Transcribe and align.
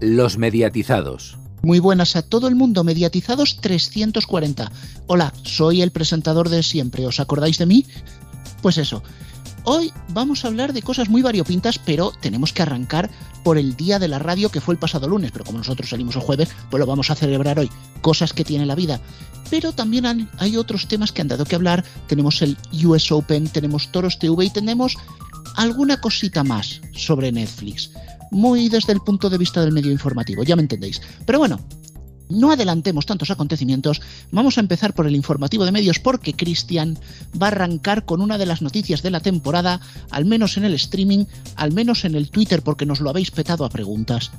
Los 0.00 0.38
mediatizados. 0.38 1.38
Muy 1.62 1.78
buenas 1.78 2.16
a 2.16 2.22
todo 2.22 2.48
el 2.48 2.56
mundo, 2.56 2.82
mediatizados 2.82 3.58
340. 3.60 4.70
Hola, 5.06 5.32
soy 5.44 5.82
el 5.82 5.92
presentador 5.92 6.48
de 6.48 6.64
siempre, 6.64 7.06
¿os 7.06 7.20
acordáis 7.20 7.58
de 7.58 7.66
mí? 7.66 7.86
Pues 8.60 8.76
eso, 8.76 9.04
hoy 9.62 9.92
vamos 10.08 10.44
a 10.44 10.48
hablar 10.48 10.72
de 10.72 10.82
cosas 10.82 11.08
muy 11.08 11.22
variopintas, 11.22 11.78
pero 11.78 12.12
tenemos 12.20 12.52
que 12.52 12.62
arrancar 12.62 13.08
por 13.44 13.56
el 13.56 13.76
día 13.76 14.00
de 14.00 14.08
la 14.08 14.18
radio 14.18 14.50
que 14.50 14.60
fue 14.60 14.74
el 14.74 14.80
pasado 14.80 15.06
lunes, 15.06 15.30
pero 15.30 15.44
como 15.44 15.58
nosotros 15.58 15.90
salimos 15.90 16.16
el 16.16 16.22
jueves, 16.22 16.48
pues 16.70 16.80
lo 16.80 16.86
vamos 16.86 17.10
a 17.12 17.14
celebrar 17.14 17.60
hoy. 17.60 17.70
Cosas 18.00 18.32
que 18.32 18.44
tiene 18.44 18.66
la 18.66 18.74
vida. 18.74 19.00
Pero 19.48 19.72
también 19.72 20.28
hay 20.38 20.56
otros 20.56 20.88
temas 20.88 21.12
que 21.12 21.22
han 21.22 21.28
dado 21.28 21.44
que 21.44 21.54
hablar. 21.54 21.84
Tenemos 22.08 22.42
el 22.42 22.58
US 22.84 23.12
Open, 23.12 23.46
tenemos 23.46 23.92
Toros 23.92 24.18
TV 24.18 24.46
y 24.46 24.50
tenemos 24.50 24.96
alguna 25.54 26.00
cosita 26.00 26.42
más 26.42 26.80
sobre 26.92 27.30
Netflix 27.30 27.90
muy 28.30 28.68
desde 28.68 28.92
el 28.92 29.00
punto 29.00 29.30
de 29.30 29.38
vista 29.38 29.60
del 29.60 29.72
medio 29.72 29.92
informativo, 29.92 30.42
ya 30.42 30.56
me 30.56 30.62
entendéis. 30.62 31.00
Pero 31.26 31.38
bueno, 31.38 31.60
no 32.28 32.50
adelantemos 32.50 33.06
tantos 33.06 33.30
acontecimientos, 33.30 34.00
vamos 34.30 34.56
a 34.56 34.60
empezar 34.60 34.94
por 34.94 35.06
el 35.06 35.14
informativo 35.14 35.64
de 35.64 35.72
medios 35.72 35.98
porque 35.98 36.34
Cristian 36.34 36.98
va 37.40 37.48
a 37.48 37.50
arrancar 37.50 38.04
con 38.04 38.20
una 38.20 38.38
de 38.38 38.46
las 38.46 38.62
noticias 38.62 39.02
de 39.02 39.10
la 39.10 39.20
temporada, 39.20 39.80
al 40.10 40.24
menos 40.24 40.56
en 40.56 40.64
el 40.64 40.74
streaming, 40.74 41.26
al 41.56 41.72
menos 41.72 42.04
en 42.04 42.14
el 42.14 42.30
Twitter 42.30 42.62
porque 42.62 42.86
nos 42.86 43.00
lo 43.00 43.10
habéis 43.10 43.30
petado 43.30 43.64
a 43.64 43.70
preguntas. 43.70 44.30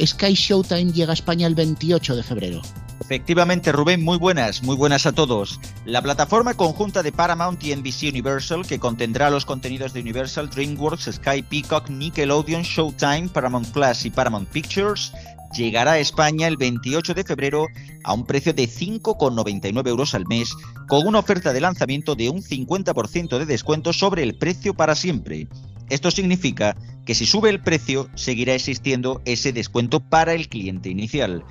Sky 0.00 0.34
Showtime 0.34 0.92
llega 0.92 1.12
a 1.12 1.14
España 1.14 1.46
el 1.46 1.54
28 1.54 2.16
de 2.16 2.22
febrero. 2.22 2.62
Efectivamente, 3.02 3.72
Rubén, 3.72 4.04
muy 4.04 4.16
buenas, 4.16 4.62
muy 4.62 4.76
buenas 4.76 5.06
a 5.06 5.12
todos. 5.12 5.58
La 5.84 6.00
plataforma 6.02 6.54
conjunta 6.54 7.02
de 7.02 7.10
Paramount 7.10 7.62
y 7.64 7.74
NBC 7.74 8.04
Universal, 8.08 8.64
que 8.64 8.78
contendrá 8.78 9.28
los 9.28 9.44
contenidos 9.44 9.92
de 9.92 10.00
Universal, 10.02 10.48
DreamWorks, 10.48 11.10
Sky 11.14 11.42
Peacock, 11.42 11.90
Nickelodeon, 11.90 12.62
Showtime, 12.62 13.28
Paramount 13.28 13.66
Plus 13.72 14.04
y 14.04 14.10
Paramount 14.10 14.48
Pictures, 14.50 15.12
llegará 15.52 15.92
a 15.92 15.98
España 15.98 16.46
el 16.46 16.56
28 16.56 17.12
de 17.12 17.24
febrero 17.24 17.66
a 18.04 18.12
un 18.12 18.24
precio 18.24 18.54
de 18.54 18.68
5,99 18.68 19.88
euros 19.88 20.14
al 20.14 20.28
mes, 20.28 20.54
con 20.86 21.04
una 21.04 21.18
oferta 21.18 21.52
de 21.52 21.60
lanzamiento 21.60 22.14
de 22.14 22.30
un 22.30 22.40
50% 22.40 23.36
de 23.36 23.46
descuento 23.46 23.92
sobre 23.92 24.22
el 24.22 24.38
precio 24.38 24.74
para 24.74 24.94
siempre. 24.94 25.48
Esto 25.90 26.12
significa 26.12 26.76
que 27.04 27.16
si 27.16 27.26
sube 27.26 27.50
el 27.50 27.60
precio, 27.60 28.08
seguirá 28.14 28.54
existiendo 28.54 29.20
ese 29.24 29.52
descuento 29.52 29.98
para 29.98 30.34
el 30.34 30.48
cliente 30.48 30.88
inicial. 30.88 31.44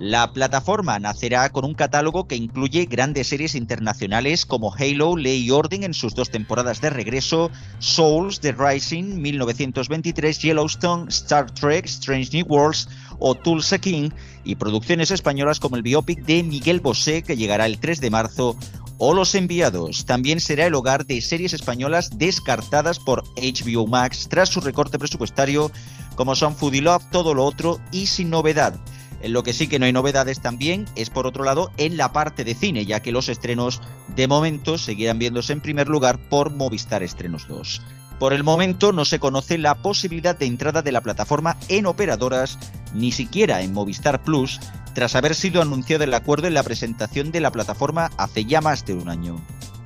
La 0.00 0.32
plataforma 0.32 0.98
nacerá 0.98 1.50
con 1.50 1.66
un 1.66 1.74
catálogo 1.74 2.26
que 2.26 2.34
incluye 2.34 2.86
grandes 2.86 3.28
series 3.28 3.54
internacionales 3.54 4.46
como 4.46 4.74
Halo, 4.74 5.14
Ley 5.14 5.42
y 5.42 5.50
Orden 5.50 5.82
en 5.82 5.92
sus 5.92 6.14
dos 6.14 6.30
temporadas 6.30 6.80
de 6.80 6.88
regreso, 6.88 7.50
Souls, 7.80 8.40
The 8.40 8.52
Rising, 8.52 9.20
1923, 9.20 10.38
Yellowstone, 10.38 11.10
Star 11.10 11.50
Trek, 11.50 11.84
Strange 11.84 12.30
New 12.32 12.46
Worlds 12.46 12.88
o 13.18 13.34
Tulsa 13.34 13.76
King, 13.76 14.08
y 14.42 14.54
producciones 14.54 15.10
españolas 15.10 15.60
como 15.60 15.76
el 15.76 15.82
biopic 15.82 16.24
de 16.24 16.44
Miguel 16.44 16.80
Bosé 16.80 17.22
que 17.22 17.36
llegará 17.36 17.66
el 17.66 17.78
3 17.78 18.00
de 18.00 18.08
marzo 18.08 18.56
o 18.96 19.12
Los 19.12 19.34
Enviados. 19.34 20.06
También 20.06 20.40
será 20.40 20.64
el 20.64 20.74
hogar 20.76 21.04
de 21.04 21.20
series 21.20 21.52
españolas 21.52 22.16
descartadas 22.16 22.98
por 22.98 23.22
HBO 23.36 23.86
Max 23.86 24.28
tras 24.30 24.48
su 24.48 24.62
recorte 24.62 24.98
presupuestario, 24.98 25.70
como 26.14 26.34
son 26.34 26.56
Foodie 26.56 26.80
Love, 26.80 27.04
Todo 27.12 27.34
lo 27.34 27.44
Otro 27.44 27.82
y 27.92 28.06
Sin 28.06 28.30
Novedad. 28.30 28.80
En 29.22 29.32
lo 29.32 29.42
que 29.42 29.52
sí 29.52 29.66
que 29.66 29.78
no 29.78 29.84
hay 29.84 29.92
novedades 29.92 30.40
también 30.40 30.86
es 30.96 31.10
por 31.10 31.26
otro 31.26 31.44
lado 31.44 31.70
en 31.76 31.96
la 31.96 32.12
parte 32.12 32.44
de 32.44 32.54
cine, 32.54 32.86
ya 32.86 33.00
que 33.00 33.12
los 33.12 33.28
estrenos 33.28 33.80
de 34.14 34.26
momento 34.26 34.78
seguirán 34.78 35.18
viéndose 35.18 35.52
en 35.52 35.60
primer 35.60 35.88
lugar 35.88 36.18
por 36.18 36.50
Movistar 36.50 37.02
Estrenos 37.02 37.46
2. 37.46 37.82
Por 38.18 38.32
el 38.32 38.44
momento 38.44 38.92
no 38.92 39.04
se 39.04 39.18
conoce 39.18 39.58
la 39.58 39.76
posibilidad 39.76 40.38
de 40.38 40.46
entrada 40.46 40.82
de 40.82 40.92
la 40.92 41.00
plataforma 41.00 41.56
en 41.68 41.86
operadoras, 41.86 42.58
ni 42.94 43.12
siquiera 43.12 43.62
en 43.62 43.72
Movistar 43.72 44.22
Plus, 44.22 44.60
tras 44.94 45.14
haber 45.14 45.34
sido 45.34 45.62
anunciado 45.62 46.04
el 46.04 46.14
acuerdo 46.14 46.46
en 46.46 46.54
la 46.54 46.62
presentación 46.62 47.30
de 47.30 47.40
la 47.40 47.52
plataforma 47.52 48.10
hace 48.16 48.44
ya 48.44 48.60
más 48.60 48.84
de 48.84 48.94
un 48.94 49.08
año. 49.08 49.40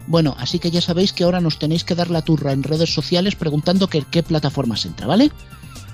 Bueno, 0.06 0.34
así 0.38 0.58
que 0.58 0.70
ya 0.70 0.80
sabéis 0.80 1.12
que 1.12 1.24
ahora 1.24 1.40
nos 1.40 1.58
tenéis 1.58 1.84
que 1.84 1.94
dar 1.94 2.10
la 2.10 2.22
turra 2.22 2.52
en 2.52 2.62
redes 2.62 2.92
sociales 2.92 3.36
preguntando 3.36 3.88
qué 3.88 4.22
plataformas 4.22 4.84
entra, 4.84 5.06
¿vale? 5.06 5.30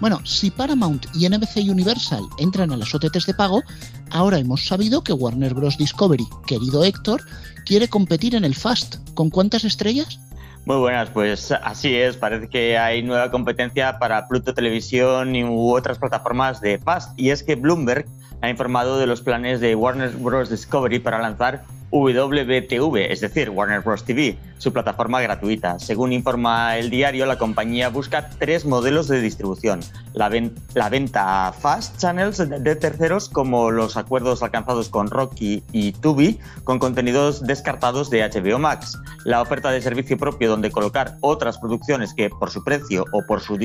Bueno, 0.00 0.24
si 0.24 0.50
Paramount 0.50 1.06
y 1.14 1.28
NBC 1.28 1.70
Universal 1.70 2.22
entran 2.38 2.72
a 2.72 2.76
las 2.78 2.94
OTTs 2.94 3.26
de 3.26 3.34
pago, 3.34 3.62
ahora 4.10 4.38
hemos 4.38 4.64
sabido 4.64 5.04
que 5.04 5.12
Warner 5.12 5.52
Bros. 5.52 5.76
Discovery, 5.76 6.26
querido 6.46 6.82
Héctor, 6.84 7.20
quiere 7.66 7.86
competir 7.86 8.34
en 8.34 8.46
el 8.46 8.54
Fast. 8.54 8.96
¿Con 9.12 9.28
cuántas 9.28 9.64
estrellas? 9.64 10.18
Muy 10.64 10.76
buenas, 10.76 11.10
pues 11.10 11.52
así 11.52 11.94
es. 11.96 12.16
Parece 12.16 12.48
que 12.48 12.78
hay 12.78 13.02
nueva 13.02 13.30
competencia 13.30 13.98
para 13.98 14.26
Pluto 14.26 14.54
Televisión 14.54 15.36
u 15.36 15.74
otras 15.74 15.98
plataformas 15.98 16.62
de 16.62 16.78
Fast. 16.78 17.12
Y 17.18 17.28
es 17.28 17.42
que 17.42 17.56
Bloomberg 17.56 18.06
ha 18.40 18.48
informado 18.48 18.98
de 18.98 19.06
los 19.06 19.20
planes 19.20 19.60
de 19.60 19.74
Warner 19.74 20.16
Bros. 20.16 20.48
Discovery 20.48 20.98
para 21.00 21.20
lanzar 21.20 21.62
WBTV, 21.90 23.10
es 23.10 23.20
decir, 23.20 23.50
Warner 23.50 23.80
Bros. 23.80 24.04
TV, 24.04 24.36
su 24.58 24.72
plataforma 24.72 25.20
gratuita. 25.20 25.78
Según 25.78 26.12
informa 26.12 26.76
el 26.76 26.90
diario, 26.90 27.26
la 27.26 27.38
compañía 27.38 27.88
busca 27.88 28.30
tres 28.38 28.64
modelos 28.64 29.08
de 29.08 29.20
distribución. 29.20 29.80
La, 30.12 30.28
venta 30.28 31.48
a 31.48 31.52
Fast 31.52 31.98
Channels 31.98 32.38
de, 32.38 32.76
terceros, 32.76 33.28
como 33.28 33.70
los 33.70 33.96
acuerdos 33.96 34.42
alcanzados 34.42 34.88
con 34.88 35.08
Rocky 35.08 35.62
y 35.72 35.92
Tubi, 35.92 36.38
con 36.64 36.78
contenidos 36.78 37.42
descartados 37.42 38.10
de 38.10 38.22
HBO 38.28 38.58
Max. 38.58 38.98
La 39.24 39.40
oferta 39.40 39.70
de 39.70 39.82
servicio 39.82 40.16
propio, 40.16 40.50
donde 40.50 40.70
colocar 40.70 41.16
otras 41.20 41.58
producciones 41.58 42.14
que, 42.14 42.30
por 42.30 42.50
su 42.50 42.62
precio 42.62 43.04
o 43.12 43.24
por 43.26 43.40
su 43.40 43.58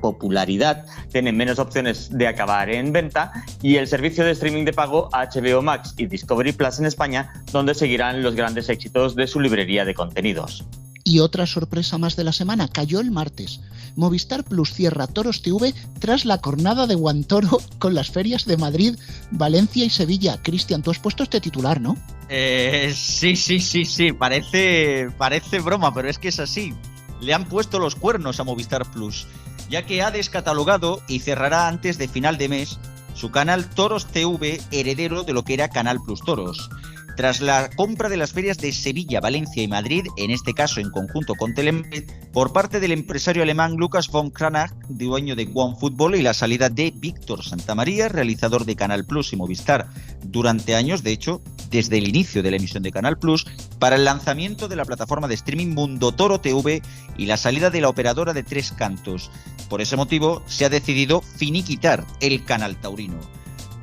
popularidad, 0.00 0.84
tienen 1.10 1.36
menos 1.36 1.58
opciones 1.58 2.10
de 2.10 2.26
acabar 2.26 2.68
en 2.70 2.92
venta. 2.92 3.32
Y 3.62 3.76
el 3.76 3.86
servicio 3.86 4.24
de 4.24 4.32
streaming 4.32 4.64
de 4.64 4.72
pago 4.72 5.08
HBO 5.12 5.62
Max 5.62 5.94
y 5.96 6.06
Discovery 6.06 6.52
Plus 6.52 6.78
en 6.78 6.86
España, 6.86 7.32
donde 7.52 7.74
seguirán 7.74 8.22
los 8.22 8.34
grandes 8.34 8.68
éxitos 8.68 9.14
de 9.14 9.26
su 9.26 9.40
librería 9.40 9.84
de 9.84 9.94
contenidos. 9.94 10.64
Y 11.04 11.20
otra 11.20 11.46
sorpresa 11.46 11.98
más 11.98 12.16
de 12.16 12.24
la 12.24 12.32
semana 12.32 12.66
cayó 12.66 12.98
el 12.98 13.12
martes. 13.12 13.60
Movistar 13.94 14.42
Plus 14.42 14.72
cierra 14.72 15.06
Toros 15.06 15.40
TV 15.40 15.72
tras 16.00 16.24
la 16.24 16.38
cornada 16.38 16.88
de 16.88 16.96
Guantoro 16.96 17.60
con 17.78 17.94
las 17.94 18.10
ferias 18.10 18.44
de 18.44 18.56
Madrid, 18.56 18.96
Valencia 19.30 19.84
y 19.84 19.90
Sevilla. 19.90 20.42
Cristian, 20.42 20.82
tú 20.82 20.90
has 20.90 20.98
puesto 20.98 21.22
este 21.22 21.40
titular, 21.40 21.80
¿no? 21.80 21.96
Eh, 22.28 22.92
sí, 22.94 23.36
sí, 23.36 23.60
sí, 23.60 23.84
sí. 23.84 24.12
Parece, 24.12 25.08
parece 25.16 25.60
broma, 25.60 25.94
pero 25.94 26.10
es 26.10 26.18
que 26.18 26.28
es 26.28 26.40
así. 26.40 26.74
Le 27.20 27.32
han 27.32 27.48
puesto 27.48 27.78
los 27.78 27.94
cuernos 27.94 28.40
a 28.40 28.44
Movistar 28.44 28.90
Plus, 28.90 29.28
ya 29.70 29.86
que 29.86 30.02
ha 30.02 30.10
descatalogado 30.10 31.00
y 31.06 31.20
cerrará 31.20 31.68
antes 31.68 31.98
de 31.98 32.08
final 32.08 32.36
de 32.36 32.48
mes 32.48 32.80
su 33.14 33.30
canal 33.30 33.70
Toros 33.70 34.06
TV, 34.06 34.60
heredero 34.72 35.22
de 35.22 35.32
lo 35.32 35.42
que 35.42 35.54
era 35.54 35.70
Canal 35.70 36.00
Plus 36.04 36.20
Toros. 36.20 36.68
Tras 37.16 37.40
la 37.40 37.70
compra 37.70 38.10
de 38.10 38.18
las 38.18 38.32
ferias 38.32 38.58
de 38.58 38.72
Sevilla, 38.72 39.20
Valencia 39.20 39.62
y 39.62 39.68
Madrid, 39.68 40.04
en 40.18 40.30
este 40.30 40.52
caso 40.52 40.80
en 40.80 40.90
conjunto 40.90 41.34
con 41.34 41.54
Telemed, 41.54 42.04
por 42.30 42.52
parte 42.52 42.78
del 42.78 42.92
empresario 42.92 43.42
alemán 43.42 43.76
Lucas 43.76 44.08
von 44.08 44.30
Kranach, 44.30 44.72
dueño 44.90 45.34
de 45.34 45.48
OneFootball, 45.52 46.16
y 46.16 46.22
la 46.22 46.34
salida 46.34 46.68
de 46.68 46.92
Víctor 46.94 47.42
Santamaría, 47.42 48.08
realizador 48.10 48.66
de 48.66 48.76
Canal 48.76 49.06
Plus 49.06 49.32
y 49.32 49.36
Movistar 49.36 49.88
durante 50.24 50.74
años, 50.74 51.02
de 51.02 51.12
hecho, 51.12 51.40
desde 51.70 51.96
el 51.96 52.06
inicio 52.06 52.42
de 52.42 52.50
la 52.50 52.58
emisión 52.58 52.82
de 52.82 52.92
Canal 52.92 53.18
Plus, 53.18 53.46
para 53.78 53.96
el 53.96 54.04
lanzamiento 54.04 54.68
de 54.68 54.76
la 54.76 54.84
plataforma 54.84 55.26
de 55.26 55.36
streaming 55.36 55.74
Mundo 55.74 56.12
Toro 56.12 56.38
TV 56.38 56.82
y 57.16 57.24
la 57.24 57.38
salida 57.38 57.70
de 57.70 57.80
la 57.80 57.88
operadora 57.88 58.34
de 58.34 58.42
Tres 58.42 58.72
Cantos. 58.72 59.30
Por 59.70 59.80
ese 59.80 59.96
motivo, 59.96 60.42
se 60.46 60.66
ha 60.66 60.68
decidido 60.68 61.22
finiquitar 61.22 62.06
el 62.20 62.44
canal 62.44 62.76
taurino. 62.78 63.35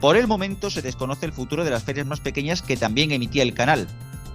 Por 0.03 0.17
el 0.17 0.27
momento 0.27 0.69
se 0.69 0.81
desconoce 0.81 1.25
el 1.25 1.31
futuro 1.31 1.63
de 1.63 1.71
las 1.71 1.83
ferias 1.83 2.05
más 2.05 2.19
pequeñas 2.19 2.61
que 2.61 2.75
también 2.75 3.13
emitía 3.13 3.41
el 3.41 3.53
canal, 3.53 3.87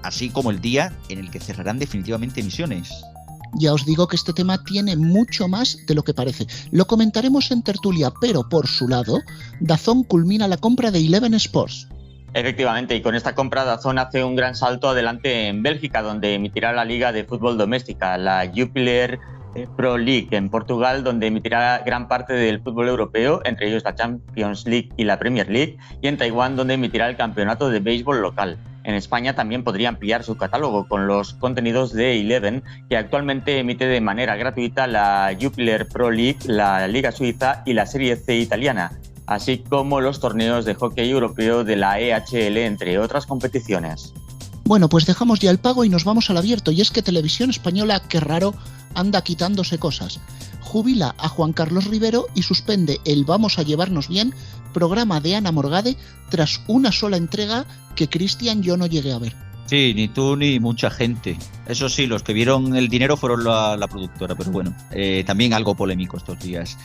así 0.02 0.30
como 0.30 0.50
el 0.50 0.62
día 0.62 0.94
en 1.10 1.18
el 1.18 1.30
que 1.30 1.40
cerrarán 1.40 1.78
definitivamente 1.78 2.40
emisiones. 2.40 3.04
Ya 3.52 3.74
os 3.74 3.84
digo 3.84 4.08
que 4.08 4.16
este 4.16 4.32
tema 4.32 4.64
tiene 4.64 4.96
mucho 4.96 5.46
más 5.46 5.76
de 5.86 5.94
lo 5.94 6.04
que 6.04 6.14
parece. 6.14 6.46
Lo 6.70 6.86
comentaremos 6.86 7.50
en 7.50 7.62
tertulia, 7.62 8.10
pero 8.18 8.48
por 8.48 8.66
su 8.66 8.88
lado, 8.88 9.20
Dazón 9.60 10.04
culmina 10.04 10.48
la 10.48 10.56
compra 10.56 10.90
de 10.90 11.00
Eleven 11.00 11.34
Sports. 11.34 11.86
Efectivamente, 12.32 12.96
y 12.96 13.02
con 13.02 13.14
esta 13.14 13.34
compra 13.34 13.64
Dazón 13.64 13.98
hace 13.98 14.24
un 14.24 14.36
gran 14.36 14.54
salto 14.54 14.88
adelante 14.88 15.48
en 15.48 15.62
Bélgica, 15.62 16.00
donde 16.00 16.32
emitirá 16.32 16.72
la 16.72 16.86
liga 16.86 17.12
de 17.12 17.24
fútbol 17.24 17.58
doméstica, 17.58 18.16
la 18.16 18.50
Jupiler 18.56 19.18
Pro 19.76 19.98
League 19.98 20.28
en 20.32 20.48
Portugal, 20.48 21.04
donde 21.04 21.26
emitirá 21.26 21.82
gran 21.84 22.08
parte 22.08 22.32
del 22.32 22.60
fútbol 22.60 22.88
europeo, 22.88 23.40
entre 23.44 23.68
ellos 23.68 23.82
la 23.84 23.94
Champions 23.94 24.66
League 24.66 24.90
y 24.96 25.04
la 25.04 25.18
Premier 25.18 25.48
League, 25.48 25.78
y 26.00 26.08
en 26.08 26.16
Taiwán, 26.16 26.56
donde 26.56 26.74
emitirá 26.74 27.08
el 27.08 27.16
campeonato 27.16 27.70
de 27.70 27.80
béisbol 27.80 28.20
local. 28.20 28.58
En 28.84 28.94
España 28.94 29.34
también 29.34 29.64
podría 29.64 29.90
ampliar 29.90 30.24
su 30.24 30.36
catálogo 30.36 30.88
con 30.88 31.06
los 31.06 31.34
contenidos 31.34 31.92
de 31.92 32.20
Eleven, 32.20 32.62
que 32.88 32.96
actualmente 32.96 33.58
emite 33.58 33.86
de 33.86 34.00
manera 34.00 34.36
gratuita 34.36 34.86
la 34.86 35.36
Jupiler 35.38 35.86
Pro 35.88 36.10
League, 36.10 36.38
la 36.46 36.88
Liga 36.88 37.12
Suiza 37.12 37.62
y 37.66 37.74
la 37.74 37.84
Serie 37.84 38.16
C 38.16 38.36
italiana, 38.36 38.98
así 39.26 39.58
como 39.58 40.00
los 40.00 40.20
torneos 40.20 40.64
de 40.64 40.74
hockey 40.74 41.10
europeo 41.10 41.64
de 41.64 41.76
la 41.76 42.00
EHL, 42.00 42.56
entre 42.56 42.98
otras 42.98 43.26
competiciones. 43.26 44.14
Bueno, 44.64 44.88
pues 44.88 45.06
dejamos 45.06 45.40
ya 45.40 45.50
el 45.50 45.58
pago 45.58 45.84
y 45.84 45.88
nos 45.88 46.04
vamos 46.04 46.28
al 46.30 46.36
abierto. 46.36 46.70
Y 46.70 46.80
es 46.80 46.90
que 46.90 47.02
Televisión 47.02 47.48
Española, 47.48 48.02
qué 48.08 48.20
raro, 48.20 48.54
anda 48.94 49.22
quitándose 49.22 49.78
cosas. 49.78 50.20
Jubila 50.60 51.14
a 51.18 51.28
Juan 51.28 51.52
Carlos 51.52 51.86
Rivero 51.86 52.26
y 52.34 52.42
suspende 52.42 53.00
el 53.04 53.24
Vamos 53.24 53.58
a 53.58 53.62
llevarnos 53.62 54.08
bien 54.08 54.34
programa 54.72 55.20
de 55.20 55.34
Ana 55.34 55.52
Morgade 55.52 55.96
tras 56.28 56.60
una 56.66 56.92
sola 56.92 57.16
entrega 57.16 57.66
que 57.96 58.08
Cristian 58.08 58.62
yo 58.62 58.76
no 58.76 58.86
llegué 58.86 59.12
a 59.12 59.18
ver. 59.18 59.34
Sí, 59.66 59.92
ni 59.94 60.08
tú 60.08 60.36
ni 60.36 60.60
mucha 60.60 60.90
gente. 60.90 61.36
Eso 61.66 61.88
sí, 61.88 62.06
los 62.06 62.22
que 62.22 62.32
vieron 62.32 62.74
el 62.74 62.88
dinero 62.88 63.16
fueron 63.16 63.44
la, 63.44 63.86
productora, 63.90 64.34
pero 64.34 64.50
bueno, 64.50 64.74
eh, 64.90 65.24
también 65.26 65.52
algo 65.52 65.74
polémico 65.74 66.16
estos 66.16 66.38
días. 66.38 66.78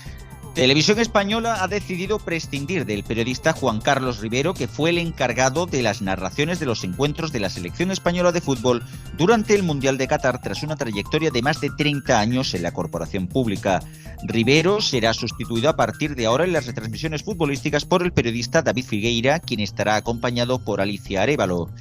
Televisión 0.53 0.99
Española 0.99 1.63
ha 1.63 1.67
decidido 1.67 2.19
prescindir 2.19 2.85
del 2.85 3.03
periodista 3.03 3.53
Juan 3.53 3.81
Carlos 3.81 4.19
Rivero, 4.19 4.53
que 4.53 4.67
fue 4.67 4.91
el 4.91 4.99
encargado 4.99 5.65
de 5.65 5.81
las 5.81 6.03
narraciones 6.03 6.59
de 6.59 6.67
los 6.67 6.83
encuentros 6.83 7.31
de 7.31 7.39
la 7.39 7.49
selección 7.49 7.89
española 7.89 8.31
de 8.31 8.39
fútbol 8.39 8.83
durante 9.17 9.55
el 9.55 9.63
Mundial 9.63 9.97
de 9.97 10.07
Qatar 10.07 10.39
tras 10.41 10.61
una 10.61 10.75
trayectoria 10.75 11.31
de 11.31 11.41
más 11.41 11.59
de 11.59 11.71
30 11.71 12.19
años 12.19 12.53
en 12.53 12.61
la 12.61 12.71
corporación 12.71 13.27
pública. 13.27 13.79
Rivero 14.25 14.79
será 14.79 15.15
sustituido 15.15 15.69
a 15.69 15.75
partir 15.75 16.13
de 16.13 16.27
ahora 16.27 16.43
en 16.43 16.53
las 16.53 16.67
retransmisiones 16.67 17.23
futbolísticas 17.23 17.85
por 17.85 18.03
el 18.03 18.13
periodista 18.13 18.61
David 18.61 18.85
Figueira, 18.85 19.39
quien 19.39 19.59
estará 19.59 19.95
acompañado 19.95 20.63
por 20.63 20.81
Alicia 20.81 21.23
Arevalo. 21.23 21.71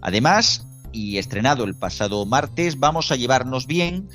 Además, 0.00 0.66
y 0.90 1.18
estrenado 1.18 1.64
el 1.64 1.74
pasado 1.74 2.24
martes, 2.24 2.78
Vamos 2.78 3.12
a 3.12 3.16
llevarnos 3.16 3.66
bien 3.66 4.08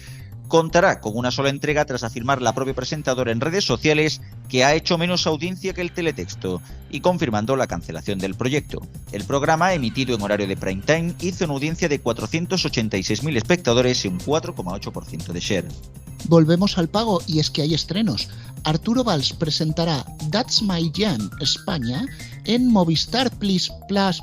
contará 0.48 1.00
con 1.00 1.16
una 1.16 1.32
sola 1.32 1.50
entrega 1.50 1.86
tras 1.86 2.04
afirmar 2.04 2.42
la 2.42 2.54
propia 2.54 2.74
presentadora 2.74 3.32
en 3.32 3.42
redes 3.42 3.66
sociales 3.66 4.22
que 4.50 4.64
ha 4.64 4.74
hecho 4.76 4.98
menos 4.98 5.28
audiencia 5.28 5.74
que 5.74 5.82
el 5.82 5.92
teletexto 5.92 6.62
y 6.90 7.02
confirmando 7.02 7.56
la 7.56 7.68
cancelación 7.68 8.20
del 8.20 8.36
proyecto. 8.36 8.82
El 9.12 9.24
programa, 9.26 9.74
emitido 9.74 10.16
en 10.16 10.22
horario 10.22 10.48
de 10.48 10.58
prime 10.58 10.84
time, 10.86 11.14
hizo 11.20 11.46
una 11.46 11.56
audiencia 11.56 11.90
de 11.90 12.02
486.000 12.02 13.38
espectadores 13.38 14.06
y 14.06 14.08
un 14.08 14.20
4,8% 14.20 15.28
de 15.28 15.40
share. 15.40 15.68
Volvemos 16.26 16.78
al 16.78 16.90
pago 16.90 17.22
y 17.28 17.40
es 17.40 17.50
que 17.50 17.62
hay 17.62 17.74
estrenos. 17.74 18.30
Arturo 18.64 19.04
Valls 19.04 19.34
presentará 19.34 20.06
That's 20.32 20.62
My 20.62 20.92
Jam 20.94 21.30
España 21.40 22.06
en 22.46 22.68
Movistar 22.68 23.32
Plus, 23.38 23.72
Plus, 23.88 24.22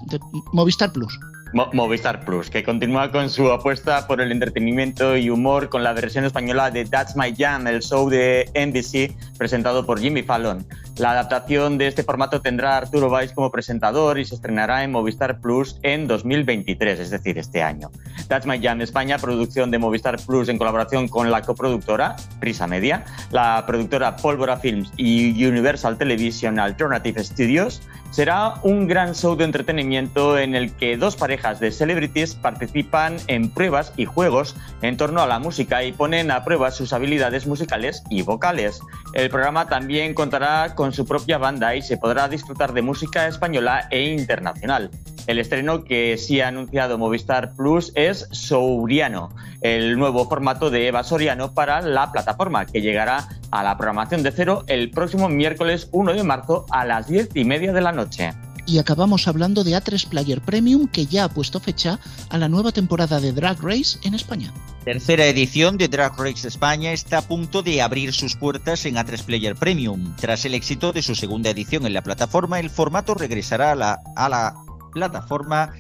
Movistar 0.53 0.93
Plus. 0.93 1.19
Movistar 1.55 2.25
Plus, 2.25 2.51
que 2.51 2.65
continúa 2.65 3.13
con 3.13 3.31
su 3.31 3.51
apuesta 3.51 4.07
por 4.09 4.21
el 4.21 4.33
entretenimiento 4.33 5.17
y 5.17 5.31
humor 5.31 5.69
con 5.69 5.85
la 5.85 5.93
versión 5.93 6.25
española 6.25 6.71
de 6.71 6.85
That's 6.85 7.17
My 7.17 7.33
Jam, 7.37 7.67
el 7.69 7.81
show 7.81 8.11
de 8.11 8.51
NBC 8.55 9.39
presentado 9.39 9.87
por 9.87 10.01
Jimmy 10.01 10.23
Fallon. 10.23 10.67
La 10.97 11.11
adaptación 11.11 11.77
de 11.77 11.89
este 11.89 12.05
formato 12.05 12.41
tendrá 12.41 12.75
a 12.75 12.77
Arturo 12.79 13.11
Valls 13.11 13.33
como 13.33 13.51
presentador 13.51 14.17
y 14.21 14.25
se 14.25 14.37
estrenará 14.37 14.85
en 14.85 14.93
Movistar 14.93 15.41
Plus 15.41 15.77
en 15.83 16.07
2023, 16.07 17.01
es 17.01 17.11
decir, 17.11 17.37
este 17.37 17.65
año. 17.65 17.91
That's 18.29 18.47
My 18.47 18.63
Jam 18.63 18.81
España, 18.81 19.19
producción 19.19 19.73
de 19.73 19.79
Movistar 19.79 20.21
Plus 20.25 20.49
en 20.49 20.57
colaboración 20.57 21.09
con 21.09 21.33
la 21.33 21.43
coproductora 21.43 22.15
Prisa 22.39 22.69
Media, 22.69 23.05
la 23.33 23.65
productora 23.67 24.15
Pólvora 24.15 24.57
Films 24.59 24.93
y 24.97 25.45
Universal 25.45 25.99
Television 25.99 26.61
Alternative 26.61 27.25
Studios, 27.25 27.83
será 28.15 28.55
un 28.63 28.87
gran 28.87 29.13
show 29.17 29.35
de 29.35 29.43
entretenimiento 29.43 30.39
en 30.39 30.55
el 30.55 30.71
que 30.77 30.97
dos 30.97 31.17
parejas 31.17 31.59
de 31.59 31.73
celebrities 31.73 32.37
participan 32.37 33.17
en 33.27 33.51
pruebas 33.51 33.93
y 33.97 34.05
juegos 34.05 34.55
en 34.83 34.97
torno 34.97 35.21
a 35.21 35.27
la 35.27 35.41
música 35.41 35.83
y 35.83 35.91
ponen 35.91 36.31
a 36.31 36.45
prueba 36.45 36.71
sus 36.71 36.93
habilidades 36.93 37.49
musicales 37.49 38.05
y 38.11 38.23
vocales. 38.23 38.79
El 39.15 39.31
programa 39.31 39.67
también 39.67 40.15
contará 40.15 40.77
con 40.77 40.84
su 40.93 41.07
propia 41.07 41.39
banda 41.39 41.75
y 41.75 41.83
se 41.83 41.97
podrá 41.97 42.29
disfrutar 42.29 42.73
de 42.73 42.83
música 42.83 43.27
española 43.27 43.89
e 43.91 44.03
internacional. 44.03 44.91
El 45.27 45.39
estreno 45.39 45.85
que 45.85 46.19
sí 46.19 46.41
ha 46.41 46.49
anunciado 46.49 46.99
Movistar 46.99 47.55
Plus 47.55 47.93
es 47.95 48.29
Souriano, 48.31 49.31
el 49.63 49.99
nuevo 49.99 50.29
formato 50.29 50.71
de 50.71 50.87
Eva 50.89 51.03
Soriano 51.03 51.55
para 51.55 51.81
la 51.81 52.13
plataforma, 52.13 52.67
que 52.67 52.83
llegará 52.83 53.29
a 53.51 53.63
la 53.63 53.77
programación 53.77 54.23
de 54.23 54.33
cero 54.33 54.65
el 54.67 54.91
próximo 54.91 55.29
miércoles 55.29 55.89
1 55.93 56.13
de 56.13 56.25
marzo 56.25 56.67
a 56.71 56.85
las 56.85 57.07
10 57.09 57.31
y 57.35 57.45
media 57.45 57.73
de 57.73 57.81
la 57.81 57.93
noche. 57.93 58.33
Y 58.67 58.79
acabamos 58.79 59.29
hablando 59.29 59.65
de 59.65 59.73
A3 59.73 60.09
Player 60.09 60.41
Premium, 60.41 60.89
que 60.89 61.07
ya 61.07 61.25
ha 61.25 61.29
puesto 61.29 61.61
fecha 61.61 61.99
a 62.31 62.39
la 62.39 62.49
nueva 62.49 62.73
temporada 62.73 63.21
de 63.21 63.33
Drag 63.33 63.61
Race 63.61 63.99
en 64.03 64.15
España. 64.15 64.53
Tercera 64.85 65.27
edición 65.27 65.77
de 65.79 65.89
Drag 65.89 66.19
Race 66.19 66.47
España 66.47 66.93
está 66.93 67.19
a 67.19 67.23
punto 67.23 67.63
de 67.63 67.81
abrir 67.81 68.13
sus 68.13 68.37
puertas 68.37 68.85
en 68.87 68.97
A3 68.97 69.23
Player 69.25 69.55
Premium. 69.55 70.15
Tras 70.17 70.45
el 70.45 70.55
éxito 70.55 70.93
de 70.93 71.03
su 71.03 71.15
segunda 71.15 71.51
edición 71.51 71.87
en 71.87 71.95
la 71.95 72.03
plataforma, 72.03 72.61
el 72.61 72.71
formato 72.71 73.15
regresará 73.15 73.73
a 73.73 73.75
la, 73.75 73.99
a 74.17 74.29
la 74.29 74.55
plataforma 74.93 75.73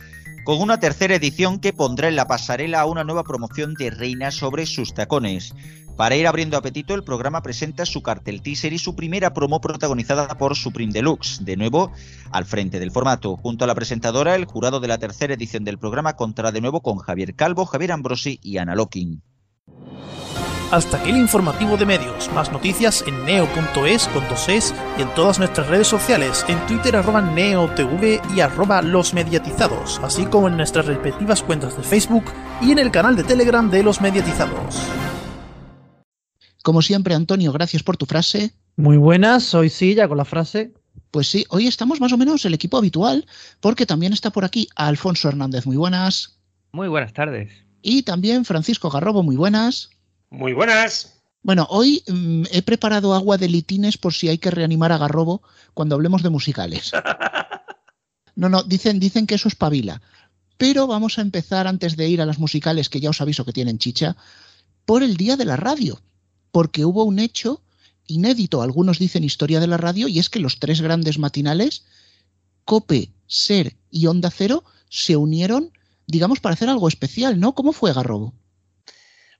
con 0.44 0.60
una 0.60 0.78
tercera 0.78 1.14
edición 1.14 1.58
que 1.58 1.72
pondrá 1.72 2.08
en 2.08 2.16
la 2.16 2.26
pasarela 2.26 2.84
una 2.84 3.02
nueva 3.02 3.24
promoción 3.24 3.74
de 3.74 3.90
Reina 3.90 4.30
sobre 4.30 4.66
sus 4.66 4.92
tacones. 4.92 5.54
Para 5.96 6.16
ir 6.16 6.26
abriendo 6.26 6.56
apetito, 6.56 6.94
el 6.94 7.04
programa 7.04 7.42
presenta 7.42 7.86
su 7.86 8.02
cartel 8.02 8.42
teaser 8.42 8.72
y 8.72 8.78
su 8.78 8.96
primera 8.96 9.32
promo 9.32 9.60
protagonizada 9.60 10.26
por 10.36 10.56
Supreme 10.56 10.92
Deluxe, 10.92 11.44
de 11.44 11.56
nuevo 11.56 11.92
al 12.32 12.44
frente 12.46 12.80
del 12.80 12.90
formato. 12.90 13.36
Junto 13.36 13.64
a 13.64 13.68
la 13.68 13.76
presentadora, 13.76 14.34
el 14.34 14.44
jurado 14.44 14.80
de 14.80 14.88
la 14.88 14.98
tercera 14.98 15.34
edición 15.34 15.62
del 15.62 15.78
programa 15.78 16.14
contará 16.16 16.50
de 16.50 16.60
nuevo 16.60 16.80
con 16.80 16.98
Javier 16.98 17.34
Calvo, 17.34 17.64
Javier 17.64 17.92
Ambrosi 17.92 18.40
y 18.42 18.58
Ana 18.58 18.74
Locking. 18.74 19.22
Hasta 20.72 20.96
aquí 20.96 21.10
el 21.10 21.18
informativo 21.18 21.76
de 21.76 21.86
medios. 21.86 22.28
Más 22.32 22.50
noticias 22.50 23.04
en 23.06 23.24
neo.es 23.24 24.08
con 24.08 24.28
dos 24.28 24.48
es 24.48 24.74
y 24.98 25.02
en 25.02 25.14
todas 25.14 25.38
nuestras 25.38 25.68
redes 25.68 25.86
sociales, 25.86 26.44
en 26.48 26.58
Twitter 26.66 26.96
arroba 26.96 27.20
neotv 27.20 28.20
y 28.34 28.40
arroba 28.40 28.82
los 28.82 29.14
mediatizados, 29.14 30.00
así 30.02 30.24
como 30.26 30.48
en 30.48 30.56
nuestras 30.56 30.86
respectivas 30.86 31.44
cuentas 31.44 31.76
de 31.76 31.84
Facebook 31.84 32.24
y 32.60 32.72
en 32.72 32.80
el 32.80 32.90
canal 32.90 33.14
de 33.14 33.22
Telegram 33.22 33.70
de 33.70 33.84
los 33.84 34.00
mediatizados. 34.00 34.80
Como 36.64 36.80
siempre, 36.80 37.14
Antonio, 37.14 37.52
gracias 37.52 37.82
por 37.82 37.98
tu 37.98 38.06
frase. 38.06 38.54
Muy 38.76 38.96
buenas, 38.96 39.54
hoy 39.54 39.68
sí, 39.68 39.94
ya 39.94 40.08
con 40.08 40.16
la 40.16 40.24
frase. 40.24 40.72
Pues 41.10 41.28
sí, 41.28 41.44
hoy 41.50 41.66
estamos 41.66 42.00
más 42.00 42.10
o 42.14 42.16
menos 42.16 42.42
el 42.46 42.54
equipo 42.54 42.78
habitual, 42.78 43.26
porque 43.60 43.84
también 43.84 44.14
está 44.14 44.30
por 44.30 44.46
aquí 44.46 44.66
Alfonso 44.74 45.28
Hernández. 45.28 45.66
Muy 45.66 45.76
buenas. 45.76 46.38
Muy 46.72 46.88
buenas 46.88 47.12
tardes. 47.12 47.52
Y 47.82 48.04
también 48.04 48.46
Francisco 48.46 48.88
Garrobo. 48.88 49.22
Muy 49.22 49.36
buenas. 49.36 49.90
Muy 50.30 50.54
buenas. 50.54 51.20
Bueno, 51.42 51.66
hoy 51.68 52.02
mm, 52.08 52.44
he 52.50 52.62
preparado 52.62 53.12
agua 53.12 53.36
de 53.36 53.50
litines 53.50 53.98
por 53.98 54.14
si 54.14 54.30
hay 54.30 54.38
que 54.38 54.50
reanimar 54.50 54.90
a 54.90 54.96
Garrobo 54.96 55.42
cuando 55.74 55.96
hablemos 55.96 56.22
de 56.22 56.30
musicales. 56.30 56.92
No, 58.36 58.48
no, 58.48 58.64
dicen, 58.64 58.98
dicen 58.98 59.28
que 59.28 59.36
eso 59.36 59.46
es 59.46 59.54
pavila. 59.54 60.02
Pero 60.56 60.88
vamos 60.88 61.20
a 61.20 61.22
empezar 61.22 61.68
antes 61.68 61.96
de 61.96 62.08
ir 62.08 62.20
a 62.20 62.26
las 62.26 62.40
musicales, 62.40 62.88
que 62.88 62.98
ya 62.98 63.10
os 63.10 63.20
aviso 63.20 63.44
que 63.44 63.52
tienen 63.52 63.78
chicha, 63.78 64.16
por 64.86 65.04
el 65.04 65.16
día 65.16 65.36
de 65.36 65.44
la 65.44 65.54
radio. 65.54 66.00
Porque 66.54 66.84
hubo 66.84 67.02
un 67.02 67.18
hecho 67.18 67.62
inédito, 68.06 68.62
algunos 68.62 69.00
dicen 69.00 69.24
historia 69.24 69.58
de 69.58 69.66
la 69.66 69.76
radio, 69.76 70.06
y 70.06 70.20
es 70.20 70.30
que 70.30 70.38
los 70.38 70.60
tres 70.60 70.80
grandes 70.80 71.18
matinales, 71.18 71.84
Cope, 72.64 73.10
Ser 73.26 73.74
y 73.90 74.06
Onda 74.06 74.30
Cero, 74.30 74.62
se 74.88 75.16
unieron, 75.16 75.72
digamos, 76.06 76.38
para 76.38 76.52
hacer 76.52 76.68
algo 76.68 76.86
especial, 76.86 77.40
¿no? 77.40 77.56
¿Cómo 77.56 77.72
fue 77.72 77.92
Garrobo? 77.92 78.34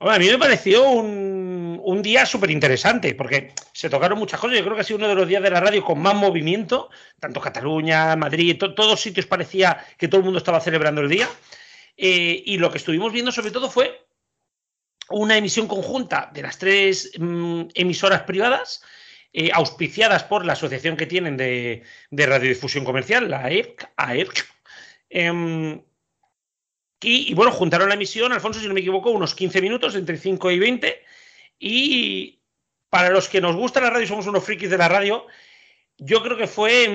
a 0.00 0.18
mí 0.18 0.26
me 0.26 0.38
pareció 0.38 0.90
un, 0.90 2.02
día 2.02 2.26
súper 2.26 2.50
interesante, 2.50 3.14
porque 3.14 3.54
se 3.72 3.88
tocaron 3.88 4.18
muchas 4.18 4.40
cosas. 4.40 4.58
Yo 4.58 4.64
creo 4.64 4.74
que 4.74 4.80
ha 4.80 4.84
sido 4.84 4.98
uno 4.98 5.08
de 5.08 5.14
los 5.14 5.28
días 5.28 5.42
de 5.42 5.50
la 5.50 5.60
radio 5.60 5.84
con 5.84 6.00
más 6.00 6.16
movimiento, 6.16 6.90
tanto 7.20 7.40
Cataluña, 7.40 8.16
Madrid, 8.16 8.58
todos 8.58 9.00
sitios 9.00 9.26
parecía 9.26 9.86
que 9.96 10.08
todo 10.08 10.18
el 10.18 10.24
mundo 10.24 10.38
estaba 10.38 10.58
celebrando 10.58 11.00
el 11.00 11.08
día. 11.08 11.28
Eh, 11.96 12.42
y 12.44 12.58
lo 12.58 12.72
que 12.72 12.78
estuvimos 12.78 13.12
viendo 13.12 13.30
sobre 13.30 13.52
todo 13.52 13.70
fue 13.70 14.04
una 15.10 15.36
emisión 15.36 15.66
conjunta 15.68 16.30
de 16.32 16.42
las 16.42 16.58
tres 16.58 17.12
mm, 17.18 17.64
emisoras 17.74 18.22
privadas, 18.22 18.82
eh, 19.32 19.50
auspiciadas 19.52 20.24
por 20.24 20.44
la 20.44 20.52
asociación 20.52 20.96
que 20.96 21.06
tienen 21.06 21.36
de, 21.36 21.82
radiodifusión 22.10 22.84
comercial, 22.84 23.28
la 23.30 23.44
AERC. 23.44 23.90
AERC 23.96 24.46
em, 25.10 25.82
y, 27.00 27.34
bueno, 27.34 27.52
juntaron 27.52 27.88
la 27.88 27.96
emisión, 27.96 28.32
Alfonso, 28.32 28.60
si 28.60 28.68
no 28.68 28.74
me 28.74 28.80
equivoco, 28.80 29.10
unos 29.10 29.34
15 29.34 29.60
minutos, 29.60 29.94
entre 29.94 30.16
5 30.16 30.50
y 30.52 30.58
20. 30.58 31.02
Y 31.58 32.40
para 32.88 33.10
los 33.10 33.28
que 33.28 33.40
nos 33.40 33.56
gusta 33.56 33.80
la 33.80 33.90
radio, 33.90 34.06
somos 34.06 34.26
unos 34.26 34.44
frikis 34.44 34.70
de 34.70 34.78
la 34.78 34.88
radio, 34.88 35.26
yo 35.98 36.22
creo 36.22 36.36
que 36.36 36.46
fue, 36.46 36.88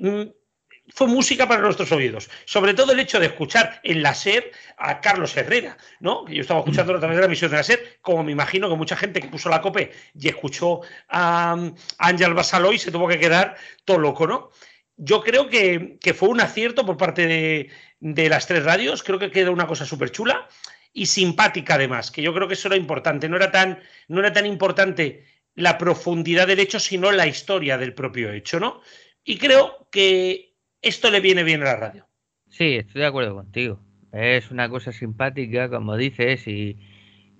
mm, 0.00 0.22
fue 0.94 1.08
música 1.08 1.48
para 1.48 1.60
nuestros 1.60 1.90
oídos. 1.90 2.30
Sobre 2.44 2.72
todo 2.72 2.92
el 2.92 3.00
hecho 3.00 3.18
de 3.18 3.26
escuchar 3.26 3.80
en 3.82 4.00
la 4.02 4.14
SER 4.14 4.52
a 4.76 5.00
Carlos 5.00 5.36
Herrera, 5.36 5.76
¿no? 5.98 6.26
Yo 6.28 6.40
estaba 6.40 6.60
escuchando 6.60 6.94
a 6.94 7.00
través 7.00 7.16
de 7.16 7.20
la 7.20 7.26
emisión 7.26 7.50
de 7.50 7.56
la 7.56 7.64
SER, 7.64 7.98
como 8.00 8.22
me 8.22 8.30
imagino 8.30 8.68
que 8.68 8.76
mucha 8.76 8.96
gente 8.96 9.20
que 9.20 9.26
puso 9.26 9.48
la 9.48 9.60
COPE 9.60 9.90
y 10.18 10.28
escuchó 10.28 10.82
a, 11.08 11.56
Ángel 11.98 12.34
Basaloy 12.34 12.78
se 12.78 12.92
tuvo 12.92 13.08
que 13.08 13.18
quedar 13.18 13.56
todo 13.84 13.98
loco, 13.98 14.26
¿no? 14.28 14.50
Yo 14.96 15.20
creo 15.22 15.48
que, 15.48 15.98
que 16.00 16.14
fue 16.14 16.28
un 16.28 16.40
acierto 16.40 16.86
por 16.86 16.96
parte 16.96 17.26
de, 17.26 17.70
de 17.98 18.28
las 18.28 18.46
tres 18.46 18.62
radios. 18.62 19.02
Creo 19.02 19.18
que 19.18 19.32
queda 19.32 19.50
una 19.50 19.66
cosa 19.66 19.84
súper 19.84 20.12
chula 20.12 20.48
y 20.92 21.06
simpática 21.06 21.74
además, 21.74 22.12
que 22.12 22.22
yo 22.22 22.32
creo 22.32 22.46
que 22.46 22.54
eso 22.54 22.68
era 22.68 22.76
importante. 22.76 23.28
No 23.28 23.36
era, 23.36 23.50
tan, 23.50 23.80
no 24.06 24.20
era 24.20 24.32
tan 24.32 24.46
importante 24.46 25.24
la 25.56 25.76
profundidad 25.76 26.46
del 26.46 26.60
hecho, 26.60 26.78
sino 26.78 27.10
la 27.10 27.26
historia 27.26 27.78
del 27.78 27.94
propio 27.94 28.32
hecho, 28.32 28.60
¿no? 28.60 28.80
Y 29.24 29.38
creo 29.38 29.88
que 29.90 30.53
esto 30.84 31.10
le 31.10 31.20
viene 31.20 31.42
bien 31.44 31.62
a 31.62 31.66
la 31.66 31.76
radio. 31.76 32.06
Sí, 32.48 32.76
estoy 32.76 33.00
de 33.00 33.06
acuerdo 33.06 33.34
contigo. 33.34 33.80
Es 34.12 34.50
una 34.50 34.68
cosa 34.68 34.92
simpática, 34.92 35.68
como 35.68 35.96
dices, 35.96 36.46
y, 36.46 36.76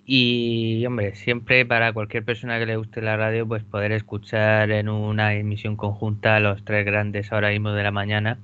Y, 0.07 0.85
hombre, 0.85 1.15
siempre 1.15 1.65
para 1.65 1.93
cualquier 1.93 2.23
persona 2.25 2.59
que 2.59 2.67
le 2.67 2.77
guste 2.77 3.01
la 3.01 3.17
radio, 3.17 3.47
pues 3.47 3.63
poder 3.63 3.91
escuchar 3.91 4.71
en 4.71 4.89
una 4.89 5.33
emisión 5.35 5.77
conjunta 5.77 6.39
los 6.39 6.63
tres 6.63 6.85
grandes 6.85 7.31
ahora 7.31 7.49
mismo 7.49 7.71
de 7.71 7.83
la 7.83 7.91
mañana, 7.91 8.39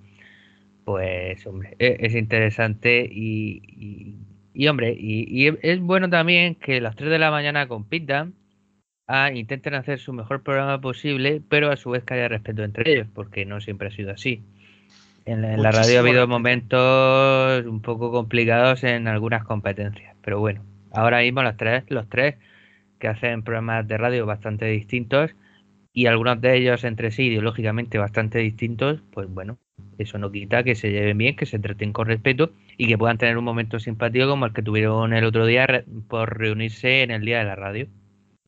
pues, 0.85 1.45
hombre, 1.47 1.75
e, 1.79 1.97
es, 2.01 2.15
interesante 2.15 3.07
y, 3.11 4.67
hombre, 4.67 4.95
y, 4.99 5.47
es 5.61 5.79
bueno 5.81 6.09
también 6.09 6.55
que 6.55 6.81
las 6.81 6.95
tres 6.95 7.09
de 7.11 7.19
la 7.19 7.31
mañana 7.31 7.67
compitan, 7.67 8.33
a, 9.07 9.31
intenten 9.33 9.75
hacer 9.75 9.99
su 9.99 10.13
mejor 10.13 10.43
programa 10.43 10.81
posible, 10.81 11.41
pero 11.49 11.71
a 11.71 11.77
su 11.77 11.91
vez 11.91 12.03
que 12.03 12.15
haya 12.15 12.27
respeto 12.29 12.63
entre 12.63 12.91
ellos, 12.93 13.07
porque 13.13 13.45
no 13.45 13.61
siempre 13.61 13.89
ha 13.89 13.91
sido 13.91 14.11
así. 14.11 14.43
En 15.25 15.41
la, 15.61 15.71
radio 15.71 15.97
ha 15.97 15.99
habido 16.01 16.27
momentos 16.27 17.65
un 17.65 17.81
poco 17.81 18.11
complicados 18.11 18.83
en 18.83 19.07
algunas 19.07 19.43
competencias, 19.43 20.15
pero 20.23 20.39
bueno, 20.39 20.63
ahora 20.91 21.19
mismo 21.19 21.43
los 21.43 21.55
tres, 21.57 21.83
los 21.89 22.09
tres 22.09 22.35
que 22.99 23.07
hacen 23.07 23.43
programas 23.43 23.87
de 23.87 23.97
radio 23.97 24.25
bastante 24.25 24.65
distintos 24.65 25.31
y 25.93 26.07
algunos 26.07 26.41
de 26.41 26.57
ellos 26.57 26.83
entre 26.83 27.11
sí 27.11 27.23
ideológicamente 27.23 27.97
bastante 27.97 28.39
distintos, 28.39 29.01
pues 29.11 29.29
bueno, 29.29 29.57
eso 29.97 30.17
no 30.17 30.31
quita 30.31 30.63
que 30.63 30.75
se 30.75 30.91
lleven 30.91 31.17
bien, 31.17 31.35
que 31.35 31.45
se 31.45 31.59
traten 31.59 31.93
con 31.93 32.07
respeto 32.07 32.51
y 32.77 32.87
que 32.87 32.97
puedan 32.97 33.17
tener 33.17 33.37
un 33.37 33.43
momento 33.43 33.79
simpático 33.79 34.27
como 34.27 34.45
el 34.45 34.53
que 34.53 34.63
tuvieron 34.63 35.13
el 35.13 35.25
otro 35.25 35.45
día 35.45 35.83
por 36.07 36.37
reunirse 36.37 37.03
en 37.03 37.11
el 37.11 37.25
día 37.25 37.39
de 37.39 37.45
la 37.45 37.55
radio. 37.55 37.87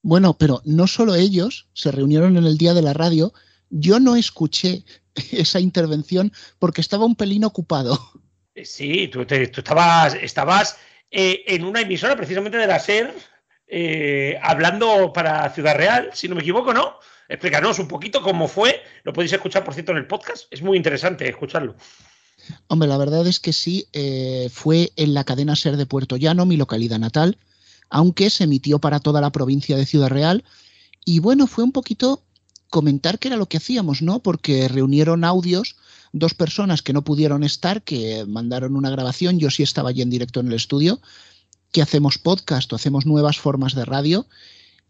Bueno, 0.02 0.36
pero 0.38 0.62
no 0.66 0.88
solo 0.88 1.16
ellos 1.16 1.68
se 1.74 1.92
reunieron 1.92 2.38
en 2.38 2.46
el 2.46 2.58
día 2.58 2.74
de 2.74 2.82
la 2.82 2.94
radio, 2.94 3.34
yo 3.70 4.00
no 4.00 4.16
escuché 4.16 4.84
esa 5.32 5.60
intervención 5.60 6.32
porque 6.60 6.82
estaba 6.82 7.06
un 7.06 7.16
pelín 7.16 7.44
ocupado. 7.44 8.00
Eh, 8.56 8.66
sí, 8.66 9.08
tú, 9.08 9.22
estabas, 9.22 10.16
estabas 10.16 10.78
eh, 11.10 11.44
en 11.48 11.66
una 11.66 11.82
emisora 11.82 12.16
precisamente 12.16 12.58
de 12.58 12.68
la 12.68 12.80
SER 12.80 13.14
eh, 13.68 14.38
hablando 14.42 15.12
para 15.14 15.50
Ciudad 15.50 15.76
Real, 15.76 16.10
si 16.14 16.28
no 16.28 16.36
me 16.36 16.42
equivoco, 16.42 16.74
¿no? 16.74 17.00
Explícanos 17.28 17.80
un 17.80 17.88
poquito 17.88 18.22
cómo 18.22 18.48
fue. 18.48 18.84
Lo 19.04 19.14
podéis 19.14 19.34
escuchar, 19.34 19.64
por 19.64 19.74
cierto, 19.74 19.92
en 19.94 20.00
el 20.00 20.08
podcast. 20.08 20.46
Es 20.52 20.62
muy 20.62 20.78
interesante 20.78 21.28
escucharlo. 21.28 21.76
Hombre, 22.68 22.90
la 22.90 22.98
verdad 22.98 23.26
es 23.26 23.40
que 23.40 23.54
sí, 23.54 23.88
fue 24.52 24.92
en 24.98 25.14
la 25.14 25.24
cadena 25.24 25.56
SER 25.56 25.78
de 25.78 25.86
Puerto 25.86 26.18
Llano, 26.18 26.46
mi 26.46 26.58
localidad 26.58 27.00
natal, 27.00 27.38
aunque 27.90 28.30
se 28.30 28.44
emitió 28.44 28.80
para 28.80 29.00
toda 29.00 29.22
la 29.22 29.32
provincia 29.32 29.78
de 29.78 29.86
Ciudad 29.86 30.10
Real. 30.10 30.44
Y 31.06 31.20
bueno, 31.20 31.48
fue 31.48 31.64
un 31.64 31.72
poquito 31.72 32.22
comentar 32.74 33.20
qué 33.20 33.28
era 33.28 33.38
lo 33.38 33.46
que 33.46 33.58
hacíamos, 33.58 34.02
¿no? 34.02 34.18
Porque 34.18 34.68
reunieron 34.68 35.24
audios, 35.24 35.76
dos 36.12 36.34
personas 36.34 36.82
que 36.82 36.92
no 36.92 37.04
pudieron 37.04 37.44
estar, 37.44 37.84
que 37.84 38.26
mandaron 38.28 38.76
una 38.76 38.90
grabación, 38.90 39.38
yo 39.38 39.52
sí 39.52 39.62
estaba 39.62 39.90
allí 39.90 40.02
en 40.02 40.10
directo 40.10 40.40
en 40.40 40.48
el 40.48 40.54
estudio, 40.54 41.00
que 41.72 41.84
hacemos 41.84 42.18
podcast 42.18 42.74
o 42.74 42.76
hacemos 42.76 43.06
nuevas 43.06 43.38
formas 43.38 43.76
de 43.76 43.86
radio. 43.86 44.26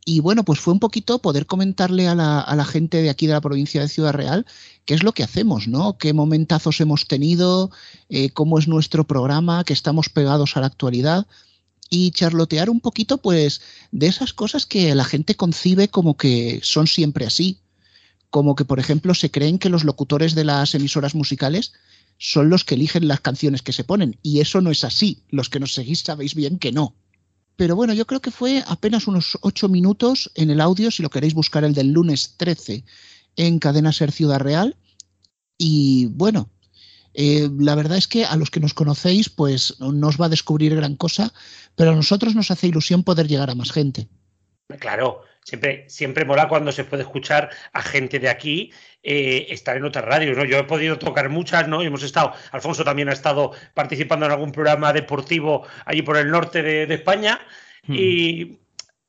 Y 0.05 0.21
bueno, 0.21 0.45
pues 0.45 0.61
fue 0.61 0.71
un 0.73 0.79
poquito 0.79 1.19
poder 1.19 1.45
comentarle 1.45 2.07
a 2.07 2.15
la, 2.15 2.65
gente 2.65 3.01
de 3.01 3.09
aquí 3.09 3.27
de 3.27 3.33
la 3.33 3.41
provincia 3.41 3.81
de 3.81 3.89
Ciudad 3.89 4.13
Real 4.13 4.45
qué 4.85 4.93
es 4.93 5.03
lo 5.03 5.11
que 5.11 5.23
hacemos, 5.23 5.67
¿no? 5.67 5.97
Qué 5.97 6.13
momentazos 6.13 6.79
hemos 6.79 7.05
tenido, 7.09 7.69
eh, 8.07 8.29
cómo 8.29 8.59
es 8.59 8.69
nuestro 8.69 9.03
programa, 9.03 9.65
que 9.65 9.73
estamos 9.73 10.07
pegados 10.07 10.55
a 10.55 10.61
la 10.61 10.67
actualidad 10.67 11.27
y 11.89 12.11
charlotear 12.11 12.69
un 12.69 12.79
poquito, 12.79 13.17
pues, 13.17 13.59
de 13.91 14.07
esas 14.07 14.31
cosas 14.31 14.65
que 14.65 14.95
la 14.95 15.03
gente 15.03 15.35
concibe 15.35 15.89
como 15.89 16.15
que 16.15 16.61
son 16.63 16.87
siempre 16.87 17.25
así 17.25 17.59
como 18.33 18.55
que, 18.55 18.65
por 18.65 18.79
ejemplo, 18.79 19.13
se 19.13 19.29
creen 19.29 19.59
que 19.59 19.69
los 19.69 19.83
locutores 19.83 20.33
de 20.33 20.43
las 20.43 20.73
emisoras 20.73 21.13
musicales 21.13 21.71
son 22.17 22.49
los 22.49 22.63
que 22.63 22.73
eligen 22.73 23.07
las 23.07 23.21
canciones 23.21 23.61
que 23.61 23.73
se 23.73 23.83
ponen. 23.83 24.17
Y 24.23 24.39
eso 24.39 24.59
no 24.59 24.71
es 24.71 24.83
así. 24.83 25.21
Los 25.29 25.49
que 25.49 25.59
nos 25.59 25.75
seguís 25.75 25.99
sabéis 25.99 26.33
bien 26.33 26.57
que 26.57 26.71
no. 26.71 26.95
Pero 27.57 27.75
bueno, 27.75 27.93
yo 27.93 28.07
creo 28.07 28.21
que 28.21 28.31
fue 28.31 28.63
apenas 28.65 29.05
unos 29.05 29.37
ocho 29.41 29.69
minutos 29.69 30.31
en 30.33 30.49
el 30.49 30.61
audio, 30.61 30.89
si 30.89 31.03
lo 31.03 31.11
queréis 31.11 31.35
buscar 31.35 31.63
el 31.63 31.75
del 31.75 31.91
lunes 31.91 32.33
13 32.37 32.83
en 33.35 33.59
Cadena 33.59 33.93
Ser 33.93 34.11
Ciudad 34.11 34.39
Real. 34.39 34.77
Y 35.59 36.07
bueno, 36.07 36.49
eh, 37.13 37.51
la 37.59 37.75
verdad 37.75 37.99
es 37.99 38.07
que 38.07 38.25
a 38.25 38.35
los 38.35 38.49
que 38.49 38.59
nos 38.59 38.73
conocéis, 38.73 39.29
pues 39.29 39.79
no 39.79 40.07
os 40.07 40.19
va 40.19 40.25
a 40.25 40.29
descubrir 40.29 40.75
gran 40.75 40.95
cosa, 40.95 41.31
pero 41.75 41.91
a 41.91 41.95
nosotros 41.95 42.33
nos 42.33 42.49
hace 42.49 42.65
ilusión 42.65 43.03
poder 43.03 43.27
llegar 43.27 43.51
a 43.51 43.55
más 43.55 43.71
gente. 43.71 44.07
Claro, 44.79 45.21
Siempre, 45.43 45.89
siempre 45.89 46.25
mola 46.25 46.47
cuando 46.47 46.71
se 46.71 46.85
puede 46.85 47.03
escuchar 47.03 47.50
a 47.73 47.81
gente 47.81 48.19
de 48.19 48.29
aquí 48.29 48.71
eh, 49.01 49.47
estar 49.50 49.75
en 49.75 49.83
otras 49.83 50.05
radios, 50.05 50.38
¿no? 50.38 50.45
Yo 50.45 50.57
he 50.57 50.63
podido 50.63 50.97
tocar 50.97 51.29
muchas, 51.29 51.67
¿no? 51.67 51.81
hemos 51.81 52.03
estado, 52.03 52.33
Alfonso 52.51 52.83
también 52.85 53.09
ha 53.09 53.13
estado 53.13 53.51
participando 53.73 54.25
en 54.25 54.31
algún 54.31 54.51
programa 54.51 54.93
deportivo 54.93 55.67
allí 55.85 56.01
por 56.01 56.17
el 56.17 56.31
norte 56.31 56.63
de, 56.63 56.93
España. 56.93 57.39
Hmm. 57.85 57.95
Y, 57.95 58.59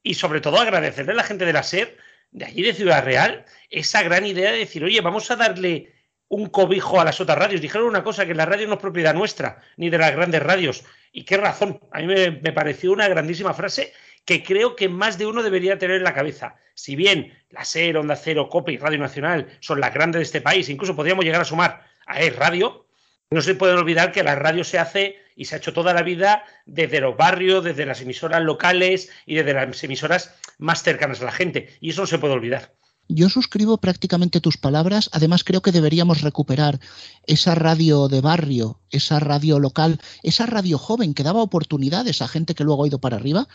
y, 0.02 0.14
sobre 0.14 0.40
todo 0.40 0.58
agradecerle 0.58 1.12
a 1.12 1.16
la 1.16 1.22
gente 1.22 1.44
de 1.44 1.52
la 1.52 1.62
SER, 1.62 1.96
de 2.32 2.44
allí 2.44 2.62
de 2.62 2.74
Ciudad 2.74 3.04
Real, 3.04 3.44
esa 3.70 4.02
gran 4.02 4.26
idea 4.26 4.50
de 4.50 4.58
decir, 4.58 4.82
oye, 4.82 5.00
vamos 5.00 5.30
a 5.30 5.36
darle 5.36 5.92
un 6.28 6.46
cobijo 6.46 7.00
a 7.00 7.04
las 7.04 7.20
otras 7.20 7.38
radios. 7.38 7.60
Dijeron 7.60 7.86
una 7.86 8.02
cosa, 8.02 8.26
que 8.26 8.34
la 8.34 8.46
radio 8.46 8.66
no 8.66 8.74
es 8.74 8.80
propiedad 8.80 9.14
nuestra, 9.14 9.60
ni 9.76 9.90
de 9.90 9.98
las 9.98 10.12
grandes 10.12 10.42
radios. 10.42 10.84
Y 11.12 11.24
qué 11.24 11.36
razón. 11.36 11.78
A 11.92 12.00
mí 12.00 12.06
me, 12.06 12.32
me 12.32 12.52
pareció 12.52 12.90
una 12.90 13.06
grandísima 13.06 13.54
frase 13.54 13.92
que 14.24 14.42
creo 14.42 14.76
que 14.76 14.88
más 14.88 15.18
de 15.18 15.26
uno 15.26 15.42
debería 15.42 15.78
tener 15.78 15.98
en 15.98 16.04
la 16.04 16.14
cabeza. 16.14 16.56
Si 16.74 16.96
bien 16.96 17.36
la 17.50 17.64
SER, 17.64 17.96
Onda 17.96 18.16
Cero, 18.16 18.48
COPE 18.48 18.72
y 18.72 18.78
Radio 18.78 18.98
Nacional 18.98 19.58
son 19.60 19.80
las 19.80 19.94
grandes 19.94 20.20
de 20.20 20.24
este 20.24 20.40
país, 20.40 20.68
incluso 20.68 20.96
podríamos 20.96 21.24
llegar 21.24 21.40
a 21.40 21.44
sumar 21.44 21.86
a 22.06 22.20
ES 22.20 22.36
Radio, 22.36 22.86
no 23.30 23.42
se 23.42 23.54
puede 23.54 23.74
olvidar 23.74 24.12
que 24.12 24.22
la 24.22 24.34
radio 24.34 24.64
se 24.64 24.78
hace 24.78 25.16
y 25.34 25.46
se 25.46 25.54
ha 25.54 25.58
hecho 25.58 25.72
toda 25.72 25.94
la 25.94 26.02
vida 26.02 26.44
desde 26.66 27.00
los 27.00 27.16
barrios, 27.16 27.64
desde 27.64 27.86
las 27.86 28.00
emisoras 28.00 28.42
locales 28.42 29.10
y 29.26 29.34
desde 29.34 29.54
las 29.54 29.82
emisoras 29.82 30.34
más 30.58 30.82
cercanas 30.82 31.20
a 31.20 31.24
la 31.24 31.32
gente. 31.32 31.76
Y 31.80 31.90
eso 31.90 32.02
no 32.02 32.06
se 32.06 32.18
puede 32.18 32.34
olvidar. 32.34 32.74
Yo 33.08 33.28
suscribo 33.28 33.78
prácticamente 33.78 34.40
tus 34.40 34.56
palabras. 34.56 35.10
Además, 35.12 35.44
creo 35.44 35.60
que 35.60 35.72
deberíamos 35.72 36.22
recuperar 36.22 36.80
esa 37.26 37.54
radio 37.54 38.08
de 38.08 38.20
barrio, 38.20 38.80
esa 38.90 39.20
radio 39.20 39.58
local, 39.58 40.00
esa 40.22 40.46
radio 40.46 40.78
joven 40.78 41.14
que 41.14 41.22
daba 41.22 41.42
oportunidades 41.42 42.22
a 42.22 42.28
gente 42.28 42.54
que 42.54 42.64
luego 42.64 42.84
ha 42.84 42.88
ido 42.88 43.00
para 43.00 43.16
arriba. 43.16 43.46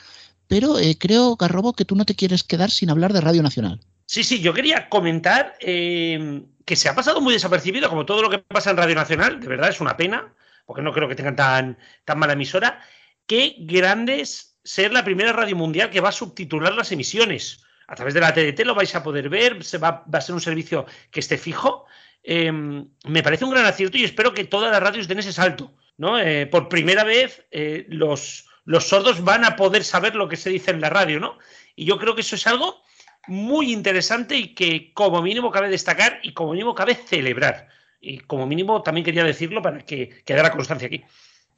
Pero 0.47 0.79
eh, 0.79 0.97
creo, 0.97 1.35
Garrobo, 1.35 1.73
que 1.73 1.85
tú 1.85 1.95
no 1.95 2.05
te 2.05 2.15
quieres 2.15 2.43
quedar 2.43 2.71
sin 2.71 2.89
hablar 2.89 3.13
de 3.13 3.21
Radio 3.21 3.43
Nacional. 3.43 3.81
Sí, 4.05 4.23
sí, 4.23 4.39
yo 4.39 4.53
quería 4.53 4.89
comentar 4.89 5.55
eh, 5.59 6.43
que 6.65 6.75
se 6.75 6.89
ha 6.89 6.95
pasado 6.95 7.21
muy 7.21 7.33
desapercibido, 7.33 7.89
como 7.89 8.05
todo 8.05 8.23
lo 8.23 8.29
que 8.29 8.39
pasa 8.39 8.71
en 8.71 8.77
Radio 8.77 8.95
Nacional, 8.95 9.39
de 9.39 9.47
verdad 9.47 9.69
es 9.69 9.81
una 9.81 9.97
pena, 9.97 10.33
porque 10.65 10.81
no 10.81 10.91
creo 10.91 11.07
que 11.07 11.15
tengan 11.15 11.35
tan, 11.35 11.77
tan 12.05 12.17
mala 12.17 12.33
emisora. 12.33 12.81
Qué 13.27 13.55
grande 13.59 14.21
es 14.21 14.57
ser 14.63 14.91
la 14.91 15.03
primera 15.03 15.33
radio 15.33 15.55
mundial 15.55 15.91
que 15.91 16.01
va 16.01 16.09
a 16.09 16.11
subtitular 16.11 16.73
las 16.73 16.91
emisiones. 16.91 17.63
A 17.89 17.95
través 17.95 18.13
de 18.13 18.21
la 18.21 18.33
TDT 18.33 18.65
lo 18.65 18.75
vais 18.75 18.93
a 18.95 19.03
poder 19.03 19.29
ver, 19.29 19.63
se 19.63 19.77
va, 19.77 20.05
a 20.11 20.21
ser 20.21 20.35
un 20.35 20.41
servicio 20.41 20.85
que 21.11 21.19
esté 21.19 21.37
fijo. 21.37 21.85
Em, 22.23 22.87
me 23.05 23.23
parece 23.23 23.45
un 23.45 23.51
gran 23.51 23.65
acierto 23.65 23.97
y 23.97 24.03
espero 24.03 24.33
que 24.33 24.45
todas 24.45 24.71
las 24.71 24.81
radios 24.81 25.07
den 25.07 25.19
ese 25.19 25.33
salto. 25.33 25.73
¿no? 25.97 26.19
Eh, 26.19 26.45
por 26.45 26.69
primera 26.69 27.03
vez, 27.03 27.45
los, 27.89 28.45
los 28.65 28.87
sordos 28.87 29.23
van 29.23 29.43
a 29.43 29.55
poder 29.55 29.83
saber 29.83 30.15
lo 30.15 30.29
que 30.29 30.37
se 30.37 30.49
dice 30.49 30.71
en 30.71 30.81
la 30.81 30.89
radio, 30.89 31.19
¿no? 31.19 31.37
Y 31.75 31.85
yo 31.85 31.97
creo 31.97 32.13
que 32.13 32.21
eso 32.21 32.35
es 32.35 32.45
algo 32.45 32.81
muy 33.27 33.71
interesante 33.71 34.35
y 34.35 34.53
que 34.53 34.93
como 34.93 35.21
mínimo 35.21 35.51
cabe 35.51 35.69
destacar 35.69 36.19
y 36.23 36.33
como 36.33 36.51
mínimo 36.51 36.75
cabe 36.75 36.95
celebrar. 36.95 37.67
Y 38.01 38.19
como 38.19 38.47
mínimo 38.47 38.81
también 38.81 39.05
quería 39.05 39.23
decirlo 39.23 39.61
para 39.61 39.79
que 39.79 40.23
quedara 40.25 40.51
constancia 40.51 40.87
aquí. 40.87 41.03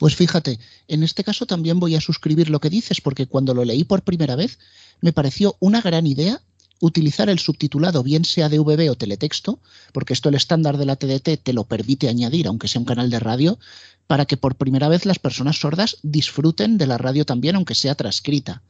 Pues 0.02 0.16
fíjate, 0.16 0.60
en 0.88 1.04
este 1.04 1.24
caso 1.24 1.46
también 1.46 1.80
voy 1.80 1.94
a 1.94 2.02
suscribir 2.02 2.50
lo 2.50 2.60
que 2.60 2.72
dices, 2.72 3.02
porque 3.02 3.28
cuando 3.28 3.54
lo 3.54 3.64
leí 3.64 3.84
por 3.84 4.02
primera 4.02 4.36
vez 4.36 4.58
me 5.00 5.14
pareció 5.14 5.58
una 5.60 5.80
gran 5.80 6.08
idea 6.08 6.42
utilizar 6.80 7.30
el 7.30 7.38
subtitulado, 7.38 8.02
bien 8.02 8.26
sea 8.26 8.50
DVB 8.50 8.90
o 8.90 8.96
teletexto, 8.96 9.60
porque 9.94 10.14
esto 10.14 10.30
el 10.30 10.34
estándar 10.34 10.80
de 10.80 10.88
la 10.88 10.96
TDT 10.96 11.44
te 11.44 11.54
lo 11.54 11.66
permite 11.66 12.10
añadir, 12.10 12.48
aunque 12.48 12.68
sea 12.68 12.80
un 12.80 12.86
canal 12.86 13.12
de 13.12 13.20
radio, 13.20 13.60
para 14.08 14.26
que 14.26 14.38
por 14.38 14.56
primera 14.56 14.90
vez 14.90 15.06
las 15.06 15.20
personas 15.20 15.60
sordas 15.60 15.98
disfruten 16.02 16.80
de 16.80 16.88
la 16.88 16.98
radio 16.98 17.24
también, 17.24 17.56
aunque 17.56 17.76
sea 17.76 17.94
transcrita. 17.94 18.64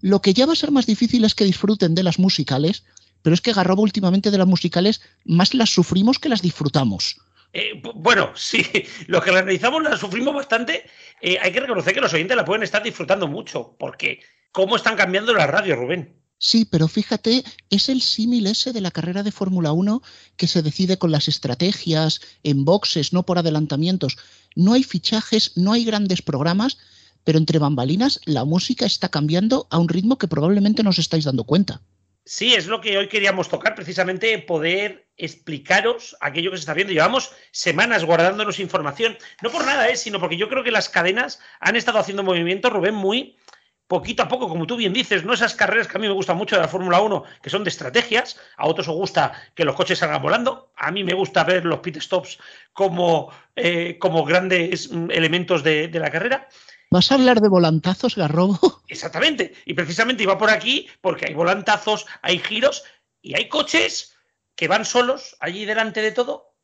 Lo 0.00 0.22
que 0.22 0.34
ya 0.34 0.44
va 0.44 0.54
a 0.54 0.56
ser 0.56 0.72
más 0.72 0.86
difícil 0.86 1.24
es 1.24 1.36
que 1.36 1.44
disfruten 1.44 1.94
de 1.94 2.02
las 2.02 2.18
musicales, 2.18 2.82
pero 3.22 3.32
es 3.32 3.40
que 3.40 3.52
Garrobo 3.52 3.82
últimamente 3.82 4.32
de 4.32 4.38
las 4.38 4.48
musicales 4.48 5.02
más 5.24 5.54
las 5.54 5.70
sufrimos 5.70 6.18
que 6.18 6.28
las 6.28 6.42
disfrutamos. 6.42 7.18
Eh, 7.52 7.80
bueno, 7.94 8.32
sí, 8.36 8.64
lo 9.06 9.20
que 9.20 9.30
realizamos 9.30 9.82
las 9.82 10.00
sufrimos 10.00 10.34
bastante. 10.34 10.84
Eh, 11.20 11.38
hay 11.40 11.52
que 11.52 11.60
reconocer 11.60 11.94
que 11.94 12.00
los 12.00 12.12
oyentes 12.12 12.36
la 12.36 12.44
pueden 12.44 12.62
estar 12.62 12.82
disfrutando 12.82 13.28
mucho, 13.28 13.76
porque 13.78 14.20
¿cómo 14.52 14.76
están 14.76 14.96
cambiando 14.96 15.34
las 15.34 15.48
radios, 15.48 15.78
Rubén? 15.78 16.18
Sí, 16.40 16.64
pero 16.64 16.86
fíjate, 16.86 17.44
es 17.68 17.88
el 17.88 18.00
símil 18.00 18.46
ese 18.46 18.72
de 18.72 18.80
la 18.80 18.92
carrera 18.92 19.24
de 19.24 19.32
Fórmula 19.32 19.72
1 19.72 20.02
que 20.36 20.46
se 20.46 20.62
decide 20.62 20.96
con 20.96 21.10
las 21.10 21.26
estrategias, 21.26 22.20
en 22.44 22.64
boxes, 22.64 23.12
no 23.12 23.24
por 23.24 23.38
adelantamientos. 23.38 24.16
No 24.54 24.74
hay 24.74 24.84
fichajes, 24.84 25.56
no 25.56 25.72
hay 25.72 25.84
grandes 25.84 26.22
programas, 26.22 26.78
pero 27.24 27.38
entre 27.38 27.58
bambalinas 27.58 28.20
la 28.24 28.44
música 28.44 28.86
está 28.86 29.08
cambiando 29.08 29.66
a 29.70 29.78
un 29.78 29.88
ritmo 29.88 30.16
que 30.16 30.28
probablemente 30.28 30.84
no 30.84 30.90
os 30.90 31.00
estáis 31.00 31.24
dando 31.24 31.42
cuenta. 31.42 31.82
Sí, 32.30 32.52
es 32.52 32.66
lo 32.66 32.82
que 32.82 32.98
hoy 32.98 33.08
queríamos 33.08 33.48
tocar, 33.48 33.74
precisamente 33.74 34.38
poder 34.38 35.08
explicaros 35.16 36.14
aquello 36.20 36.50
que 36.50 36.58
se 36.58 36.60
está 36.60 36.74
viendo. 36.74 36.92
Llevamos 36.92 37.32
semanas 37.52 38.04
guardándonos 38.04 38.60
información, 38.60 39.16
no 39.40 39.48
por 39.48 39.64
nada, 39.64 39.88
¿eh? 39.88 39.96
sino 39.96 40.20
porque 40.20 40.36
yo 40.36 40.50
creo 40.50 40.62
que 40.62 40.70
las 40.70 40.90
cadenas 40.90 41.40
han 41.58 41.74
estado 41.74 41.98
haciendo 41.98 42.22
movimientos, 42.22 42.70
Rubén, 42.70 42.94
muy 42.94 43.38
poquito 43.86 44.24
a 44.24 44.28
poco, 44.28 44.46
como 44.46 44.66
tú 44.66 44.76
bien 44.76 44.92
dices, 44.92 45.24
no 45.24 45.32
esas 45.32 45.54
carreras 45.54 45.88
que 45.88 45.96
a 45.96 46.00
mí 46.00 46.06
me 46.06 46.12
gustan 46.12 46.36
mucho 46.36 46.54
de 46.54 46.60
la 46.60 46.68
Fórmula 46.68 47.00
1, 47.00 47.24
que 47.40 47.48
son 47.48 47.64
de 47.64 47.70
estrategias, 47.70 48.38
a 48.58 48.66
otros 48.66 48.88
os 48.88 48.94
gusta 48.94 49.32
que 49.54 49.64
los 49.64 49.74
coches 49.74 49.98
salgan 49.98 50.20
volando, 50.20 50.70
a 50.76 50.90
mí 50.90 51.04
me 51.04 51.14
gusta 51.14 51.44
ver 51.44 51.64
los 51.64 51.78
pit 51.78 51.98
stops 51.98 52.38
como, 52.74 53.32
eh, 53.56 53.96
como 53.98 54.26
grandes 54.26 54.92
mm, 54.92 55.12
elementos 55.12 55.62
de 55.62 55.90
la 55.94 56.10
carrera. 56.10 56.46
¿Vas 56.90 57.10
a 57.10 57.16
hablar 57.16 57.40
de 57.40 57.48
volantazos, 57.48 58.16
Garrobo? 58.16 58.82
Exactamente, 58.88 59.54
y 59.66 59.74
precisamente 59.74 60.22
iba 60.22 60.38
por 60.38 60.50
aquí 60.50 60.88
porque 61.00 61.26
hay 61.26 61.34
volantazos, 61.34 62.06
hay 62.22 62.38
giros 62.38 62.84
y 63.20 63.36
hay 63.36 63.48
coches 63.48 64.14
que 64.54 64.68
van 64.68 64.84
solos 64.84 65.36
allí 65.40 65.64
delante 65.64 66.02
de 66.02 66.12
todo, 66.12 66.54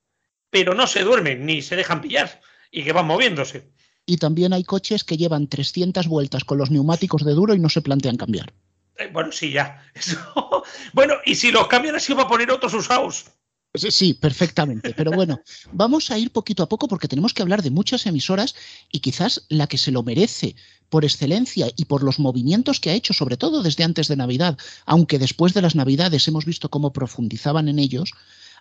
pero 0.50 0.74
no 0.74 0.86
se 0.86 1.02
duermen 1.02 1.44
ni 1.46 1.62
se 1.62 1.76
dejan 1.76 2.00
pillar 2.00 2.40
y 2.70 2.84
que 2.84 2.92
van 2.92 3.06
moviéndose 3.06 3.74
y 4.06 4.18
también 4.18 4.52
hay 4.52 4.64
coches 4.64 5.04
que 5.04 5.16
llevan 5.16 5.48
300 5.48 6.06
vueltas 6.08 6.44
con 6.44 6.58
los 6.58 6.70
neumáticos 6.70 7.24
de 7.24 7.32
duro 7.32 7.54
y 7.54 7.58
no 7.58 7.68
se 7.68 7.82
plantean 7.82 8.16
cambiar. 8.16 8.52
Eh, 8.96 9.08
bueno, 9.12 9.32
sí, 9.32 9.50
ya. 9.50 9.82
bueno, 10.92 11.14
y 11.24 11.34
si 11.34 11.50
los 11.50 11.66
cambian 11.68 11.96
así 11.96 12.12
va 12.12 12.24
a 12.24 12.28
poner 12.28 12.50
otros 12.50 12.74
usados. 12.74 13.26
Sí, 13.74 14.14
perfectamente. 14.14 14.94
Pero 14.96 15.10
bueno, 15.10 15.40
vamos 15.72 16.10
a 16.10 16.18
ir 16.18 16.30
poquito 16.30 16.62
a 16.62 16.68
poco 16.68 16.86
porque 16.86 17.08
tenemos 17.08 17.34
que 17.34 17.42
hablar 17.42 17.62
de 17.62 17.70
muchas 17.70 18.06
emisoras 18.06 18.54
y 18.92 19.00
quizás 19.00 19.44
la 19.48 19.66
que 19.66 19.78
se 19.78 19.90
lo 19.90 20.04
merece 20.04 20.54
por 20.88 21.04
excelencia 21.04 21.68
y 21.76 21.86
por 21.86 22.04
los 22.04 22.20
movimientos 22.20 22.78
que 22.78 22.90
ha 22.90 22.94
hecho, 22.94 23.12
sobre 23.12 23.36
todo 23.36 23.62
desde 23.64 23.82
antes 23.82 24.06
de 24.06 24.16
Navidad, 24.16 24.56
aunque 24.86 25.18
después 25.18 25.54
de 25.54 25.62
las 25.62 25.74
Navidades 25.74 26.28
hemos 26.28 26.44
visto 26.44 26.70
cómo 26.70 26.92
profundizaban 26.92 27.68
en 27.68 27.80
ellos, 27.80 28.12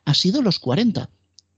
ha 0.05 0.15
sido 0.15 0.41
los 0.41 0.57
40. 0.57 1.09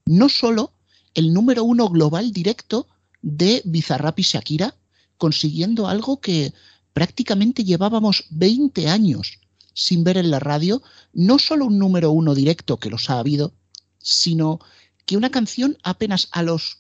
No 0.06 0.28
solo 0.28 0.74
el 1.14 1.34
número 1.34 1.64
uno 1.64 1.88
global 1.88 2.34
directo 2.34 2.88
de 3.22 3.62
Bizarrap 3.64 4.20
y 4.20 4.24
Shakira, 4.24 4.76
consiguiendo 5.18 5.88
algo 5.88 6.20
que 6.20 6.54
prácticamente 6.92 7.64
llevábamos 7.64 8.26
20 8.32 8.90
años 8.90 9.40
sin 9.76 10.04
ver 10.04 10.18
en 10.18 10.32
la 10.32 10.40
radio, 10.40 10.82
no 11.14 11.38
solo 11.38 11.66
un 11.66 11.78
número 11.78 12.10
uno 12.10 12.34
directo, 12.34 12.78
que 12.78 12.90
los 12.90 13.10
ha 13.12 13.20
habido, 13.20 13.54
sino 14.00 14.60
que 15.06 15.18
una 15.18 15.30
canción 15.30 15.78
apenas 15.84 16.30
a 16.32 16.42
los 16.42 16.80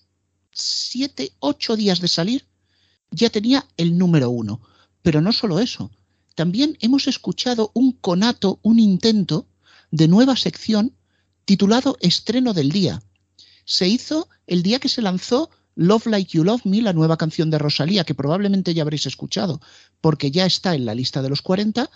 7, 0.53 1.33
8 1.39 1.75
días 1.75 1.99
de 1.99 2.07
salir 2.07 2.45
ya 3.11 3.29
tenía 3.29 3.67
el 3.77 3.97
número 3.97 4.29
uno. 4.29 4.61
Pero 5.03 5.21
no 5.21 5.31
solo 5.33 5.59
eso, 5.59 5.91
también 6.35 6.77
hemos 6.79 7.07
escuchado 7.07 7.69
un 7.73 7.91
conato, 7.91 8.59
un 8.63 8.79
intento 8.79 9.45
de 9.91 10.07
nueva 10.07 10.35
sección 10.35 10.93
titulado 11.43 11.97
Estreno 11.99 12.53
del 12.53 12.71
Día. 12.71 13.03
Se 13.65 13.87
hizo 13.87 14.29
el 14.47 14.63
día 14.63 14.79
que 14.79 14.89
se 14.89 15.01
lanzó 15.01 15.49
Love 15.75 16.07
Like 16.07 16.37
You 16.37 16.43
Love 16.45 16.65
Me, 16.65 16.81
la 16.81 16.93
nueva 16.93 17.17
canción 17.17 17.49
de 17.49 17.57
Rosalía, 17.57 18.05
que 18.05 18.15
probablemente 18.15 18.73
ya 18.73 18.83
habréis 18.83 19.05
escuchado, 19.05 19.59
porque 19.99 20.31
ya 20.31 20.45
está 20.45 20.75
en 20.75 20.85
la 20.85 20.95
lista 20.95 21.21
de 21.21 21.29
los 21.29 21.41
40, 21.41 21.89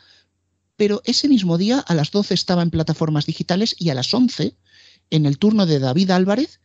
pero 0.80 1.02
ese 1.04 1.28
mismo 1.28 1.58
día 1.58 1.80
a 1.80 1.94
las 1.94 2.10
12 2.10 2.34
estaba 2.34 2.62
en 2.62 2.70
plataformas 2.70 3.26
digitales 3.26 3.76
y 3.78 3.90
a 3.90 3.94
las 3.94 4.14
11, 4.14 4.56
en 5.10 5.26
el 5.26 5.38
turno 5.38 5.66
de 5.66 5.78
David 5.78 6.10
Álvarez, 6.12 6.62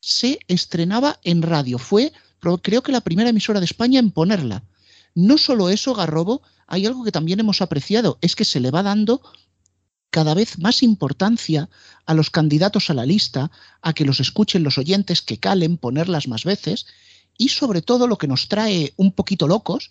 se 0.00 0.38
estrenaba 0.48 1.20
en 1.24 1.42
radio. 1.42 1.78
Fue, 1.78 2.14
creo 2.62 2.82
que 2.82 2.90
la 2.90 3.02
primera 3.02 3.28
emisora 3.28 3.60
de 3.60 3.66
España 3.66 4.00
en 4.00 4.12
ponerla. 4.12 4.64
No 5.14 5.36
solo 5.36 5.68
eso, 5.68 5.92
Garrobo, 5.92 6.40
hay 6.66 6.86
algo 6.86 7.04
que 7.04 7.12
también 7.12 7.38
hemos 7.38 7.60
apreciado, 7.60 8.16
es 8.22 8.34
que 8.34 8.46
se 8.46 8.60
le 8.60 8.70
va 8.70 8.82
dando 8.82 9.20
cada 10.08 10.32
vez 10.32 10.58
más 10.58 10.82
importancia 10.82 11.68
a 12.06 12.14
los 12.14 12.30
candidatos 12.30 12.88
a 12.88 12.94
la 12.94 13.04
lista, 13.04 13.50
a 13.82 13.92
que 13.92 14.06
los 14.06 14.20
escuchen 14.20 14.62
los 14.62 14.78
oyentes, 14.78 15.20
que 15.20 15.36
calen, 15.36 15.76
ponerlas 15.76 16.28
más 16.28 16.44
veces, 16.44 16.86
y 17.36 17.50
sobre 17.50 17.82
todo 17.82 18.06
lo 18.06 18.16
que 18.16 18.26
nos 18.26 18.48
trae 18.48 18.94
un 18.96 19.12
poquito 19.12 19.46
locos 19.46 19.90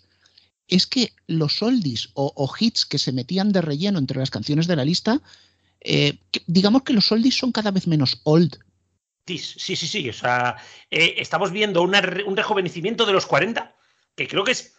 es 0.68 0.86
que 0.86 1.12
los 1.26 1.62
oldies 1.62 2.10
o, 2.14 2.52
hits 2.58 2.86
que 2.86 2.98
se 2.98 3.12
metían 3.12 3.52
de 3.52 3.60
relleno 3.60 3.98
entre 3.98 4.18
las 4.18 4.30
canciones 4.30 4.66
de 4.66 4.76
la 4.76 4.84
lista, 4.84 5.20
eh, 5.80 6.18
digamos 6.46 6.82
que 6.82 6.92
los 6.92 7.10
oldies 7.12 7.36
son 7.36 7.52
cada 7.52 7.70
vez 7.70 7.86
menos 7.86 8.20
old. 8.24 8.58
Sí, 9.26 9.38
sí, 9.38 9.76
sí, 9.76 10.08
O 10.08 10.12
sea, 10.12 10.56
eh, 10.90 11.14
estamos 11.18 11.50
viendo 11.50 11.82
un 11.82 12.36
rejuvenecimiento 12.36 13.06
de 13.06 13.12
los 13.12 13.26
40 13.26 13.74
que 14.14 14.28
creo 14.28 14.44
que 14.44 14.52
es 14.52 14.74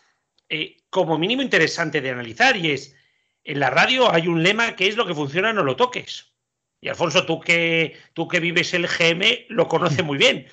eh, 0.49 0.77
como 0.89 1.17
mínimo 1.17 1.41
interesante 1.41 2.01
de 2.01 2.12
analizar 2.12 2.55
y 2.55 2.71
es 2.71 2.95
en 3.43 3.59
la 3.59 3.69
radio 3.69 4.12
hay 4.12 4.27
un 4.27 4.43
lema 4.43 4.75
que 4.75 4.88
es 4.88 4.95
lo 4.95 5.05
que 5.05 5.15
funciona 5.15 5.53
no 5.53 5.63
lo 5.63 5.75
toques. 5.75 6.33
Y 6.81 6.89
Alfonso, 6.89 7.25
tú 7.25 7.39
que, 7.39 7.97
tú 8.13 8.27
que 8.27 8.39
vives 8.39 8.73
el 8.73 8.88
GM 8.88 9.45
lo 9.49 9.67
conoces 9.67 10.03
muy 10.03 10.17
bien. 10.17 10.47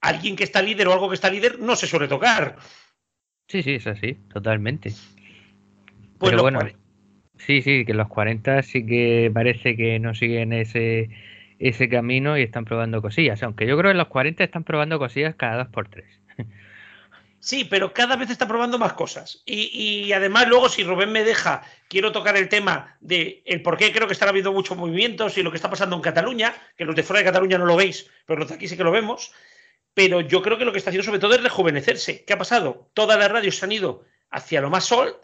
Alguien 0.00 0.36
que 0.36 0.44
está 0.44 0.62
líder 0.62 0.88
o 0.88 0.92
algo 0.92 1.08
que 1.08 1.14
está 1.16 1.30
líder 1.30 1.58
no 1.58 1.74
se 1.74 1.86
suele 1.86 2.06
tocar. 2.06 2.56
Sí, 3.48 3.62
sí, 3.62 3.74
es 3.74 3.86
así, 3.86 4.14
totalmente. 4.32 4.92
Pues 6.18 6.30
Pero 6.30 6.42
bueno, 6.42 6.60
sí, 7.36 7.62
sí, 7.62 7.84
que 7.84 7.94
los 7.94 8.08
40 8.08 8.62
sí 8.62 8.86
que 8.86 9.30
parece 9.32 9.76
que 9.76 9.98
no 9.98 10.14
siguen 10.14 10.52
ese, 10.52 11.10
ese 11.58 11.88
camino 11.88 12.38
y 12.38 12.42
están 12.42 12.64
probando 12.64 13.02
cosillas. 13.02 13.42
Aunque 13.42 13.66
yo 13.66 13.76
creo 13.76 13.92
que 13.92 13.98
los 13.98 14.08
40 14.08 14.42
están 14.44 14.64
probando 14.64 14.98
cosillas 14.98 15.34
cada 15.34 15.58
dos 15.58 15.68
por 15.68 15.88
tres. 15.88 16.06
Sí, 17.44 17.66
pero 17.66 17.92
cada 17.92 18.16
vez 18.16 18.30
está 18.30 18.48
probando 18.48 18.78
más 18.78 18.94
cosas. 18.94 19.42
Y, 19.44 20.10
además, 20.12 20.48
luego, 20.48 20.70
si 20.70 20.82
Rubén 20.82 21.12
me 21.12 21.24
deja, 21.24 21.62
quiero 21.88 22.10
tocar 22.10 22.38
el 22.38 22.48
tema 22.48 22.96
de 23.00 23.42
el 23.44 23.60
por 23.60 23.76
qué 23.76 23.92
creo 23.92 24.06
que 24.06 24.14
están 24.14 24.30
habiendo 24.30 24.50
muchos 24.50 24.78
movimientos 24.78 25.36
y 25.36 25.42
lo 25.42 25.50
que 25.50 25.56
está 25.56 25.68
pasando 25.68 25.94
en 25.94 26.00
Cataluña, 26.00 26.54
que 26.74 26.86
los 26.86 26.96
de 26.96 27.02
fuera 27.02 27.18
de 27.18 27.26
Cataluña 27.26 27.58
no 27.58 27.66
lo 27.66 27.76
veis, 27.76 28.10
pero 28.24 28.38
los 28.38 28.48
de 28.48 28.54
aquí 28.54 28.66
sí 28.66 28.78
que 28.78 28.82
lo 28.82 28.90
vemos. 28.90 29.30
Pero 29.94 30.20
yo 30.20 30.42
creo 30.42 30.58
que 30.58 30.64
lo 30.64 30.72
que 30.72 30.78
está 30.78 30.90
haciendo 30.90 31.04
sobre 31.04 31.20
todo 31.20 31.34
es 31.34 31.42
rejuvenecerse. 31.42 32.24
¿Qué 32.24 32.32
ha 32.32 32.38
pasado? 32.38 32.90
Todas 32.94 33.18
las 33.18 33.30
radios 33.30 33.56
se 33.56 33.64
han 33.64 33.72
ido 33.72 34.04
hacia 34.30 34.60
lo 34.60 34.70
más 34.70 34.84
sol 34.84 35.20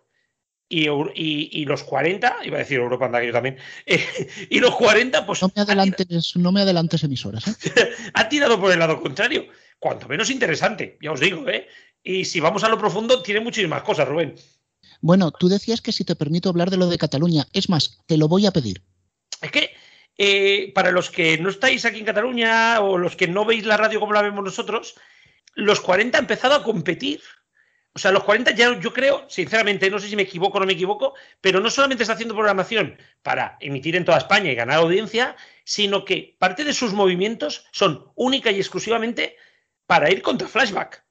y, 0.71 1.65
los 1.65 1.83
40, 1.83 2.37
iba 2.45 2.57
a 2.57 2.61
decir 2.61 2.79
Europa, 2.79 3.07
anda 3.07 3.21
que 3.21 3.27
yo 3.27 3.33
también, 3.33 3.59
y 4.51 4.61
los 4.61 4.77
40, 4.77 5.27
pues. 5.27 5.43
No 5.43 5.51
me 5.55 5.63
adelantes, 5.63 6.37
no 6.37 6.53
me 6.53 6.61
adelantes 6.61 7.03
emisoras. 7.03 7.49
¿eh? 7.49 7.91
ha 8.15 8.29
tirado 8.29 8.61
por 8.61 8.73
el 8.73 8.79
lado 8.79 9.01
contrario. 9.01 9.47
Cuanto 9.81 10.07
menos 10.09 10.31
interesante, 10.31 10.99
ya 11.03 11.11
os 11.11 11.21
digo, 11.21 11.49
¿eh? 11.49 11.67
Y 12.03 12.25
si 12.25 12.39
vamos 12.39 12.63
a 12.65 12.69
lo 12.69 12.79
profundo, 12.79 13.23
tiene 13.23 13.41
muchísimas 13.41 13.83
cosas, 13.83 14.07
Rubén. 14.07 14.37
Bueno, 15.01 15.31
tú 15.33 15.49
decías 15.49 15.81
que 15.81 15.93
si 15.93 16.05
te 16.05 16.17
permito 16.17 16.51
hablar 16.51 16.71
de 16.71 16.77
lo 16.77 16.87
de 16.87 16.99
Cataluña, 16.99 17.47
es 17.53 17.69
más, 17.69 17.99
te 18.07 18.17
lo 18.17 18.29
voy 18.29 18.47
a 18.47 18.53
pedir. 18.53 18.83
Es 19.41 19.51
que 19.51 19.71
eh, 20.23 20.71
para 20.75 20.93
los 20.93 21.09
que 21.09 21.39
no 21.39 21.49
estáis 21.49 21.87
aquí 21.87 22.01
en 22.01 22.05
Cataluña 22.05 22.79
o 22.83 22.99
los 22.99 23.17
que 23.17 23.27
no 23.27 23.47
veis 23.47 23.65
la 23.65 23.79
radio 23.79 24.01
como 24.01 24.13
la 24.13 24.21
vemos 24.21 24.45
nosotros, 24.45 24.95
los 25.55 25.81
40 25.81 26.19
han 26.19 26.25
empezado 26.25 26.55
a 26.55 26.63
competir. 26.63 27.23
O 27.95 27.99
sea, 27.99 28.13
los 28.13 28.25
40 28.25 28.51
ya 28.51 28.79
yo 28.79 28.93
creo, 28.93 29.25
sinceramente, 29.31 29.89
no 29.89 29.99
sé 29.99 30.09
si 30.09 30.17
me 30.17 30.25
equivoco 30.25 30.59
o 30.59 30.61
no 30.61 30.67
me 30.67 30.75
equivoco, 30.75 31.15
pero 31.41 31.59
no 31.59 31.71
solamente 31.71 32.03
está 32.03 32.13
haciendo 32.13 32.35
programación 32.35 32.99
para 33.23 33.57
emitir 33.61 33.97
en 33.97 34.05
toda 34.05 34.19
España 34.19 34.53
y 34.53 34.55
ganar 34.55 34.81
audiencia, 34.81 35.37
sino 35.65 36.05
que 36.05 36.37
parte 36.39 36.65
de 36.65 36.75
sus 36.75 36.93
movimientos 36.93 37.67
son 37.73 38.13
única 38.15 38.51
y 38.51 38.59
exclusivamente 38.59 39.39
para 39.87 40.11
ir 40.11 40.21
contra 40.21 40.49
Flashback. 40.49 41.03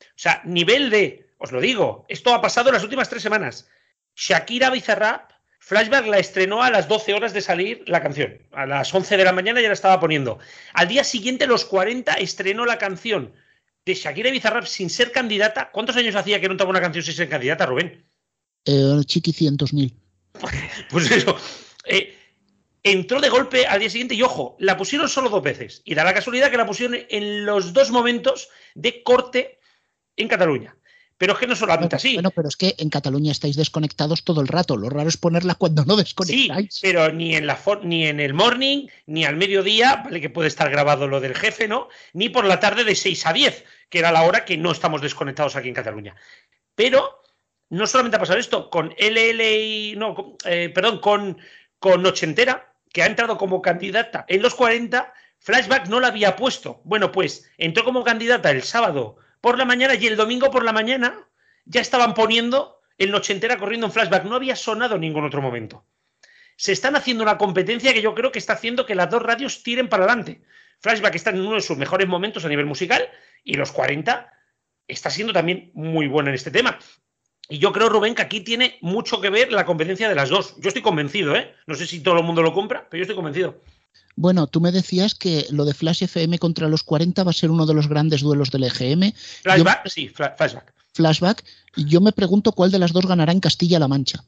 O 0.00 0.04
sea, 0.16 0.42
nivel 0.44 0.90
de, 0.90 1.30
os 1.38 1.52
lo 1.52 1.60
digo, 1.60 2.06
esto 2.08 2.34
ha 2.34 2.42
pasado 2.42 2.70
en 2.70 2.74
las 2.74 2.82
últimas 2.82 3.08
tres 3.08 3.22
semanas. 3.22 3.70
Shakira 4.16 4.70
Bizarrap, 4.70 5.30
Flashback 5.68 6.06
la 6.06 6.18
estrenó 6.18 6.62
a 6.62 6.70
las 6.70 6.88
12 6.88 7.12
horas 7.12 7.34
de 7.34 7.42
salir 7.42 7.84
la 7.86 8.02
canción. 8.02 8.38
A 8.52 8.64
las 8.64 8.94
11 8.94 9.18
de 9.18 9.24
la 9.24 9.32
mañana 9.32 9.60
ya 9.60 9.68
la 9.68 9.74
estaba 9.74 10.00
poniendo. 10.00 10.38
Al 10.72 10.88
día 10.88 11.04
siguiente, 11.04 11.46
los 11.46 11.66
40, 11.66 12.14
estrenó 12.14 12.64
la 12.64 12.78
canción 12.78 13.34
de 13.84 13.94
Shakira 13.94 14.30
Bizarrap 14.30 14.64
sin 14.64 14.88
ser 14.88 15.12
candidata. 15.12 15.70
¿Cuántos 15.70 15.94
años 15.96 16.14
hacía 16.14 16.40
que 16.40 16.48
no 16.48 16.54
estaba 16.54 16.70
una 16.70 16.80
canción 16.80 17.04
sin 17.04 17.12
ser 17.12 17.28
candidata, 17.28 17.66
Rubén? 17.66 18.02
Eh, 18.64 19.00
chiqui, 19.04 19.30
cientos 19.34 19.74
mil. 19.74 19.94
pues 20.90 21.10
eso. 21.10 21.36
Eh, 21.84 22.16
entró 22.82 23.20
de 23.20 23.28
golpe 23.28 23.66
al 23.66 23.80
día 23.80 23.90
siguiente 23.90 24.14
y 24.14 24.22
ojo, 24.22 24.56
la 24.58 24.78
pusieron 24.78 25.06
solo 25.06 25.28
dos 25.28 25.42
veces. 25.42 25.82
Y 25.84 25.94
da 25.94 26.02
la 26.02 26.14
casualidad 26.14 26.50
que 26.50 26.56
la 26.56 26.64
pusieron 26.64 26.98
en 27.10 27.44
los 27.44 27.74
dos 27.74 27.90
momentos 27.90 28.48
de 28.74 29.02
corte 29.02 29.58
en 30.16 30.28
Cataluña. 30.28 30.77
Pero 31.18 31.32
es 31.32 31.40
que 31.40 31.48
no 31.48 31.56
solamente 31.56 31.96
así. 31.96 32.14
Bueno, 32.14 32.30
pero 32.30 32.48
es 32.48 32.56
que 32.56 32.76
en 32.78 32.90
Cataluña 32.90 33.32
estáis 33.32 33.56
desconectados 33.56 34.22
todo 34.22 34.40
el 34.40 34.46
rato. 34.46 34.76
Lo 34.76 34.88
raro 34.88 35.08
es 35.08 35.16
ponerla 35.16 35.56
cuando 35.56 35.84
no 35.84 35.96
desconectáis. 35.96 36.74
Sí, 36.74 36.80
pero 36.80 37.12
ni 37.12 37.34
en, 37.34 37.46
la 37.48 37.58
ni 37.82 38.06
en 38.06 38.20
el 38.20 38.34
morning, 38.34 38.86
ni 39.06 39.24
al 39.24 39.36
mediodía, 39.36 40.02
vale 40.04 40.20
que 40.20 40.30
puede 40.30 40.46
estar 40.46 40.70
grabado 40.70 41.08
lo 41.08 41.20
del 41.20 41.34
jefe, 41.34 41.66
¿no? 41.66 41.88
Ni 42.12 42.28
por 42.28 42.44
la 42.44 42.60
tarde 42.60 42.84
de 42.84 42.94
6 42.94 43.26
a 43.26 43.32
10, 43.32 43.64
que 43.90 43.98
era 43.98 44.12
la 44.12 44.22
hora 44.22 44.44
que 44.44 44.56
no 44.56 44.70
estamos 44.70 45.02
desconectados 45.02 45.56
aquí 45.56 45.66
en 45.66 45.74
Cataluña. 45.74 46.14
Pero 46.76 47.20
no 47.70 47.86
solamente 47.88 48.16
ha 48.16 48.20
pasado 48.20 48.38
esto, 48.38 48.70
con 48.70 48.94
LLI, 48.96 49.94
no, 49.96 50.36
eh, 50.44 50.70
perdón, 50.72 51.00
con, 51.00 51.38
con 51.80 52.06
Ochentera, 52.06 52.72
que 52.92 53.02
ha 53.02 53.06
entrado 53.06 53.36
como 53.36 53.60
candidata 53.60 54.24
en 54.28 54.40
los 54.40 54.54
40, 54.54 55.12
Flashback 55.40 55.88
no 55.88 55.98
la 55.98 56.08
había 56.08 56.36
puesto. 56.36 56.80
Bueno, 56.84 57.10
pues 57.10 57.50
entró 57.58 57.84
como 57.84 58.04
candidata 58.04 58.50
el 58.50 58.62
sábado 58.62 59.16
por 59.40 59.58
la 59.58 59.64
mañana 59.64 59.94
y 59.94 60.06
el 60.06 60.16
domingo 60.16 60.50
por 60.50 60.64
la 60.64 60.72
mañana 60.72 61.28
ya 61.64 61.80
estaban 61.80 62.14
poniendo 62.14 62.80
el 62.96 63.10
nochentera 63.10 63.58
corriendo 63.58 63.86
en 63.86 63.92
flashback. 63.92 64.24
No 64.24 64.36
había 64.36 64.56
sonado 64.56 64.96
en 64.96 65.02
ningún 65.02 65.24
otro 65.24 65.42
momento. 65.42 65.84
Se 66.56 66.72
están 66.72 66.96
haciendo 66.96 67.22
una 67.22 67.38
competencia 67.38 67.94
que 67.94 68.02
yo 68.02 68.14
creo 68.14 68.32
que 68.32 68.38
está 68.38 68.54
haciendo 68.54 68.84
que 68.84 68.94
las 68.94 69.10
dos 69.10 69.22
radios 69.22 69.62
tiren 69.62 69.88
para 69.88 70.04
adelante. 70.04 70.42
Flashback 70.80 71.14
está 71.14 71.30
en 71.30 71.40
uno 71.40 71.54
de 71.54 71.60
sus 71.60 71.76
mejores 71.76 72.08
momentos 72.08 72.44
a 72.44 72.48
nivel 72.48 72.66
musical 72.66 73.08
y 73.44 73.54
los 73.54 73.72
40 73.72 74.32
está 74.88 75.10
siendo 75.10 75.32
también 75.32 75.70
muy 75.74 76.08
bueno 76.08 76.30
en 76.30 76.34
este 76.34 76.50
tema. 76.50 76.78
Y 77.48 77.58
yo 77.58 77.72
creo, 77.72 77.88
Rubén, 77.88 78.14
que 78.14 78.22
aquí 78.22 78.40
tiene 78.40 78.78
mucho 78.80 79.20
que 79.20 79.30
ver 79.30 79.52
la 79.52 79.64
competencia 79.64 80.08
de 80.08 80.14
las 80.14 80.28
dos. 80.28 80.56
Yo 80.58 80.68
estoy 80.68 80.82
convencido, 80.82 81.34
¿eh? 81.34 81.54
No 81.66 81.74
sé 81.74 81.86
si 81.86 82.00
todo 82.00 82.18
el 82.18 82.24
mundo 82.24 82.42
lo 82.42 82.52
compra, 82.52 82.86
pero 82.90 82.98
yo 82.98 83.02
estoy 83.02 83.16
convencido. 83.16 83.60
Bueno, 84.20 84.48
tú 84.48 84.60
me 84.60 84.72
decías 84.72 85.14
que 85.14 85.46
lo 85.50 85.64
de 85.64 85.74
Flash 85.74 86.02
FM 86.02 86.40
contra 86.40 86.66
los 86.68 86.82
40 86.82 87.22
va 87.22 87.30
a 87.30 87.32
ser 87.32 87.52
uno 87.52 87.66
de 87.66 87.74
los 87.74 87.86
grandes 87.86 88.20
duelos 88.20 88.50
del 88.50 88.64
EGM. 88.64 89.12
Flashback, 89.42 89.88
sí, 89.88 90.08
flashback. 90.08 90.74
Flashback. 90.92 91.44
Y 91.76 91.84
yo 91.84 92.00
me 92.00 92.10
pregunto 92.10 92.50
cuál 92.50 92.72
de 92.72 92.80
las 92.80 92.92
dos 92.92 93.06
ganará 93.06 93.30
en 93.30 93.38
Castilla-La 93.38 93.86
Mancha. 93.86 94.24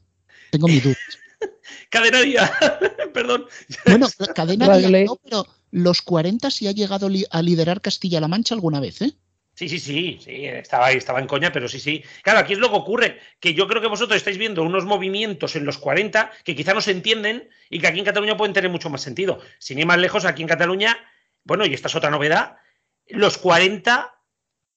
Tengo 0.52 0.68
mi 0.68 0.78
duda. 0.78 0.94
cadena 1.90 2.20
día, 2.20 2.52
perdón. 3.12 3.46
Bueno, 3.84 4.06
cadena 4.32 4.78
día 4.78 5.04
no, 5.04 5.16
pero 5.24 5.44
los 5.72 6.02
40 6.02 6.52
sí 6.52 6.68
ha 6.68 6.72
llegado 6.72 7.08
a 7.30 7.42
liderar 7.42 7.80
Castilla-La 7.80 8.28
Mancha 8.28 8.54
alguna 8.54 8.78
vez, 8.78 9.02
¿eh? 9.02 9.12
Sí, 9.60 9.68
sí, 9.68 9.78
sí, 9.78 10.18
sí, 10.24 10.46
estaba 10.46 10.86
ahí, 10.86 10.96
estaba 10.96 11.20
en 11.20 11.26
coña, 11.26 11.52
pero 11.52 11.68
sí, 11.68 11.78
sí. 11.78 12.02
Claro, 12.22 12.38
aquí 12.38 12.54
es 12.54 12.58
lo 12.58 12.70
que 12.70 12.76
ocurre, 12.76 13.20
que 13.40 13.52
yo 13.52 13.68
creo 13.68 13.82
que 13.82 13.88
vosotros 13.88 14.16
estáis 14.16 14.38
viendo 14.38 14.62
unos 14.62 14.86
movimientos 14.86 15.54
en 15.54 15.66
los 15.66 15.76
40 15.76 16.30
que 16.44 16.56
quizá 16.56 16.72
no 16.72 16.80
se 16.80 16.92
entienden 16.92 17.46
y 17.68 17.78
que 17.78 17.86
aquí 17.86 17.98
en 17.98 18.06
Cataluña 18.06 18.38
pueden 18.38 18.54
tener 18.54 18.70
mucho 18.70 18.88
más 18.88 19.02
sentido. 19.02 19.38
Sin 19.58 19.78
ir 19.78 19.84
más 19.84 19.98
lejos, 19.98 20.24
aquí 20.24 20.40
en 20.40 20.48
Cataluña, 20.48 20.96
bueno, 21.44 21.66
y 21.66 21.74
esta 21.74 21.88
es 21.88 21.94
otra 21.94 22.08
novedad, 22.08 22.56
los 23.08 23.36
40, 23.36 24.14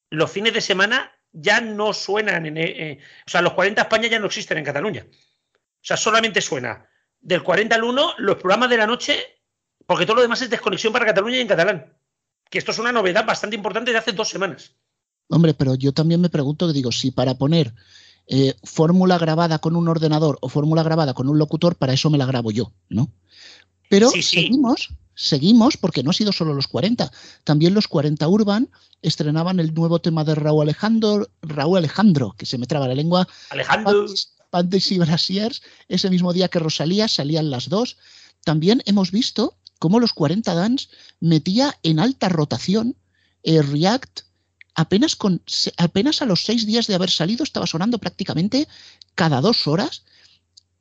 los 0.09 0.29
fines 0.29 0.53
de 0.53 0.59
semana 0.59 1.17
ya 1.31 1.61
no 1.61 1.93
suenan, 1.93 2.45
en, 2.45 2.57
eh, 2.57 2.63
eh, 2.65 2.99
o 3.25 3.29
sea, 3.29 3.41
los 3.41 3.53
40 3.53 3.83
España 3.83 4.09
ya 4.09 4.19
no 4.19 4.25
existen 4.25 4.57
en 4.57 4.65
Cataluña. 4.65 5.05
O 5.09 5.79
sea, 5.79 5.95
solamente 5.95 6.41
suena 6.41 6.89
del 7.21 7.41
40 7.41 7.73
al 7.73 7.85
1 7.85 8.15
los 8.17 8.35
programas 8.35 8.69
de 8.69 8.75
la 8.75 8.85
noche, 8.85 9.39
porque 9.85 10.05
todo 10.05 10.17
lo 10.17 10.23
demás 10.23 10.41
es 10.41 10.49
desconexión 10.49 10.91
para 10.91 11.05
Cataluña 11.05 11.37
y 11.37 11.41
en 11.41 11.47
catalán 11.47 12.02
que 12.53 12.59
esto 12.59 12.69
es 12.69 12.77
una 12.77 12.91
novedad 12.91 13.25
bastante 13.25 13.55
importante 13.55 13.91
de 13.91 13.97
hace 13.97 14.11
dos 14.11 14.29
semanas. 14.29 14.75
Hombre, 15.27 15.55
pero 15.55 15.73
yo 15.73 15.91
también 15.91 16.21
me 16.21 16.29
pregunto, 16.29 16.71
digo, 16.71 16.91
si 16.91 17.09
para 17.09 17.33
poner 17.33 17.73
eh, 18.27 18.53
fórmula 18.63 19.17
grabada 19.17 19.57
con 19.57 19.75
un 19.75 19.87
ordenador 19.87 20.37
o 20.39 20.49
fórmula 20.49 20.83
grabada 20.83 21.15
con 21.15 21.27
un 21.29 21.39
locutor, 21.39 21.75
para 21.77 21.93
eso 21.93 22.11
me 22.11 22.19
la 22.19 22.27
grabo 22.27 22.51
yo, 22.51 22.71
¿no? 22.89 23.09
Pero 23.89 24.11
seguimos, 24.11 24.89
seguimos, 25.15 25.77
porque 25.77 26.03
no 26.03 26.11
ha 26.11 26.13
sido 26.13 26.31
solo 26.31 26.53
los 26.53 26.67
40. 26.67 27.11
También 27.43 27.73
los 27.73 27.87
40 27.87 28.27
Urban 28.27 28.69
estrenaban 29.01 29.59
el 29.59 29.73
nuevo 29.73 29.97
tema 29.97 30.23
de 30.23 30.35
Raúl 30.35 30.61
Alejandro, 30.61 31.27
Raúl 31.41 31.79
Alejandro, 31.79 32.35
que 32.37 32.45
se 32.45 32.59
me 32.59 32.67
traba 32.67 32.87
la 32.87 32.93
lengua. 32.93 33.27
Alejandro. 33.49 34.05
Pantes 34.51 34.91
y 34.91 34.99
Brasiers, 34.99 35.63
ese 35.87 36.11
mismo 36.11 36.33
día 36.33 36.49
que 36.49 36.59
Rosalía 36.59 37.07
salían 37.07 37.49
las 37.49 37.67
dos. 37.67 37.97
También 38.43 38.83
hemos 38.85 39.09
visto 39.09 39.57
cómo 39.79 39.99
los 39.99 40.13
40 40.13 40.53
Dance 40.53 40.87
metía 41.19 41.77
en 41.83 41.99
alta 41.99 42.29
rotación 42.29 42.95
eh, 43.43 43.61
React 43.61 44.21
apenas, 44.75 45.15
con, 45.15 45.41
apenas 45.77 46.21
a 46.21 46.25
los 46.25 46.43
seis 46.43 46.65
días 46.65 46.87
de 46.87 46.95
haber 46.95 47.09
salido 47.09 47.43
estaba 47.43 47.67
sonando 47.67 47.99
prácticamente 47.99 48.67
cada 49.15 49.41
dos 49.41 49.67
horas 49.67 50.03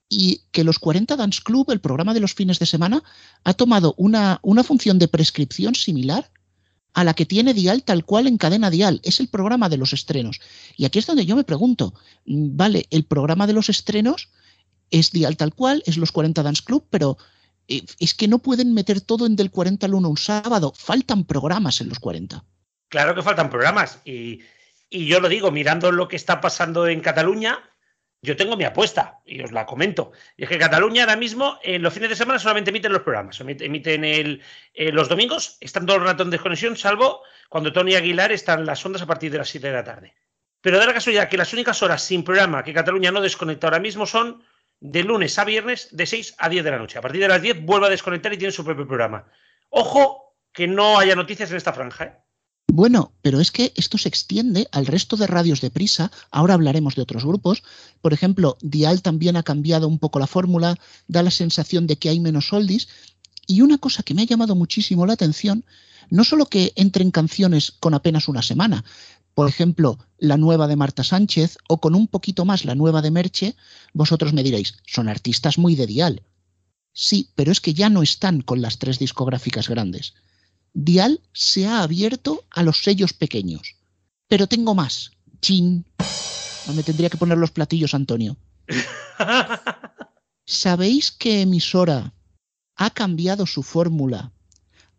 y 0.09 0.43
que 0.53 0.65
los 0.65 0.79
40 0.79 1.17
Dance 1.17 1.41
Club, 1.43 1.71
el 1.71 1.81
programa 1.81 2.13
de 2.13 2.21
los 2.21 2.35
fines 2.35 2.59
de 2.59 2.67
semana, 2.67 3.03
ha 3.45 3.55
tomado 3.55 3.95
una, 3.97 4.41
una 4.43 4.63
función 4.63 4.99
de 4.99 5.09
prescripción 5.09 5.75
similar 5.75 6.31
a 6.93 7.05
la 7.05 7.15
que 7.15 7.25
tiene 7.25 7.55
Dial 7.55 7.83
tal 7.83 8.05
cual 8.05 8.27
en 8.27 8.37
cadena 8.37 8.71
Dial. 8.71 9.01
Es 9.05 9.21
el 9.21 9.29
programa 9.29 9.71
de 9.71 9.79
los 9.79 9.95
estrenos. 9.95 10.41
Y 10.77 10.85
aquí 10.85 10.99
es 10.99 11.07
donde 11.07 11.25
yo 11.25 11.35
me 11.35 11.45
pregunto, 11.45 11.95
mm, 12.27 12.57
vale, 12.57 12.87
el 12.91 13.05
programa 13.05 13.47
de 13.47 13.55
los 13.55 13.71
estrenos 13.71 14.29
es 14.91 15.11
Dial 15.11 15.39
tal 15.39 15.55
cual, 15.55 15.83
es 15.87 15.97
los 15.97 16.13
40 16.13 16.43
Dance 16.43 16.63
Club, 16.63 16.85
pero 16.91 17.17
es 17.99 18.15
que 18.15 18.29
no 18.29 18.39
pueden 18.39 18.75
meter 18.75 19.01
todo 19.01 19.27
en 19.27 19.37
del 19.37 19.51
40 19.51 19.87
al 19.87 19.95
1 19.95 20.09
un 20.09 20.17
sábado. 20.17 20.73
Faltan 20.77 21.25
programas 21.25 21.81
en 21.81 21.89
los 21.89 21.99
40. 21.99 22.45
Claro 22.89 23.15
que 23.15 23.23
faltan 23.23 23.51
programas. 23.51 24.01
Y, 24.05 24.41
yo 24.91 25.21
lo 25.21 25.29
digo, 25.29 25.51
mirando 25.51 25.91
lo 25.91 26.09
que 26.09 26.17
está 26.17 26.41
pasando 26.41 26.87
en 26.87 27.01
Cataluña, 27.01 27.59
yo 28.21 28.37
tengo 28.37 28.57
mi 28.57 28.65
apuesta 28.65 29.21
y 29.25 29.41
os 29.41 29.51
la 29.51 29.65
comento. 29.65 30.13
Y 30.37 30.45
es 30.45 30.49
que 30.51 30.59
Cataluña 30.59 31.05
ahora 31.05 31.17
mismo, 31.17 31.59
en 31.63 31.81
los 31.81 31.95
fines 31.95 32.11
de 32.11 32.17
semana, 32.17 32.39
solamente 32.39 32.71
emiten 32.71 32.93
los 32.93 33.03
programas. 33.03 33.41
Emiten 33.41 34.05
eh, 34.05 34.41
los 34.93 35.09
domingos, 35.09 35.57
están 35.61 35.87
todo 35.87 35.97
el 35.97 36.05
rato 36.05 36.23
en 36.23 36.31
desconexión, 36.31 36.77
salvo 36.77 37.23
cuando 37.49 37.73
Tony 37.73 37.95
Aguilar 37.95 38.31
está 38.33 38.55
en 38.55 38.67
las 38.67 38.85
ondas 38.85 39.03
a 39.03 39.07
partir 39.07 39.33
de 39.33 39.39
las 39.39 39.49
7 39.49 39.67
de 39.67 39.73
la 39.73 39.85
tarde. 39.85 40.15
Pero 40.61 40.79
da 40.79 40.87
la 40.87 40.95
casualidad 40.95 41.29
que 41.29 41.37
las 41.37 41.53
únicas 41.53 41.83
horas 41.83 42.03
sin 42.03 42.23
programa 42.23 42.63
que 42.63 42.73
Cataluña 42.73 43.11
no 43.11 43.21
desconecta 43.21 43.67
ahora 43.67 43.81
mismo 43.81 44.07
son 44.07 44.43
de 44.83 45.05
lunes 45.05 45.39
a 45.39 45.45
viernes 45.45 45.89
de 45.93 46.07
6 46.07 46.35
a 46.39 46.49
10 46.49 46.65
de 46.65 46.71
la 46.73 46.79
noche. 46.79 46.99
A 46.99 47.01
partir 47.01 47.21
de 47.21 47.29
las 47.29 47.41
10 47.41 47.65
vuelve 47.65 47.87
a 47.87 47.91
desconectar 47.91 48.33
y 48.33 48.37
tiene 48.37 48.53
su 48.53 48.65
propio 48.65 48.87
programa. 48.87 49.25
Ojo 49.71 50.35
que 50.53 50.67
no 50.67 50.99
haya 50.99 51.15
noticias 51.15 51.51
en 51.51 51.57
esta 51.57 51.73
franja. 51.73 52.05
¿eh? 52.05 52.17
Bueno, 52.67 53.13
pero 53.23 53.41
es 53.41 53.53
que 53.53 53.73
esto 53.77 53.97
se 53.97 54.09
extiende 54.09 54.67
al 54.73 54.87
resto 54.87 55.17
de 55.17 55.29
radios 55.29 55.61
de 55.61 55.71
prisa. 55.71 56.11
Ahora 56.33 56.55
hablaremos 56.55 56.97
de 56.97 57.03
otros 57.03 57.25
grupos. 57.25 57.63
Por 58.01 58.13
ejemplo, 58.13 58.59
Dial 58.61 59.03
también 59.03 59.37
ha 59.37 59.45
cambiado 59.45 59.87
un 59.87 60.01
poco 60.01 60.19
la 60.19 60.27
fórmula, 60.27 60.77
da 61.07 61.23
la 61.23 61.31
sensación 61.31 61.87
de 61.87 61.97
que 61.97 62.09
hay 62.09 62.19
menos 62.19 62.53
oldies. 62.53 62.89
Y 63.47 63.61
una 63.61 63.79
cosa 63.79 64.03
que 64.03 64.15
me 64.15 64.23
ha 64.23 64.27
llamado 64.27 64.57
muchísimo 64.57 65.07
la 65.07 65.13
atención, 65.13 65.65
no 66.11 66.25
solo 66.25 66.47
que 66.47 66.73
entren 66.75 67.13
canciones 67.13 67.71
con 67.71 67.95
apenas 67.95 68.27
una 68.27 68.43
semana, 68.43 68.85
por 69.35 69.49
ejemplo, 69.49 69.99
la 70.19 70.37
nueva 70.37 70.69
de 70.69 70.77
Marta 70.77 71.05
Sánchez 71.05 71.59
o 71.69 71.81
con 71.81 71.95
un 71.95 72.07
poquito 72.07 72.45
más 72.45 72.65
la 72.65 72.75
nueva 72.75 73.03
de 73.03 73.11
Merche, 73.11 73.57
vosotros 73.93 74.33
me 74.33 74.43
diréis, 74.43 74.75
son 74.87 75.09
artistas 75.09 75.59
muy 75.59 75.75
de 75.75 75.87
Dial. 75.87 76.23
Sí, 76.93 77.31
pero 77.35 77.51
es 77.51 77.61
que 77.61 77.73
ya 77.73 77.89
no 77.89 78.03
están 78.03 78.43
con 78.43 78.61
las 78.61 78.79
tres 78.79 78.99
discográficas 78.99 79.69
grandes. 79.69 80.15
Dial 80.75 81.21
se 81.33 81.67
ha 81.67 81.83
abierto 81.83 82.45
a 82.51 82.63
los 82.63 82.83
sellos 82.83 83.15
pequeños. 83.15 83.77
Pero 84.29 84.47
tengo 84.47 84.75
más. 84.75 85.13
Chin. 85.41 85.85
No 86.67 86.75
me 86.75 86.83
tendría 86.83 87.11
que 87.11 87.17
poner 87.17 87.39
los 87.39 87.51
platillos, 87.51 87.95
Antonio. 87.95 88.37
¿Sabéis 90.45 91.11
qué 91.11 91.43
emisora 91.43 92.13
ha 92.77 92.91
cambiado 92.91 93.47
su 93.47 93.63
fórmula? 93.63 94.33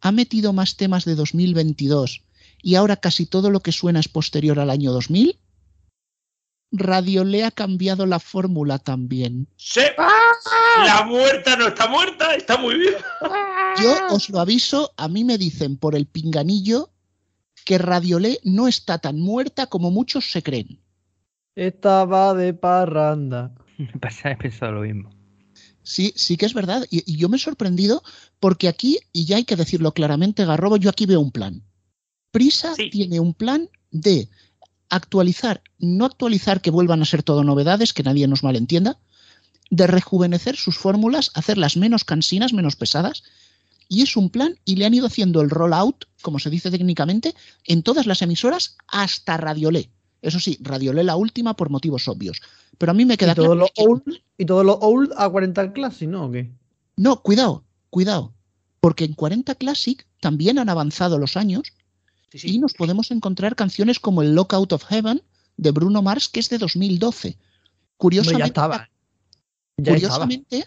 Ha 0.02 0.12
metido 0.12 0.54
más 0.54 0.76
temas 0.76 1.06
de 1.06 1.16
2022 1.16 2.24
y 2.64 2.76
ahora 2.76 2.96
casi 2.96 3.28
todo 3.28 3.52
lo 3.52 3.60
que 3.60 3.74
suena 3.74 4.00
es 4.00 4.08
posterior 4.08 4.60
al 4.60 4.72
año 4.72 4.92
2000? 4.94 5.38
le 6.72 7.44
ha 7.44 7.52
cambiado 7.52 8.08
la 8.08 8.20
fórmula 8.20 8.80
también. 8.80 9.48
¡Sí! 9.58 9.82
La 10.86 11.04
muerta 11.04 11.56
no 11.56 11.68
está 11.68 11.88
muerta, 11.88 12.34
está 12.34 12.58
muy 12.58 12.80
bien. 12.80 12.96
Yo 13.82 13.96
os 14.10 14.30
lo 14.30 14.40
aviso, 14.40 14.92
a 14.98 15.08
mí 15.08 15.24
me 15.24 15.38
dicen 15.38 15.78
por 15.78 15.96
el 15.96 16.08
pinganillo 16.08 16.90
que 17.66 17.78
Radiolé 17.78 18.40
no 18.44 18.68
está 18.68 18.98
tan 18.98 19.20
muerta 19.20 19.68
como 19.68 19.92
muchos 19.92 20.32
se 20.32 20.42
creen. 20.42 20.82
Estaba 21.56 22.34
de 22.34 22.54
parranda. 22.54 23.54
Me 23.78 24.00
pasa, 24.00 24.32
he 24.32 24.38
pensado 24.38 24.72
lo 24.72 24.82
mismo. 24.82 25.12
Sí, 25.84 26.14
sí 26.16 26.38
que 26.38 26.46
es 26.46 26.54
verdad. 26.54 26.86
Y, 26.90 27.04
y, 27.12 27.18
yo 27.18 27.28
me 27.28 27.36
he 27.36 27.40
sorprendido 27.40 28.04
porque 28.40 28.70
aquí, 28.70 29.00
y 29.12 29.26
ya 29.26 29.36
hay 29.36 29.44
que 29.44 29.58
decirlo 29.58 29.94
claramente, 29.94 30.46
Garrobo, 30.46 30.78
yo 30.78 30.90
aquí 30.90 31.06
veo 31.06 31.20
un 31.20 31.32
plan. 31.32 31.62
Prisa 32.34 32.74
tiene 32.92 33.20
un 33.20 33.36
plan 33.36 33.70
de 33.92 34.28
actualizar, 34.90 35.62
no 35.78 36.04
actualizar 36.04 36.62
que 36.62 36.72
vuelvan 36.72 37.04
a 37.04 37.06
ser 37.06 37.22
todo 37.22 37.44
novedades, 37.44 37.94
que 37.94 38.02
nadie 38.02 38.28
nos 38.28 38.42
malentienda, 38.42 38.98
de 39.70 39.86
rejuvenecer 39.86 40.56
sus 40.56 40.76
fórmulas, 40.76 41.30
hacerlas 41.36 41.78
menos 41.78 42.04
cansinas, 42.04 42.52
menos 42.52 42.76
pesadas, 42.76 43.22
y 43.88 44.02
es 44.02 44.18
un 44.18 44.32
plan 44.32 44.58
y 44.66 44.78
le 44.78 44.88
han 44.88 44.96
ido 44.96 45.06
haciendo 45.06 45.42
el 45.42 45.52
rollout, 45.52 46.06
como 46.24 46.40
se 46.40 46.50
dice 46.50 46.72
técnicamente, 46.72 47.36
en 47.66 47.84
todas 47.84 48.08
las 48.08 48.24
emisoras 48.24 48.78
hasta 48.88 49.38
Radiolé. 49.38 49.92
Eso 50.24 50.40
sí, 50.40 50.58
Radiolé 50.60 51.04
la 51.04 51.16
última 51.16 51.56
por 51.56 51.70
motivos 51.70 52.08
obvios. 52.08 52.42
Pero 52.80 52.94
a 52.94 52.96
mí 52.96 53.06
me 53.06 53.16
queda 53.16 53.34
¿Y 53.34 53.36
todo 53.36 53.54
Lo 53.54 53.68
old, 53.78 54.24
¿Y 54.40 54.46
todo 54.46 54.64
lo 54.64 54.80
old 54.80 55.12
a 55.18 55.30
40 55.30 55.72
Classic, 55.74 56.10
no? 56.10 56.26
¿O 56.26 56.32
qué? 56.32 56.52
No, 56.98 57.22
cuidado, 57.22 57.64
cuidado. 57.92 58.34
Porque 58.80 59.06
en 59.06 59.14
40 59.14 59.54
Classic 59.54 60.08
también 60.20 60.58
han 60.58 60.70
avanzado 60.70 61.20
los 61.20 61.38
años 61.38 61.74
y 62.34 62.60
nos 62.60 62.74
podemos 62.74 63.12
encontrar 63.12 63.56
canciones 63.56 64.00
como 64.00 64.22
el 64.22 64.34
Lockout 64.34 64.74
of 64.74 64.86
Heaven 64.86 65.22
de 65.58 65.72
Bruno 65.72 66.02
Mars, 66.02 66.28
que 66.30 66.40
es 66.40 66.50
de 66.50 66.58
2012. 66.58 67.38
Curiosamente, 67.98 68.40
ya 68.40 68.46
estaba. 68.46 68.90
curiosamente, 69.78 70.66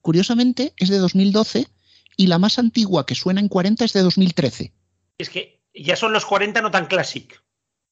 curiosamente, 0.00 0.74
es 0.76 0.88
de 0.88 0.98
2012 0.98 1.66
y 2.16 2.26
la 2.26 2.38
más 2.38 2.58
antigua 2.58 3.06
que 3.06 3.14
suena 3.14 3.40
en 3.40 3.48
40 3.48 3.84
es 3.84 3.92
de 3.92 4.02
2013. 4.02 4.72
Es 5.18 5.30
que 5.30 5.60
ya 5.74 5.96
son 5.96 6.12
los 6.12 6.24
40 6.24 6.60
no 6.62 6.70
tan 6.70 6.86
clásic. 6.86 7.42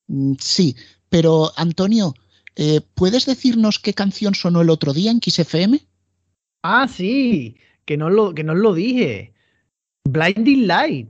Mm, 0.06 0.34
sí, 0.38 0.76
pero 1.08 1.52
Antonio, 1.56 2.14
eh, 2.56 2.80
¿puedes 2.94 3.26
decirnos 3.26 3.78
qué 3.78 3.94
canción 3.94 4.34
sonó 4.34 4.60
el 4.60 4.70
otro 4.70 4.92
día 4.92 5.10
en 5.10 5.20
XFM? 5.20 5.80
Ah, 6.62 6.88
sí, 6.88 7.56
que 7.84 7.96
no 7.96 8.10
lo, 8.10 8.34
que 8.34 8.44
no 8.44 8.54
lo 8.54 8.74
dije. 8.74 9.32
Blinding 10.04 10.66
Light 10.66 11.08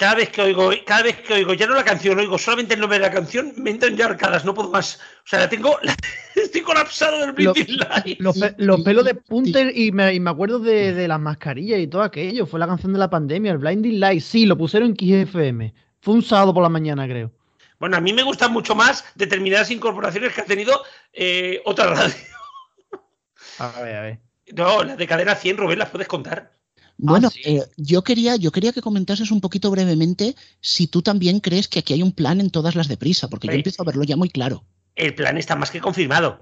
cada 0.00 0.14
vez 0.14 0.30
que 0.30 0.40
oigo, 0.40 0.70
cada 0.86 1.02
vez 1.02 1.20
que 1.20 1.34
oigo, 1.34 1.52
ya 1.52 1.66
no 1.66 1.74
la 1.74 1.84
canción, 1.84 2.18
oigo 2.18 2.38
solamente 2.38 2.72
el 2.72 2.80
nombre 2.80 2.98
de 2.98 3.04
la 3.04 3.10
canción, 3.10 3.52
me 3.58 3.68
entran 3.68 3.98
ya 3.98 4.06
arcadas, 4.06 4.46
no 4.46 4.54
puedo 4.54 4.70
más. 4.70 4.98
O 5.24 5.28
sea, 5.28 5.40
la 5.40 5.48
tengo, 5.50 5.78
estoy 6.34 6.62
colapsado 6.62 7.18
del 7.18 7.32
Blinding 7.32 7.76
Light. 7.76 8.18
Los, 8.18 8.80
pelos 8.82 9.04
de 9.04 9.14
punter 9.14 9.76
y 9.76 9.92
me, 9.92 10.18
acuerdo 10.26 10.58
de, 10.58 11.06
las 11.06 11.20
mascarillas 11.20 11.80
y 11.80 11.86
todo 11.86 12.02
aquello. 12.02 12.46
Fue 12.46 12.58
la 12.58 12.66
canción 12.66 12.94
de 12.94 12.98
la 12.98 13.10
pandemia, 13.10 13.52
el 13.52 13.58
Blinding 13.58 14.00
Light. 14.00 14.22
Sí, 14.22 14.46
lo 14.46 14.56
pusieron 14.56 14.96
en 14.98 15.26
XFM. 15.26 15.74
Fue 16.00 16.14
un 16.14 16.22
sábado 16.22 16.54
por 16.54 16.62
la 16.62 16.70
mañana, 16.70 17.06
creo. 17.06 17.30
Bueno, 17.78 17.98
a 17.98 18.00
mí 18.00 18.14
me 18.14 18.22
gustan 18.22 18.54
mucho 18.54 18.74
más 18.74 19.04
determinadas 19.16 19.70
incorporaciones 19.70 20.32
que 20.32 20.40
ha 20.40 20.46
tenido 20.46 20.82
eh, 21.12 21.60
otra 21.66 21.88
radio. 21.88 22.14
A 23.58 23.82
ver, 23.82 23.96
a 23.96 24.00
ver. 24.00 24.20
No, 24.54 24.82
las 24.82 24.96
de 24.96 25.06
cadena 25.06 25.34
100, 25.34 25.58
Rubén, 25.58 25.78
¿las 25.78 25.90
puedes 25.90 26.08
contar? 26.08 26.52
Bueno, 27.02 27.28
Ah, 27.28 27.30
sí. 27.34 27.40
eh, 27.44 27.62
yo 27.76 28.02
quería, 28.04 28.36
yo 28.36 28.52
quería 28.52 28.72
que 28.72 28.82
comentases 28.82 29.30
un 29.30 29.40
poquito 29.40 29.70
brevemente 29.70 30.36
si 30.60 30.86
tú 30.86 31.02
también 31.02 31.40
crees 31.40 31.66
que 31.68 31.78
aquí 31.80 31.94
hay 31.94 32.02
un 32.02 32.12
plan 32.12 32.40
en 32.40 32.50
todas 32.50 32.74
las 32.74 32.88
de 32.88 32.96
prisa, 32.96 33.28
porque 33.28 33.46
yo 33.48 33.54
empiezo 33.54 33.82
a 33.82 33.86
verlo 33.86 34.04
ya 34.04 34.16
muy 34.16 34.28
claro. 34.30 34.64
El 34.96 35.14
plan 35.14 35.38
está 35.38 35.56
más 35.56 35.70
que 35.70 35.80
confirmado. 35.80 36.40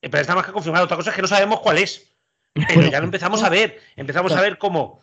El 0.00 0.10
plan 0.10 0.20
está 0.22 0.34
más 0.34 0.44
que 0.46 0.52
confirmado. 0.52 0.84
Otra 0.84 0.96
cosa 0.96 1.10
es 1.10 1.16
que 1.16 1.22
no 1.22 1.28
sabemos 1.28 1.60
cuál 1.60 1.78
es. 1.78 2.06
Pero 2.52 2.66
Bueno, 2.74 2.90
ya 2.90 2.98
lo 3.00 3.04
empezamos 3.06 3.42
a 3.42 3.48
ver. 3.48 3.80
Empezamos 3.96 4.32
a 4.32 4.40
ver 4.40 4.58
cómo, 4.58 5.00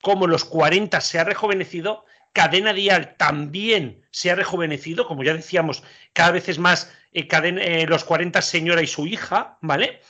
cómo 0.00 0.26
los 0.26 0.44
40 0.44 1.00
se 1.00 1.18
ha 1.18 1.24
rejuvenecido. 1.24 2.04
Cadena 2.32 2.72
Dial 2.72 3.14
también 3.18 4.06
se 4.10 4.30
ha 4.30 4.34
rejuvenecido. 4.34 5.06
Como 5.06 5.22
ya 5.24 5.34
decíamos, 5.34 5.82
cada 6.12 6.32
vez 6.32 6.48
es 6.48 6.58
más 6.58 6.90
eh, 7.12 7.26
cadena- 7.28 7.62
eh, 7.62 7.86
los 7.86 8.04
40 8.04 8.40
señora 8.42 8.82
y 8.82 8.86
su 8.86 9.06
hija, 9.06 9.58
¿vale? 9.62 10.00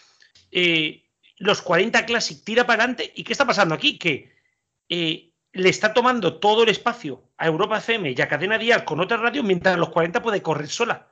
Eh, 0.51 1.02
los 1.39 1.63
40 1.63 2.07
Classic 2.07 2.43
tira 2.45 2.67
para 2.67 2.85
adelante. 2.85 3.13
¿Y 3.15 3.25
qué 3.25 3.33
está 3.33 3.47
pasando 3.47 3.75
aquí? 3.75 3.99
Que 3.99 4.33
eh, 4.89 5.33
le 5.53 5.69
está 5.69 5.93
tomando 5.93 6.39
todo 6.39 6.63
el 6.63 6.69
espacio 6.69 7.31
a 7.37 7.47
Europa 7.47 7.79
FM 7.79 8.15
y 8.17 8.21
a 8.21 8.29
Cadena 8.29 8.59
Dial 8.59 8.85
con 8.85 9.01
otra 9.01 9.17
radio 9.17 9.43
mientras 9.43 9.79
los 9.79 9.91
40 9.91 10.23
puede 10.23 10.43
correr 10.43 10.69
sola. 10.69 11.09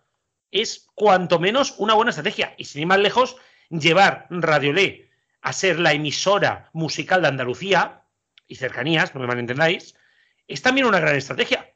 Es 0.50 0.88
cuanto 0.94 1.38
menos 1.38 1.74
una 1.78 1.94
buena 1.94 2.11
estrategia. 2.11 2.54
Y 2.59 2.64
sin 2.64 2.83
ir 2.83 2.87
más 2.87 2.98
lejos, 2.98 3.37
llevar 3.70 4.26
Radio 4.30 4.72
Le 4.72 5.11
a 5.42 5.52
ser 5.52 5.78
la 5.78 5.92
emisora 5.92 6.70
musical 6.72 7.22
de 7.22 7.28
Andalucía 7.28 8.02
y 8.46 8.56
cercanías, 8.56 9.14
no 9.14 9.20
me 9.20 9.26
malentendáis, 9.26 9.94
es 10.48 10.61
también 10.61 10.87
una 10.87 11.00
gran 11.00 11.16
estrategia. 11.16 11.72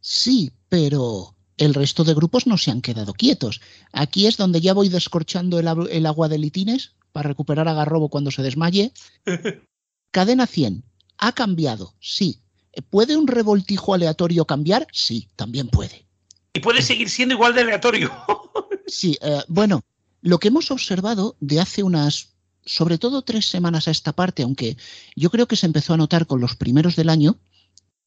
Sí, 0.00 0.50
pero 0.68 1.36
el 1.56 1.74
resto 1.74 2.04
de 2.04 2.14
grupos 2.14 2.46
no 2.46 2.58
se 2.58 2.70
han 2.70 2.80
quedado 2.80 3.12
quietos. 3.12 3.60
Aquí 3.92 4.26
es 4.26 4.36
donde 4.36 4.60
ya 4.60 4.74
voy 4.74 4.88
descorchando 4.88 5.58
el 5.60 6.06
agua 6.06 6.28
de 6.28 6.38
litines 6.38 6.96
para 7.16 7.30
recuperar 7.30 7.66
a 7.66 7.72
Garrobo 7.72 8.10
cuando 8.10 8.30
se 8.30 8.42
desmaye. 8.42 8.92
Cadena 10.10 10.46
100. 10.46 10.84
¿Ha 11.16 11.32
cambiado? 11.32 11.94
Sí. 11.98 12.42
¿Puede 12.90 13.16
un 13.16 13.26
revoltijo 13.26 13.94
aleatorio 13.94 14.44
cambiar? 14.44 14.86
Sí, 14.92 15.26
también 15.34 15.68
puede. 15.68 16.04
Y 16.52 16.60
puede 16.60 16.82
seguir 16.82 17.08
siendo 17.08 17.34
igual 17.34 17.54
de 17.54 17.62
aleatorio. 17.62 18.12
Sí, 18.88 19.18
eh, 19.20 19.40
bueno, 19.48 19.82
lo 20.20 20.38
que 20.38 20.46
hemos 20.46 20.70
observado 20.70 21.36
de 21.40 21.58
hace 21.58 21.82
unas, 21.82 22.36
sobre 22.64 22.98
todo 22.98 23.22
tres 23.22 23.46
semanas 23.46 23.88
a 23.88 23.90
esta 23.90 24.12
parte, 24.12 24.44
aunque 24.44 24.76
yo 25.16 25.28
creo 25.30 25.48
que 25.48 25.56
se 25.56 25.66
empezó 25.66 25.94
a 25.94 25.96
notar 25.96 26.28
con 26.28 26.40
los 26.40 26.54
primeros 26.54 26.94
del 26.94 27.08
año, 27.08 27.36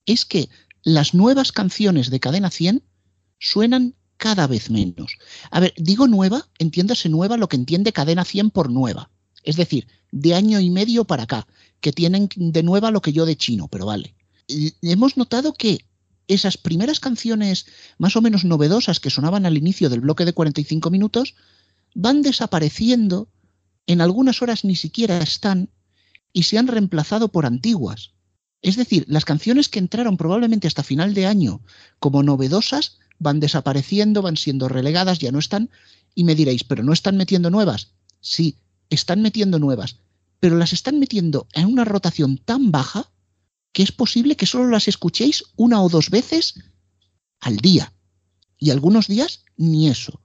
es 0.05 0.23
que 0.23 0.47
las 0.81 1.13
nuevas 1.13 1.51
canciones 1.51 2.09
de 2.09 2.21
Cadena 2.21 2.49
100 2.49 2.81
suenan 3.39 3.95
cada 4.19 4.45
vez 4.45 4.69
menos. 4.69 5.17
A 5.49 5.59
ver, 5.59 5.73
digo 5.77 6.07
nueva, 6.07 6.47
entiéndase 6.59 7.09
nueva 7.09 7.37
lo 7.37 7.49
que 7.49 7.55
entiende 7.55 7.93
Cadena 7.93 8.25
100 8.25 8.51
por 8.51 8.69
nueva. 8.69 9.09
Es 9.43 9.55
decir, 9.55 9.87
de 10.11 10.35
año 10.35 10.59
y 10.59 10.69
medio 10.69 11.05
para 11.05 11.23
acá, 11.23 11.47
que 11.79 11.93
tienen 11.93 12.29
de 12.35 12.61
nueva 12.61 12.91
lo 12.91 13.01
que 13.01 13.13
yo 13.13 13.25
de 13.25 13.37
chino, 13.37 13.67
pero 13.69 13.85
vale. 13.87 14.13
Hemos 14.81 15.17
notado 15.17 15.53
que 15.53 15.85
esas 16.27 16.57
primeras 16.57 16.99
canciones 16.99 17.65
más 17.97 18.15
o 18.15 18.21
menos 18.21 18.43
novedosas 18.43 18.99
que 18.99 19.09
sonaban 19.09 19.45
al 19.45 19.57
inicio 19.57 19.89
del 19.89 20.01
bloque 20.01 20.25
de 20.25 20.33
45 20.33 20.91
minutos 20.91 21.35
van 21.95 22.21
desapareciendo, 22.21 23.29
en 23.87 24.01
algunas 24.01 24.41
horas 24.41 24.65
ni 24.65 24.75
siquiera 24.75 25.17
están 25.19 25.69
y 26.33 26.43
se 26.43 26.57
han 26.57 26.67
reemplazado 26.67 27.29
por 27.29 27.45
antiguas. 27.45 28.11
Es 28.61 28.75
decir, 28.75 29.05
las 29.07 29.25
canciones 29.25 29.69
que 29.69 29.79
entraron 29.79 30.17
probablemente 30.17 30.67
hasta 30.67 30.83
final 30.83 31.13
de 31.13 31.25
año 31.25 31.61
como 31.99 32.21
novedosas 32.21 32.99
van 33.19 33.39
desapareciendo, 33.39 34.21
van 34.21 34.37
siendo 34.37 34.67
relegadas, 34.67 35.19
ya 35.19 35.31
no 35.31 35.39
están, 35.39 35.69
y 36.15 36.23
me 36.23 36.35
diréis, 36.35 36.63
pero 36.63 36.83
no 36.83 36.93
están 36.93 37.17
metiendo 37.17 37.49
nuevas. 37.49 37.91
Sí, 38.21 38.57
están 38.89 39.21
metiendo 39.21 39.59
nuevas, 39.59 39.97
pero 40.39 40.57
las 40.57 40.73
están 40.73 40.99
metiendo 40.99 41.47
en 41.53 41.65
una 41.65 41.85
rotación 41.85 42.37
tan 42.37 42.71
baja 42.71 43.11
que 43.71 43.83
es 43.83 43.91
posible 43.91 44.35
que 44.35 44.45
solo 44.45 44.69
las 44.69 44.87
escuchéis 44.87 45.43
una 45.55 45.81
o 45.81 45.89
dos 45.89 46.09
veces 46.09 46.55
al 47.39 47.57
día. 47.57 47.93
Y 48.57 48.71
algunos 48.71 49.07
días 49.07 49.45
ni 49.57 49.87
eso. 49.87 50.21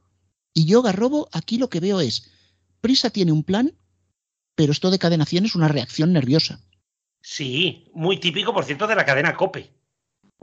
Y 0.52 0.64
yo, 0.64 0.82
Garrobo, 0.82 1.28
aquí 1.32 1.58
lo 1.58 1.68
que 1.68 1.80
veo 1.80 2.00
es, 2.00 2.30
Prisa 2.80 3.10
tiene 3.10 3.32
un 3.32 3.44
plan, 3.44 3.74
pero 4.54 4.72
esto 4.72 4.90
de 4.90 4.98
cadena 4.98 5.26
100 5.26 5.46
es 5.46 5.54
una 5.54 5.68
reacción 5.68 6.12
nerviosa. 6.12 6.60
Sí, 7.20 7.90
muy 7.94 8.18
típico, 8.18 8.52
por 8.52 8.64
cierto, 8.64 8.86
de 8.86 8.94
la 8.94 9.04
cadena 9.04 9.36
Cope. 9.36 9.70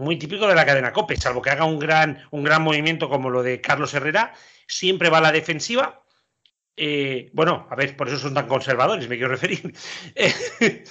Muy 0.02 0.18
típico 0.18 0.48
de 0.48 0.56
la 0.56 0.66
cadena 0.66 0.92
Cope, 0.92 1.16
salvo 1.16 1.44
que 1.44 1.52
haga 1.52 1.66
un 1.66 1.78
gran, 1.78 2.18
un 2.32 2.44
gran 2.44 2.64
movimiento 2.64 3.08
como 3.08 3.30
lo 3.30 3.44
de 3.44 3.62
Carlos 3.62 3.94
Herrera, 3.94 4.34
siempre 4.68 5.12
va 5.12 5.20
a 5.20 5.22
la 5.22 5.32
defensiva. 5.32 6.04
Eh, 6.76 7.30
bueno, 7.34 7.68
a 7.70 7.76
ver, 7.76 7.96
por 7.96 8.08
eso 8.08 8.18
son 8.18 8.34
tan 8.34 8.48
conservadores, 8.48 9.08
me 9.08 9.18
quiero 9.18 9.30
referir. 9.30 9.62
Eh, 10.16 10.84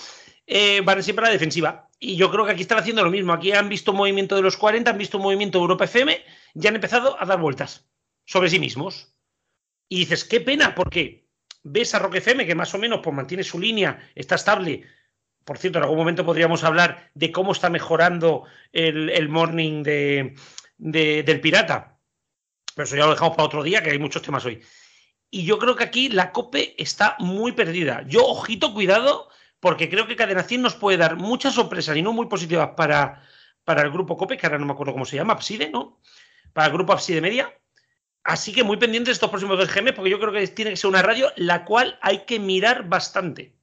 eh, 0.46 0.80
van 0.84 1.02
siempre 1.02 1.24
a 1.24 1.28
la 1.28 1.32
defensiva. 1.32 1.88
Y 1.98 2.14
yo 2.14 2.30
creo 2.30 2.46
que 2.46 2.52
aquí 2.52 2.62
están 2.62 2.78
haciendo 2.78 3.02
lo 3.02 3.10
mismo. 3.10 3.32
Aquí 3.32 3.50
han 3.50 3.68
visto 3.68 3.90
un 3.90 3.98
movimiento 3.98 4.36
de 4.36 4.42
los 4.42 4.56
40, 4.56 4.92
han 4.92 4.98
visto 4.98 5.16
un 5.16 5.24
movimiento 5.24 5.58
de 5.58 5.62
Europa 5.62 5.86
FM 5.86 6.24
y 6.54 6.66
han 6.68 6.76
empezado 6.76 7.20
a 7.20 7.26
dar 7.26 7.40
vueltas 7.40 7.90
sobre 8.24 8.48
sí 8.48 8.60
mismos. 8.60 9.12
Y 9.88 9.98
dices, 9.98 10.24
qué 10.24 10.40
pena, 10.40 10.72
porque 10.74 11.26
ves 11.64 11.96
a 11.96 11.98
Rock 11.98 12.16
FM, 12.16 12.46
que 12.46 12.54
más 12.54 12.72
o 12.74 12.78
menos 12.78 13.00
pues, 13.02 13.14
mantiene 13.14 13.42
su 13.42 13.58
línea, 13.58 14.08
está 14.14 14.36
estable. 14.36 14.84
Por 15.44 15.58
cierto, 15.58 15.78
en 15.78 15.84
algún 15.84 15.98
momento 15.98 16.24
podríamos 16.24 16.62
hablar 16.64 17.10
de 17.14 17.32
cómo 17.32 17.52
está 17.52 17.70
mejorando 17.70 18.44
el, 18.72 19.28
morning 19.28 19.82
de- 19.82 20.34
del 20.78 21.40
pirata. 21.40 21.98
Pero 22.74 22.84
eso 22.84 22.96
ya 22.96 23.04
lo 23.04 23.10
dejamos 23.12 23.36
para 23.36 23.46
otro 23.46 23.62
día, 23.62 23.82
que 23.82 23.90
hay 23.90 23.98
muchos 23.98 24.22
temas 24.22 24.44
hoy. 24.44 24.62
Y 25.30 25.44
yo 25.44 25.58
creo 25.58 25.76
que 25.76 25.84
aquí 25.84 26.08
la 26.08 26.32
COPE 26.32 26.74
está 26.78 27.16
muy 27.18 27.52
perdida. 27.52 28.04
Yo, 28.06 28.24
ojito, 28.26 28.72
cuidado, 28.72 29.28
porque 29.60 29.88
creo 29.88 30.06
que 30.06 30.16
Cadena 30.16 30.42
100 30.42 30.62
nos 30.62 30.74
puede 30.74 30.98
dar 30.98 31.16
muchas 31.16 31.54
sorpresas 31.54 31.96
y 31.96 32.02
no 32.02 32.12
muy 32.12 32.26
positivas 32.26 32.70
para, 32.76 33.22
para 33.64 33.82
el 33.82 33.90
grupo 33.90 34.16
COPE, 34.16 34.36
que 34.36 34.46
ahora 34.46 34.58
no 34.58 34.66
me 34.66 34.72
acuerdo 34.72 34.92
cómo 34.92 35.04
se 35.04 35.16
llama, 35.16 35.34
Abside, 35.34 35.70
¿no? 35.70 36.00
Para 36.52 36.68
el 36.68 36.72
grupo 36.72 36.92
Abside 36.92 37.20
Media. 37.20 37.52
Así 38.24 38.52
que 38.52 38.64
muy 38.64 38.76
pendientes 38.76 39.12
estos 39.12 39.30
próximos 39.30 39.56
dos 39.58 39.72
GM, 39.72 39.92
porque 39.92 40.10
yo 40.10 40.18
creo 40.20 40.32
que 40.32 40.46
tiene 40.48 40.72
que 40.72 40.76
ser 40.76 40.90
una 40.90 41.02
radio 41.02 41.32
la 41.36 41.64
cual 41.64 41.98
hay 42.02 42.24
que 42.24 42.38
mirar 42.38 42.88
bastante. 42.88 43.54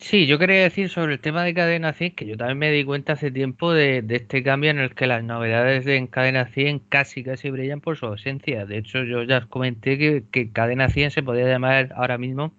Sí, 0.00 0.26
yo 0.26 0.38
quería 0.38 0.62
decir 0.62 0.88
sobre 0.88 1.12
el 1.14 1.20
tema 1.20 1.44
de 1.44 1.52
Cadena 1.52 1.92
100 1.92 2.14
que 2.14 2.26
yo 2.26 2.36
también 2.36 2.58
me 2.58 2.70
di 2.72 2.84
cuenta 2.84 3.12
hace 3.12 3.30
tiempo 3.30 3.72
de, 3.72 4.00
de 4.00 4.16
este 4.16 4.42
cambio 4.42 4.70
en 4.70 4.78
el 4.78 4.94
que 4.94 5.06
las 5.06 5.22
novedades 5.22 5.84
de 5.84 5.96
en 5.96 6.06
Cadena 6.06 6.46
100 6.46 6.78
casi 6.88 7.22
casi 7.22 7.50
brillan 7.50 7.82
por 7.82 7.98
su 7.98 8.06
ausencia. 8.06 8.64
De 8.64 8.78
hecho, 8.78 9.04
yo 9.04 9.22
ya 9.24 9.38
os 9.38 9.46
comenté 9.46 9.98
que, 9.98 10.24
que 10.32 10.50
Cadena 10.52 10.88
100 10.88 11.10
se 11.10 11.22
podría 11.22 11.48
llamar 11.48 11.92
ahora 11.94 12.16
mismo 12.16 12.54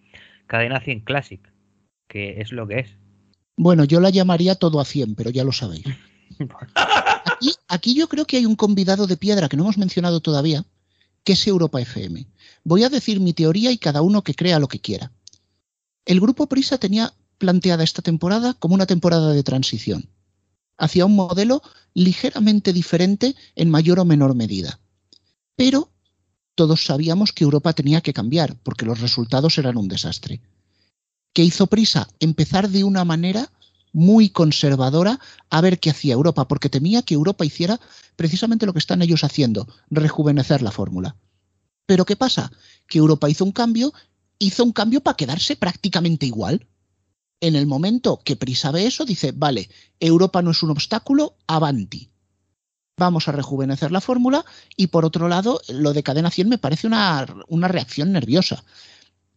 Cadena 0.46 0.82
100 0.82 1.00
Classic, 1.02 1.42
que 2.08 2.42
es 2.42 2.52
lo 2.52 2.68
que 2.68 2.80
es. 2.80 2.90
Bueno, 3.58 3.86
yo 3.86 4.00
la 4.00 4.12
llamaría 4.12 4.54
todo 4.56 4.80
a 4.80 4.86
100, 4.86 5.16
pero 5.16 5.32
ya 5.32 5.44
lo 5.44 5.52
sabéis. 5.52 5.84
Aquí, 7.26 7.52
aquí 7.68 7.96
yo 7.96 8.08
creo 8.08 8.26
que 8.26 8.38
hay 8.38 8.46
un 8.46 8.56
convidado 8.56 9.06
de 9.08 9.18
piedra 9.18 9.50
que 9.50 9.58
no 9.58 9.64
hemos 9.64 9.78
mencionado 9.78 10.22
todavía, 10.22 10.64
que 11.24 11.34
es 11.34 11.48
Europa 11.48 11.82
FM. 11.82 12.26
Voy 12.64 12.84
a 12.84 12.90
decir 12.90 13.20
mi 13.20 13.34
teoría 13.34 13.72
y 13.72 13.78
cada 13.78 14.02
uno 14.02 14.24
que 14.24 14.34
crea 14.34 14.60
lo 14.60 14.68
que 14.68 14.80
quiera. 14.80 15.12
El 16.06 16.20
grupo 16.20 16.48
Prisa 16.48 16.80
tenía 16.80 17.14
planteada 17.42 17.84
esta 17.84 18.02
temporada 18.02 18.54
como 18.54 18.76
una 18.76 18.86
temporada 18.86 19.34
de 19.34 19.44
transición, 19.44 20.08
hacia 20.78 21.06
un 21.06 21.16
modelo 21.16 21.64
ligeramente 21.96 22.72
diferente 22.72 23.36
en 23.56 23.70
mayor 23.70 24.00
o 24.00 24.06
menor 24.06 24.36
medida. 24.36 24.80
Pero 25.56 25.90
todos 26.56 26.86
sabíamos 26.86 27.32
que 27.34 27.44
Europa 27.44 27.74
tenía 27.74 28.02
que 28.02 28.14
cambiar, 28.14 28.56
porque 28.62 28.86
los 28.86 29.02
resultados 29.02 29.58
eran 29.58 29.78
un 29.78 29.88
desastre. 29.88 30.40
¿Qué 31.34 31.44
hizo 31.44 31.66
Prisa? 31.66 32.08
Empezar 32.20 32.70
de 32.70 32.84
una 32.84 33.04
manera 33.06 33.50
muy 33.94 34.30
conservadora 34.30 35.20
a 35.50 35.62
ver 35.62 35.80
qué 35.80 35.90
hacía 35.90 36.14
Europa, 36.14 36.48
porque 36.48 36.70
temía 36.70 37.02
que 37.02 37.16
Europa 37.16 37.44
hiciera 37.46 37.80
precisamente 38.16 38.66
lo 38.66 38.74
que 38.74 38.80
están 38.80 39.02
ellos 39.02 39.24
haciendo, 39.24 39.68
rejuvenecer 39.90 40.62
la 40.62 40.72
fórmula. 40.72 41.16
Pero 41.88 42.06
¿qué 42.06 42.16
pasa? 42.16 42.52
Que 42.88 43.00
Europa 43.00 43.30
hizo 43.30 43.44
un 43.44 43.52
cambio, 43.52 43.94
hizo 44.40 44.64
un 44.64 44.72
cambio 44.72 45.02
para 45.02 45.18
quedarse 45.18 45.56
prácticamente 45.56 46.26
igual. 46.26 46.68
En 47.42 47.56
el 47.56 47.66
momento 47.66 48.22
que 48.24 48.36
Prisa 48.36 48.72
ve 48.72 48.86
eso, 48.86 49.04
dice, 49.04 49.32
vale, 49.32 49.70
Europa 50.00 50.42
no 50.42 50.52
es 50.52 50.62
un 50.62 50.70
obstáculo, 50.70 51.36
avanti. 51.48 52.12
Vamos 52.98 53.28
a 53.28 53.32
rejuvenecer 53.32 53.92
la 53.92 54.00
fórmula 54.00 54.46
y 54.78 54.88
por 54.88 55.06
otro 55.06 55.28
lado, 55.28 55.60
lo 55.68 55.92
de 55.92 56.04
cadena 56.04 56.30
100 56.30 56.50
me 56.50 56.58
parece 56.60 56.86
una, 56.86 57.26
una 57.48 57.68
reacción 57.68 58.12
nerviosa. 58.12 58.64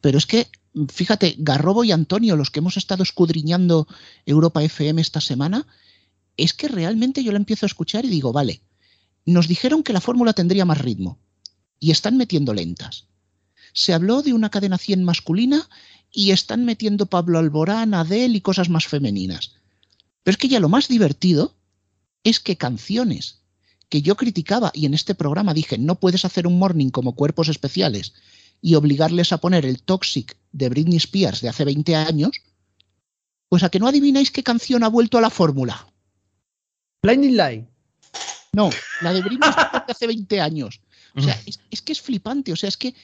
Pero 0.03 0.19
es 0.19 0.27
que, 0.27 0.49
fíjate, 0.93 1.37
Garrobo 1.39 1.83
y 1.83 1.93
Antonio, 1.93 2.37
los 2.37 2.51
que 2.51 2.59
hemos 2.59 2.77
estado 2.77 3.03
escudriñando 3.03 3.89
Europa 4.27 4.63
FM 4.63 5.01
esta 5.01 5.23
semana, 5.23 5.67
es 6.37 6.53
que 6.53 6.69
realmente 6.69 7.25
yo 7.25 7.33
la 7.33 7.39
empiezo 7.39 7.65
a 7.65 7.69
escuchar 7.69 8.05
y 8.05 8.09
digo, 8.09 8.35
vale, 8.35 8.61
nos 9.25 9.49
dijeron 9.49 9.83
que 9.83 9.95
la 9.95 10.03
fórmula 10.03 10.35
tendría 10.35 10.67
más 10.67 10.79
ritmo 10.79 11.19
y 11.81 11.91
están 11.91 12.19
metiendo 12.19 12.53
lentas. 12.53 13.07
Se 13.73 13.95
habló 13.95 14.23
de 14.23 14.35
una 14.35 14.51
cadena 14.51 14.77
100 14.77 15.05
masculina 15.05 15.69
y 16.15 16.31
están 16.31 16.65
metiendo 16.65 17.07
Pablo 17.07 17.41
Alborán, 17.41 17.93
Adele 17.93 18.37
y 18.37 18.41
cosas 18.41 18.69
más 18.69 18.87
femeninas. 18.87 19.57
Pero 20.23 20.33
es 20.33 20.39
que 20.39 20.49
ya 20.49 20.61
lo 20.61 20.69
más 20.69 20.87
divertido 20.87 21.57
es 22.23 22.39
que 22.41 22.57
canciones 22.57 23.41
que 23.89 24.01
yo 24.01 24.17
criticaba 24.17 24.71
y 24.73 24.87
en 24.87 24.95
este 24.95 25.15
programa 25.15 25.53
dije, 25.53 25.77
no 25.77 25.97
puedes 25.97 26.25
hacer 26.25 26.47
un 26.47 26.59
morning 26.59 26.91
como 26.91 27.15
cuerpos 27.17 27.49
especiales 27.49 28.15
y 28.63 28.77
obligarles 28.77 29.33
a 29.33 29.39
poner 29.39 29.67
el 29.67 29.83
Toxic 29.83 30.37
de 30.53 30.69
Britney 30.69 30.97
Spears 30.97 31.41
de 31.43 31.49
hace 31.49 31.65
20 31.65 31.97
años, 31.97 32.31
pues 33.49 33.63
a 33.65 33.69
que 33.69 33.81
no 33.81 33.89
adivináis 33.89 34.31
qué 34.31 34.43
canción 34.43 34.85
ha 34.85 34.89
vuelto 34.89 35.19
a 35.19 35.21
la 35.21 35.31
fórmula. 35.31 35.87
Blinding 37.03 37.37
Light. 37.37 37.65
No, 38.53 38.71
la 39.03 39.13
de 39.13 39.21
Britney 39.21 39.51
Spears 39.51 39.73
de 39.87 39.93
hace 39.93 40.07
20 40.07 40.41
años. 40.41 40.81
O 41.17 41.23
sea, 41.23 41.41
es, 41.47 41.61
es 41.71 41.83
que 41.83 41.93
es 41.93 42.01
flipante. 42.01 42.53
O 42.53 42.57
sea, 42.57 42.69
es 42.69 42.77
que 42.77 42.95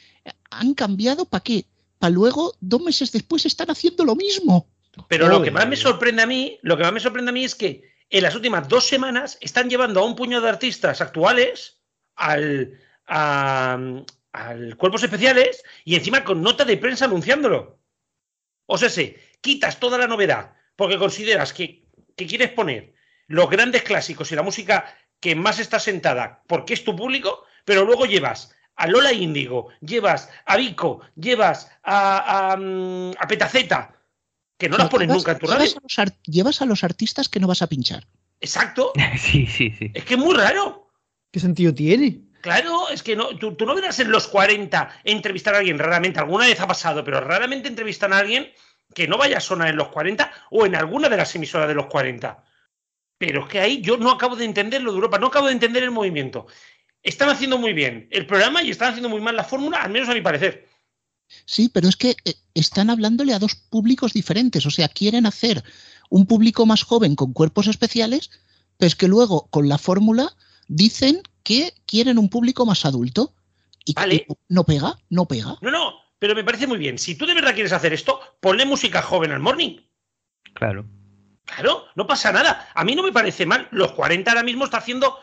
han 0.50 0.74
cambiado 0.74 1.24
para 1.26 1.44
qué. 1.44 1.66
Para 2.00 2.14
luego, 2.14 2.54
dos 2.60 2.80
meses 2.80 3.12
después, 3.12 3.44
están 3.44 3.70
haciendo 3.70 4.06
lo 4.06 4.16
mismo. 4.16 4.66
Pero 5.06 5.28
lo 5.28 5.42
que 5.42 5.50
más 5.50 5.68
me 5.68 5.76
sorprende 5.76 6.22
a 6.22 6.26
mí, 6.26 6.58
lo 6.62 6.78
que 6.78 6.82
más 6.82 6.94
me 6.94 6.98
sorprende 6.98 7.28
a 7.28 7.32
mí 7.32 7.44
es 7.44 7.54
que 7.54 7.92
en 8.08 8.22
las 8.22 8.34
últimas 8.34 8.66
dos 8.68 8.86
semanas 8.86 9.36
están 9.42 9.68
llevando 9.68 10.00
a 10.00 10.06
un 10.06 10.16
puñado 10.16 10.44
de 10.44 10.48
artistas 10.48 11.02
actuales 11.02 11.78
al, 12.16 12.80
a, 13.06 13.78
al 14.32 14.76
Cuerpos 14.78 15.02
Especiales 15.02 15.62
y 15.84 15.94
encima 15.94 16.24
con 16.24 16.42
nota 16.42 16.64
de 16.64 16.78
prensa 16.78 17.04
anunciándolo. 17.04 17.78
O 18.64 18.78
sea, 18.78 18.88
se 18.88 19.20
quitas 19.42 19.78
toda 19.78 19.98
la 19.98 20.06
novedad 20.06 20.54
porque 20.76 20.96
consideras 20.96 21.52
que, 21.52 21.84
que 22.16 22.26
quieres 22.26 22.50
poner 22.52 22.94
los 23.26 23.50
grandes 23.50 23.82
clásicos 23.82 24.32
y 24.32 24.36
la 24.36 24.42
música 24.42 24.96
que 25.20 25.34
más 25.34 25.58
está 25.58 25.78
sentada 25.78 26.44
porque 26.46 26.72
es 26.72 26.82
tu 26.82 26.96
público, 26.96 27.44
pero 27.66 27.84
luego 27.84 28.06
llevas 28.06 28.56
a 28.76 28.86
Lola 28.86 29.12
Índigo, 29.12 29.68
llevas 29.80 30.28
a 30.46 30.56
Vico, 30.56 31.00
llevas 31.16 31.70
a, 31.82 32.52
a, 32.52 32.56
mm, 32.56 33.12
a 33.18 33.26
Petaceta, 33.28 33.94
que 34.58 34.68
no 34.68 34.76
las 34.78 34.88
pones 34.88 35.08
llevas- 35.08 35.16
nunca 35.18 35.32
en 35.32 35.38
tu 35.38 35.46
radio. 35.46 35.58
llevas 35.66 35.98
a 35.98 36.04
los 36.04 36.12
llevas 36.24 36.62
a 36.62 36.66
los 36.66 36.84
artistas 36.84 37.28
que 37.28 37.40
no 37.40 37.46
vas 37.46 37.62
a 37.62 37.66
pinchar. 37.68 38.06
Exacto. 38.40 38.92
Sí, 39.18 39.46
sí, 39.46 39.70
sí. 39.78 39.90
Es 39.94 40.04
que 40.04 40.14
es 40.14 40.20
muy 40.20 40.34
raro. 40.34 40.88
¿Qué 41.30 41.40
sentido 41.40 41.72
tiene? 41.74 42.20
Claro, 42.40 42.88
es 42.88 43.02
que 43.02 43.14
no, 43.16 43.36
tú, 43.36 43.54
tú 43.54 43.66
no 43.66 43.74
verás 43.74 44.00
en 44.00 44.10
los 44.10 44.26
40 44.26 45.00
entrevistar 45.04 45.54
a 45.54 45.58
alguien 45.58 45.78
raramente, 45.78 46.18
alguna 46.18 46.46
vez 46.46 46.58
ha 46.60 46.66
pasado, 46.66 47.04
pero 47.04 47.20
raramente 47.20 47.68
entrevistan 47.68 48.14
a 48.14 48.18
alguien 48.18 48.50
que 48.94 49.06
no 49.06 49.18
vaya 49.18 49.36
a 49.36 49.40
sonar 49.40 49.68
en 49.68 49.76
los 49.76 49.88
40 49.88 50.32
o 50.50 50.64
en 50.64 50.74
alguna 50.74 51.08
de 51.10 51.18
las 51.18 51.34
emisoras 51.36 51.68
de 51.68 51.74
los 51.74 51.86
40. 51.86 52.42
Pero 53.18 53.42
es 53.42 53.48
que 53.50 53.60
ahí 53.60 53.82
yo 53.82 53.98
no 53.98 54.10
acabo 54.10 54.34
de 54.36 54.46
entender 54.46 54.80
lo 54.82 54.90
de 54.92 54.96
Europa, 54.96 55.18
no 55.18 55.26
acabo 55.26 55.48
de 55.48 55.52
entender 55.52 55.82
el 55.82 55.90
movimiento. 55.90 56.46
Están 57.02 57.30
haciendo 57.30 57.58
muy 57.58 57.72
bien 57.72 58.08
el 58.10 58.26
programa 58.26 58.62
y 58.62 58.70
están 58.70 58.90
haciendo 58.90 59.08
muy 59.08 59.20
mal 59.20 59.36
la 59.36 59.44
fórmula, 59.44 59.78
al 59.82 59.90
menos 59.90 60.08
a 60.08 60.14
mi 60.14 60.20
parecer. 60.20 60.68
Sí, 61.44 61.68
pero 61.72 61.88
es 61.88 61.96
que 61.96 62.16
eh, 62.24 62.34
están 62.54 62.90
hablándole 62.90 63.32
a 63.32 63.38
dos 63.38 63.54
públicos 63.54 64.12
diferentes. 64.12 64.66
O 64.66 64.70
sea, 64.70 64.88
quieren 64.88 65.26
hacer 65.26 65.62
un 66.08 66.26
público 66.26 66.66
más 66.66 66.82
joven 66.82 67.14
con 67.16 67.32
cuerpos 67.32 67.68
especiales, 67.68 68.30
pero 68.76 68.88
es 68.88 68.96
que 68.96 69.08
luego 69.08 69.48
con 69.50 69.68
la 69.68 69.78
fórmula 69.78 70.34
dicen 70.68 71.22
que 71.42 71.74
quieren 71.86 72.18
un 72.18 72.28
público 72.28 72.66
más 72.66 72.84
adulto. 72.84 73.34
Y 73.84 73.94
que 73.94 74.00
Vale. 74.00 74.26
no 74.48 74.64
pega, 74.64 74.98
no 75.08 75.26
pega. 75.26 75.56
No, 75.62 75.70
no, 75.70 75.94
pero 76.18 76.34
me 76.34 76.44
parece 76.44 76.66
muy 76.66 76.78
bien. 76.78 76.98
Si 76.98 77.14
tú 77.14 77.24
de 77.26 77.34
verdad 77.34 77.54
quieres 77.54 77.72
hacer 77.72 77.92
esto, 77.92 78.20
ponle 78.40 78.66
música 78.66 79.00
joven 79.00 79.32
al 79.32 79.40
morning. 79.40 79.78
Claro. 80.54 80.84
Claro, 81.44 81.86
no 81.96 82.06
pasa 82.06 82.30
nada. 82.30 82.68
A 82.74 82.84
mí 82.84 82.94
no 82.94 83.02
me 83.02 83.12
parece 83.12 83.46
mal. 83.46 83.68
Los 83.70 83.92
40 83.92 84.30
ahora 84.30 84.42
mismo 84.42 84.64
está 84.64 84.76
haciendo. 84.78 85.18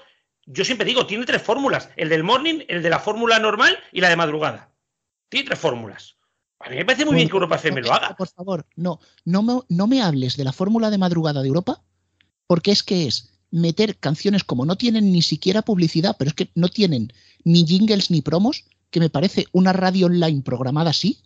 Yo 0.47 0.63
siempre 0.65 0.88
digo, 0.88 1.05
tiene 1.05 1.25
tres 1.25 1.41
fórmulas: 1.41 1.89
el 1.97 2.10
del 2.10 2.23
morning, 2.23 2.62
el 2.67 2.81
de 2.81 2.89
la 2.89 2.99
fórmula 2.99 3.38
normal 3.38 3.77
y 3.91 4.01
la 4.01 4.10
de 4.10 4.15
madrugada. 4.15 4.71
Tiene 5.29 5.47
tres 5.47 5.60
fórmulas. 5.60 6.15
A 6.60 6.69
mí 6.69 6.77
me 6.77 6.86
parece 6.86 7.05
muy 7.05 7.15
bien 7.15 7.27
que 7.27 7.33
Europa 7.33 7.57
FM 7.57 7.81
lo 7.81 7.93
haga. 7.93 8.15
Por 8.15 8.29
favor, 8.29 8.65
no, 8.75 8.99
no 9.25 9.43
me, 9.43 9.60
no 9.69 9.88
me 9.88 10.01
hables 10.01 10.38
de 10.38 10.43
la 10.43 10.53
fórmula 10.53 10.89
de 10.89 10.97
madrugada 10.97 11.41
de 11.41 11.49
Europa, 11.49 11.83
porque 12.47 12.71
es 12.71 12.81
que 12.81 13.05
es 13.05 13.29
meter 13.51 13.97
canciones 13.97 14.43
como 14.43 14.65
no 14.65 14.75
tienen 14.77 15.12
ni 15.12 15.21
siquiera 15.21 15.62
publicidad, 15.62 16.15
pero 16.17 16.29
es 16.29 16.33
que 16.33 16.49
no 16.55 16.69
tienen 16.69 17.13
ni 17.43 17.65
jingles 17.65 18.10
ni 18.10 18.21
promos, 18.21 18.65
que 18.89 18.99
me 18.99 19.10
parece 19.10 19.45
una 19.51 19.73
radio 19.73 20.07
online 20.07 20.41
programada 20.41 20.91
así. 20.91 21.19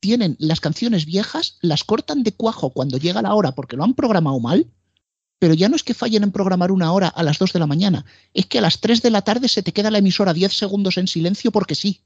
Tienen 0.00 0.36
las 0.38 0.60
canciones 0.60 1.06
viejas, 1.06 1.58
las 1.60 1.82
cortan 1.84 2.22
de 2.22 2.32
cuajo 2.32 2.70
cuando 2.70 2.98
llega 2.98 3.22
la 3.22 3.34
hora 3.34 3.52
porque 3.52 3.76
lo 3.76 3.84
han 3.84 3.94
programado 3.94 4.38
mal, 4.38 4.70
pero 5.38 5.54
ya 5.54 5.68
no 5.68 5.76
es 5.76 5.82
que 5.84 5.94
fallen 5.94 6.22
en 6.24 6.32
programar 6.32 6.72
una 6.72 6.92
hora 6.92 7.08
a 7.08 7.22
las 7.22 7.38
2 7.38 7.52
de 7.52 7.58
la 7.60 7.66
mañana, 7.66 8.04
es 8.34 8.46
que 8.46 8.58
a 8.58 8.62
las 8.62 8.80
3 8.80 9.02
de 9.02 9.10
la 9.10 9.22
tarde 9.22 9.48
se 9.48 9.62
te 9.62 9.72
queda 9.72 9.90
la 9.90 9.98
emisora 9.98 10.32
10 10.34 10.52
segundos 10.52 10.98
en 10.98 11.06
silencio 11.06 11.50
porque 11.52 11.74
sí. 11.74 12.00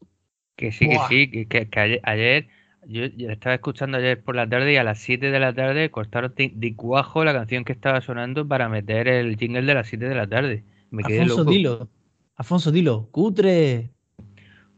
Que 0.57 0.71
sí, 0.73 0.87
Buah. 0.87 1.09
que 1.09 1.14
sí, 1.14 1.31
que, 1.31 1.47
que- 1.49 1.68
que 1.71 1.81
ayer, 1.81 2.01
ayer- 2.05 2.49
yo, 2.87 3.07
yo 3.07 3.31
estaba 3.31 3.55
escuchando 3.55 3.97
ayer 3.99 4.23
por 4.23 4.35
la 4.35 4.49
tarde 4.49 4.73
y 4.73 4.77
a 4.77 4.85
las 4.85 4.99
7 4.99 5.31
de 5.31 5.38
la 5.40 5.55
tarde 5.55 5.90
cortaron 5.90 6.35
de, 6.37 6.53
de 6.55 6.75
cuajo 6.77 7.25
la 7.25 7.33
canción 7.33 7.64
que 7.64 7.73
estaba 7.73 8.01
sonando 8.01 8.47
para 8.47 8.68
meter 8.68 9.09
el 9.09 9.37
jingle 9.37 9.62
de 9.62 9.75
las 9.75 9.87
7 9.87 10.09
de 10.09 10.14
la 10.14 10.27
tarde. 10.27 10.64
Me 10.90 11.03
quedé 11.05 11.21
Afonso, 11.23 11.38
loco. 11.38 11.51
dilo. 11.53 11.88
Afonso, 12.37 12.73
dilo. 12.73 13.09
Cutre. 13.12 13.90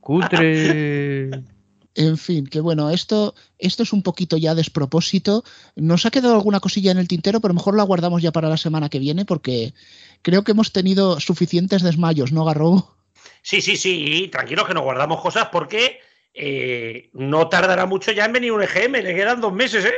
Cutre. 0.00 1.30
En 1.96 2.18
fin, 2.18 2.46
que 2.46 2.60
bueno, 2.60 2.90
esto, 2.90 3.34
esto 3.58 3.84
es 3.84 3.92
un 3.92 4.02
poquito 4.02 4.36
ya 4.36 4.54
despropósito. 4.56 5.44
Nos 5.76 6.06
ha 6.06 6.10
quedado 6.10 6.34
alguna 6.34 6.58
cosilla 6.60 6.90
en 6.90 6.98
el 6.98 7.06
tintero, 7.06 7.40
pero 7.40 7.54
mejor 7.54 7.76
la 7.76 7.84
guardamos 7.84 8.20
ya 8.20 8.32
para 8.32 8.48
la 8.48 8.56
semana 8.56 8.88
que 8.88 8.98
viene 8.98 9.24
porque 9.24 9.74
creo 10.22 10.42
que 10.42 10.50
hemos 10.52 10.72
tenido 10.72 11.20
suficientes 11.20 11.82
desmayos, 11.82 12.32
¿no, 12.32 12.44
Garrobo? 12.44 12.96
Sí, 13.42 13.60
sí, 13.62 13.76
sí, 13.76 14.28
tranquilos 14.32 14.66
que 14.66 14.74
nos 14.74 14.82
guardamos 14.82 15.20
cosas 15.22 15.48
porque 15.52 16.00
eh, 16.34 17.10
no 17.12 17.48
tardará 17.48 17.86
mucho 17.86 18.10
ya 18.10 18.24
en 18.24 18.32
venir 18.32 18.50
un 18.52 18.62
EGM, 18.62 19.02
le 19.02 19.14
quedan 19.14 19.40
dos 19.40 19.52
meses, 19.52 19.84
¿eh? 19.84 19.94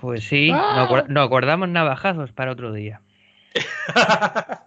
Pues 0.00 0.24
sí, 0.24 0.48
nos, 0.50 0.88
guar- 0.88 1.08
nos 1.08 1.28
guardamos 1.28 1.68
navajazos 1.68 2.32
para 2.32 2.52
otro 2.52 2.72
día. 2.72 3.02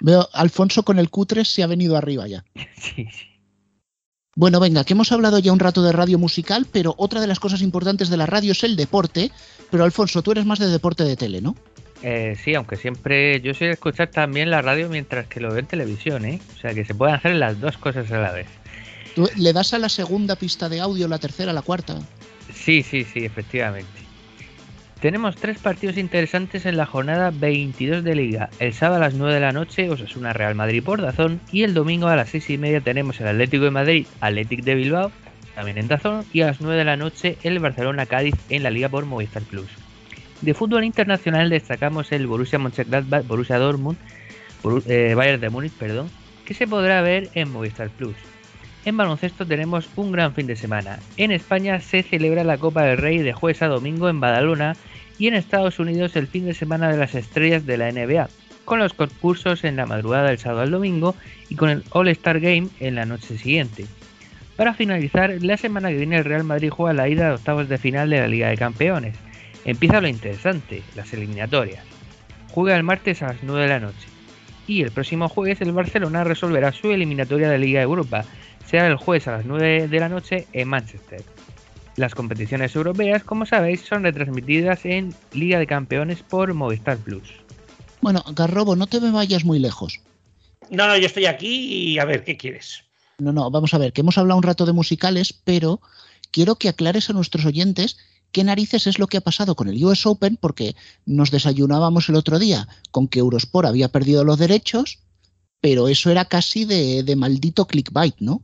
Veo, 0.00 0.28
Alfonso 0.32 0.82
con 0.82 0.98
el 0.98 1.10
cutre 1.10 1.44
se 1.44 1.62
ha 1.62 1.66
venido 1.66 1.96
arriba 1.96 2.26
ya. 2.28 2.44
Sí, 2.76 3.06
sí. 3.10 3.26
Bueno, 4.36 4.60
venga, 4.60 4.84
que 4.84 4.92
hemos 4.92 5.10
hablado 5.10 5.38
ya 5.40 5.52
un 5.52 5.58
rato 5.58 5.82
de 5.82 5.92
radio 5.92 6.18
musical, 6.18 6.66
pero 6.70 6.94
otra 6.98 7.20
de 7.20 7.26
las 7.26 7.40
cosas 7.40 7.62
importantes 7.62 8.10
de 8.10 8.16
la 8.16 8.26
radio 8.26 8.52
es 8.52 8.62
el 8.62 8.76
deporte. 8.76 9.30
Pero 9.70 9.84
Alfonso, 9.84 10.22
tú 10.22 10.32
eres 10.32 10.46
más 10.46 10.58
de 10.58 10.68
deporte 10.68 11.04
de 11.04 11.16
tele, 11.16 11.40
¿no? 11.40 11.56
Eh, 12.02 12.36
sí, 12.42 12.54
aunque 12.54 12.76
siempre 12.76 13.40
yo 13.40 13.52
soy 13.54 13.66
de 13.66 13.72
escuchar 13.74 14.08
también 14.08 14.50
la 14.50 14.62
radio 14.62 14.88
mientras 14.88 15.26
que 15.26 15.40
lo 15.40 15.50
veo 15.50 15.58
en 15.58 15.66
televisión, 15.66 16.24
¿eh? 16.24 16.40
O 16.56 16.60
sea 16.60 16.72
que 16.72 16.84
se 16.84 16.94
pueden 16.94 17.16
hacer 17.16 17.34
las 17.34 17.60
dos 17.60 17.76
cosas 17.76 18.10
a 18.12 18.18
la 18.18 18.32
vez. 18.32 18.46
Tú 19.14 19.28
le 19.36 19.52
das 19.52 19.74
a 19.74 19.78
la 19.78 19.88
segunda 19.88 20.36
pista 20.36 20.68
de 20.68 20.80
audio, 20.80 21.08
la 21.08 21.18
tercera, 21.18 21.52
la 21.52 21.62
cuarta. 21.62 21.98
Sí, 22.54 22.82
sí, 22.82 23.04
sí, 23.04 23.24
efectivamente. 23.24 24.09
Tenemos 25.00 25.36
tres 25.36 25.58
partidos 25.58 25.96
interesantes 25.96 26.66
en 26.66 26.76
la 26.76 26.84
jornada 26.84 27.30
22 27.32 28.04
de 28.04 28.14
Liga. 28.14 28.50
El 28.58 28.74
sábado 28.74 28.96
a 28.96 29.06
las 29.06 29.14
9 29.14 29.32
de 29.32 29.40
la 29.40 29.52
noche, 29.52 29.88
Osasuna 29.88 30.34
Real 30.34 30.54
Madrid 30.54 30.82
por 30.84 31.00
Dazón. 31.00 31.40
Y 31.50 31.62
el 31.62 31.72
domingo 31.72 32.08
a 32.08 32.16
las 32.16 32.28
6 32.28 32.50
y 32.50 32.58
media 32.58 32.82
tenemos 32.82 33.18
el 33.18 33.28
Atlético 33.28 33.64
de 33.64 33.70
Madrid, 33.70 34.06
Atlético 34.20 34.62
de 34.62 34.74
Bilbao, 34.74 35.10
también 35.54 35.78
en 35.78 35.88
Dazón. 35.88 36.26
Y 36.34 36.42
a 36.42 36.48
las 36.48 36.60
9 36.60 36.76
de 36.76 36.84
la 36.84 36.98
noche 36.98 37.38
el 37.42 37.58
Barcelona 37.60 38.04
Cádiz 38.04 38.34
en 38.50 38.62
la 38.62 38.68
Liga 38.68 38.90
por 38.90 39.06
Movistar 39.06 39.42
Plus. 39.42 39.70
De 40.42 40.52
fútbol 40.52 40.84
internacional 40.84 41.48
destacamos 41.48 42.12
el 42.12 42.26
Borussia 42.26 42.58
Mönchengladbach, 42.58 43.26
Borussia 43.26 43.56
Dortmund, 43.56 43.96
eh, 44.86 45.14
Bayern 45.16 45.40
de 45.40 45.48
Múnich, 45.48 45.72
perdón, 45.72 46.10
que 46.44 46.52
se 46.52 46.66
podrá 46.66 47.00
ver 47.00 47.30
en 47.32 47.50
Movistar 47.50 47.88
Plus. 47.88 48.16
En 48.84 48.98
baloncesto 48.98 49.46
tenemos 49.46 49.88
un 49.96 50.12
gran 50.12 50.34
fin 50.34 50.46
de 50.46 50.56
semana. 50.56 50.98
En 51.16 51.32
España 51.32 51.80
se 51.80 52.02
celebra 52.02 52.44
la 52.44 52.58
Copa 52.58 52.82
del 52.82 52.98
Rey 52.98 53.18
de 53.18 53.32
jueves 53.32 53.62
a 53.62 53.68
domingo 53.68 54.08
en 54.08 54.20
Badalona 54.20 54.76
y 55.20 55.28
en 55.28 55.34
Estados 55.34 55.78
Unidos 55.78 56.16
el 56.16 56.26
fin 56.26 56.46
de 56.46 56.54
semana 56.54 56.88
de 56.88 56.96
las 56.96 57.14
estrellas 57.14 57.66
de 57.66 57.76
la 57.76 57.92
NBA, 57.92 58.30
con 58.64 58.78
los 58.78 58.94
concursos 58.94 59.64
en 59.64 59.76
la 59.76 59.84
madrugada 59.84 60.28
del 60.28 60.38
sábado 60.38 60.62
al 60.62 60.70
domingo 60.70 61.14
y 61.50 61.56
con 61.56 61.68
el 61.68 61.84
All 61.90 62.08
Star 62.08 62.40
Game 62.40 62.68
en 62.80 62.94
la 62.94 63.04
noche 63.04 63.36
siguiente. 63.36 63.84
Para 64.56 64.72
finalizar, 64.72 65.36
la 65.42 65.58
semana 65.58 65.90
que 65.90 65.98
viene 65.98 66.16
el 66.16 66.24
Real 66.24 66.44
Madrid 66.44 66.70
juega 66.70 66.94
la 66.94 67.08
ida 67.08 67.26
de 67.26 67.34
octavos 67.34 67.68
de 67.68 67.76
final 67.76 68.08
de 68.08 68.20
la 68.20 68.28
Liga 68.28 68.48
de 68.48 68.56
Campeones. 68.56 69.14
Empieza 69.66 70.00
lo 70.00 70.08
interesante, 70.08 70.82
las 70.96 71.12
eliminatorias. 71.12 71.84
Juega 72.52 72.76
el 72.76 72.82
martes 72.82 73.22
a 73.22 73.28
las 73.28 73.42
9 73.42 73.62
de 73.62 73.68
la 73.68 73.80
noche. 73.80 74.08
Y 74.66 74.82
el 74.82 74.90
próximo 74.90 75.28
jueves 75.28 75.60
el 75.60 75.72
Barcelona 75.72 76.24
resolverá 76.24 76.72
su 76.72 76.90
eliminatoria 76.90 77.50
de 77.50 77.58
Liga 77.58 77.82
Europa. 77.82 78.24
Será 78.64 78.86
el 78.86 78.96
jueves 78.96 79.28
a 79.28 79.32
las 79.32 79.44
9 79.44 79.88
de 79.88 80.00
la 80.00 80.08
noche 80.08 80.46
en 80.54 80.68
Manchester. 80.68 81.22
Las 81.96 82.14
competiciones 82.14 82.74
europeas, 82.76 83.24
como 83.24 83.46
sabéis, 83.46 83.82
son 83.82 84.04
retransmitidas 84.04 84.84
en 84.84 85.14
Liga 85.32 85.58
de 85.58 85.66
Campeones 85.66 86.22
por 86.22 86.54
Movistar 86.54 86.98
Plus. 86.98 87.28
Bueno, 88.00 88.24
Garrobo, 88.34 88.76
no 88.76 88.86
te 88.86 89.00
me 89.00 89.10
vayas 89.10 89.44
muy 89.44 89.58
lejos. 89.58 90.00
No, 90.70 90.86
no, 90.86 90.96
yo 90.96 91.06
estoy 91.06 91.26
aquí 91.26 91.92
y 91.92 91.98
a 91.98 92.04
ver, 92.04 92.24
¿qué 92.24 92.36
quieres? 92.36 92.84
No, 93.18 93.32
no, 93.32 93.50
vamos 93.50 93.74
a 93.74 93.78
ver, 93.78 93.92
que 93.92 94.00
hemos 94.00 94.16
hablado 94.18 94.38
un 94.38 94.44
rato 94.44 94.64
de 94.64 94.72
musicales, 94.72 95.34
pero 95.44 95.80
quiero 96.30 96.56
que 96.56 96.68
aclares 96.68 97.10
a 97.10 97.12
nuestros 97.12 97.44
oyentes 97.44 97.98
qué 98.32 98.44
narices 98.44 98.86
es 98.86 98.98
lo 98.98 99.08
que 99.08 99.16
ha 99.16 99.22
pasado 99.22 99.56
con 99.56 99.68
el 99.68 99.84
US 99.84 100.06
Open, 100.06 100.36
porque 100.40 100.76
nos 101.04 101.30
desayunábamos 101.30 102.08
el 102.08 102.14
otro 102.14 102.38
día 102.38 102.68
con 102.90 103.08
que 103.08 103.18
Eurosport 103.18 103.66
había 103.66 103.88
perdido 103.88 104.24
los 104.24 104.38
derechos, 104.38 105.00
pero 105.60 105.88
eso 105.88 106.10
era 106.10 106.24
casi 106.26 106.64
de, 106.64 107.02
de 107.02 107.16
maldito 107.16 107.66
clickbait, 107.66 108.14
¿no? 108.20 108.42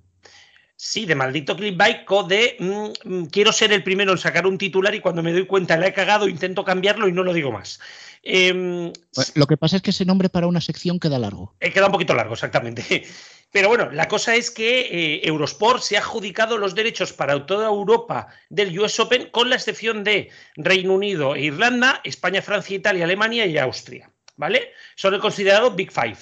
Sí, 0.78 1.06
de 1.06 1.14
maldito 1.14 1.56
clickbait 1.56 2.06
de 2.28 2.56
mm, 2.60 3.08
mm, 3.08 3.24
quiero 3.26 3.50
ser 3.50 3.72
el 3.72 3.82
primero 3.82 4.12
en 4.12 4.18
sacar 4.18 4.46
un 4.46 4.58
titular 4.58 4.94
y 4.94 5.00
cuando 5.00 5.22
me 5.22 5.32
doy 5.32 5.46
cuenta 5.46 5.78
la 5.78 5.86
he 5.86 5.94
cagado, 5.94 6.28
intento 6.28 6.64
cambiarlo 6.64 7.08
y 7.08 7.12
no 7.12 7.22
lo 7.22 7.32
digo 7.32 7.50
más. 7.50 7.80
Em, 8.22 8.92
lo 9.34 9.46
que 9.46 9.56
pasa 9.56 9.76
es 9.76 9.82
que 9.82 9.90
ese 9.90 10.04
nombre 10.04 10.28
para 10.28 10.46
una 10.46 10.60
sección 10.60 10.98
queda 10.98 11.18
largo. 11.18 11.54
Eh, 11.60 11.72
queda 11.72 11.86
un 11.86 11.92
poquito 11.92 12.12
largo, 12.12 12.34
exactamente. 12.34 12.84
Pero 13.52 13.68
bueno, 13.68 13.90
la 13.90 14.06
cosa 14.06 14.34
es 14.34 14.50
que 14.50 14.80
eh, 14.80 15.20
Eurosport 15.26 15.80
se 15.80 15.96
ha 15.96 16.00
adjudicado 16.00 16.58
los 16.58 16.74
derechos 16.74 17.14
para 17.14 17.46
toda 17.46 17.68
Europa 17.68 18.26
del 18.50 18.78
US 18.78 19.00
Open, 19.00 19.30
con 19.30 19.48
la 19.48 19.56
excepción 19.56 20.04
de 20.04 20.28
Reino 20.56 20.92
Unido 20.92 21.36
e 21.36 21.42
Irlanda, 21.42 22.02
España, 22.04 22.42
Francia, 22.42 22.76
Italia, 22.76 23.04
Alemania 23.04 23.46
y 23.46 23.56
Austria. 23.56 24.10
¿Vale? 24.36 24.72
Son 24.96 25.14
el 25.14 25.20
considerado 25.20 25.70
Big 25.70 25.90
Five. 25.90 26.18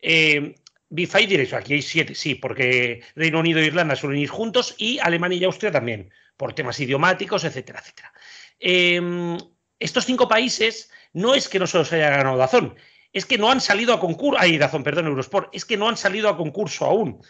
Eh, 0.00 0.54
Big 0.94 1.08
Five 1.08 1.26
diréis, 1.26 1.54
aquí 1.54 1.72
hay 1.72 1.80
siete, 1.80 2.14
sí, 2.14 2.34
porque 2.34 3.02
Reino 3.16 3.40
Unido 3.40 3.60
e 3.60 3.64
Irlanda 3.64 3.96
suelen 3.96 4.20
ir 4.20 4.28
juntos 4.28 4.74
y 4.76 4.98
Alemania 4.98 5.38
y 5.38 5.44
Austria 5.44 5.72
también, 5.72 6.12
por 6.36 6.52
temas 6.52 6.78
idiomáticos, 6.80 7.44
etcétera, 7.44 7.80
etcétera. 7.80 8.12
Em, 8.60 9.38
estos 9.78 10.04
cinco 10.04 10.28
países 10.28 10.90
no 11.14 11.34
es 11.34 11.48
que 11.48 11.58
no 11.58 11.66
se 11.66 11.78
los 11.78 11.90
haya 11.94 12.10
ganado 12.10 12.36
Dazón, 12.36 12.76
es 13.10 13.24
que 13.24 13.38
no 13.38 13.50
han 13.50 13.62
salido 13.62 13.94
a 13.94 14.00
concurso, 14.00 14.38
ay, 14.38 14.58
Dazón, 14.58 14.84
perdón, 14.84 15.06
Eurosport, 15.06 15.48
es 15.54 15.64
que 15.64 15.78
no 15.78 15.88
han 15.88 15.96
salido 15.96 16.28
a 16.28 16.36
concurso 16.36 16.84
aún. 16.84 17.24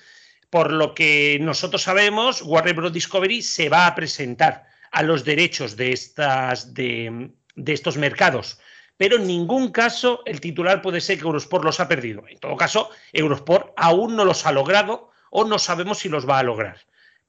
Por 0.50 0.72
lo 0.72 0.92
que 0.92 1.38
nosotros 1.40 1.82
sabemos, 1.82 2.42
Warner 2.42 2.74
Bros. 2.74 2.92
Discovery 2.92 3.42
se 3.42 3.68
va 3.68 3.86
a 3.86 3.94
presentar 3.94 4.66
a 4.90 5.04
los 5.04 5.24
derechos 5.24 5.76
de, 5.76 5.92
estas, 5.92 6.74
de, 6.74 7.30
de 7.54 7.72
estos 7.72 7.96
mercados. 7.96 8.58
Pero 9.02 9.16
en 9.16 9.26
ningún 9.26 9.72
caso 9.72 10.22
el 10.26 10.40
titular 10.40 10.80
puede 10.80 11.00
ser 11.00 11.18
que 11.18 11.24
Eurosport 11.24 11.64
los 11.64 11.80
ha 11.80 11.88
perdido. 11.88 12.22
En 12.28 12.38
todo 12.38 12.54
caso, 12.56 12.88
Eurosport 13.12 13.72
aún 13.74 14.14
no 14.14 14.24
los 14.24 14.46
ha 14.46 14.52
logrado 14.52 15.10
o 15.32 15.44
no 15.44 15.58
sabemos 15.58 15.98
si 15.98 16.08
los 16.08 16.24
va 16.28 16.38
a 16.38 16.44
lograr. 16.44 16.76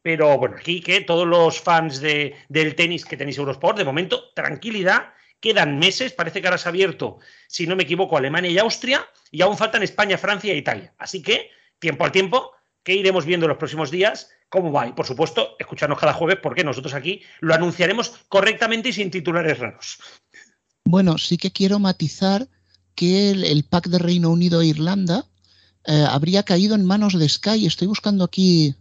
Pero 0.04 0.38
bueno, 0.38 0.58
aquí 0.60 0.82
que 0.82 1.02
todos 1.02 1.26
los 1.26 1.60
fans 1.60 2.00
de, 2.00 2.36
del 2.48 2.76
tenis 2.76 3.06
que 3.06 3.18
tenéis 3.18 3.40
Eurosport, 3.40 3.76
de 3.76 3.86
momento, 3.86 4.32
tranquilidad, 4.36 5.14
Quedan 5.40 5.80
meses, 5.80 6.14
parece 6.14 6.42
que 6.42 6.48
ahora 6.48 6.60
se 6.60 6.70
ha 6.70 6.72
abierto, 6.72 7.18
si 7.48 7.66
no 7.66 7.76
me 7.76 7.84
equivoco, 7.84 8.16
Alemania 8.16 8.52
y 8.52 8.60
Austria, 8.60 9.10
y 9.32 9.42
aún 9.42 9.58
faltan 9.58 9.82
España, 9.82 10.18
Francia 10.18 10.54
e 10.54 10.58
Italia. 10.58 10.94
Así 11.00 11.22
que, 11.24 11.50
tiempo 11.80 12.06
al 12.06 12.14
tiempo, 12.14 12.52
que 12.84 12.94
iremos 12.94 13.26
viendo 13.26 13.46
en 13.46 13.50
los 13.50 13.58
próximos 13.58 13.90
días 13.90 14.30
cómo 14.48 14.72
va. 14.72 14.88
Y 14.88 14.94
por 14.94 15.06
supuesto, 15.06 15.56
escucharnos 15.60 16.00
cada 16.00 16.14
jueves, 16.14 16.38
porque 16.42 16.64
nosotros 16.64 16.94
aquí 16.94 17.24
lo 17.42 17.56
anunciaremos 17.56 18.24
correctamente 18.30 18.90
y 18.90 18.94
sin 18.94 19.12
titulares 19.12 19.58
raros. 19.60 20.00
Bueno, 20.86 21.18
sí 21.18 21.38
que 21.38 21.52
quiero 21.52 21.80
matizar 21.80 22.48
que 22.96 23.32
el, 23.32 23.64
pack 23.64 23.88
de 23.88 24.00
Reino 24.00 24.30
Unido 24.30 24.62
e 24.62 24.68
Irlanda 24.68 25.26
eh, 25.86 26.06
habría 26.08 26.44
caído 26.44 26.76
en 26.76 26.86
manos 26.86 27.18
de 27.18 27.28
Sky. 27.28 27.66
Estoy 27.66 27.88
buscando 27.88 28.24
aquí. 28.24 28.76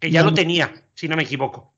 Que 0.00 0.10
ya 0.10 0.22
lo 0.22 0.32
tenía, 0.32 0.72
si 0.94 1.08
no 1.08 1.16
me 1.16 1.22
equivoco. 1.22 1.74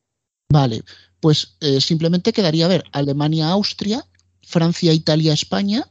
Vale, 0.49 0.83
pues 1.21 1.57
eh, 1.61 1.81
simplemente 1.81 2.33
quedaría 2.33 2.67
a 2.67 2.69
ver 2.69 2.85
Alemania, 2.93 3.49
Austria, 3.49 4.07
Francia, 4.43 4.93
Italia, 4.93 5.33
España. 5.33 5.85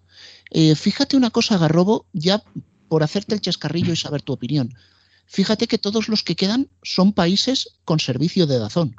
Eh, 0.52 0.76
fíjate 0.76 1.18
una 1.18 1.32
cosa, 1.32 1.58
Garrobo, 1.58 2.06
ya 2.14 2.44
por 2.88 3.04
hacerte 3.04 3.36
el 3.36 3.42
chascarrillo 3.42 3.94
y 3.94 3.98
saber 3.98 4.22
tu 4.22 4.34
opinión. 4.34 4.74
Fíjate 5.26 5.68
que 5.68 5.80
todos 5.80 6.10
los 6.10 6.24
que 6.24 6.36
quedan 6.36 6.70
son 6.84 7.14
países 7.14 7.80
con 7.86 8.00
servicio 8.00 8.46
de 8.46 8.60
Dazón. 8.60 8.96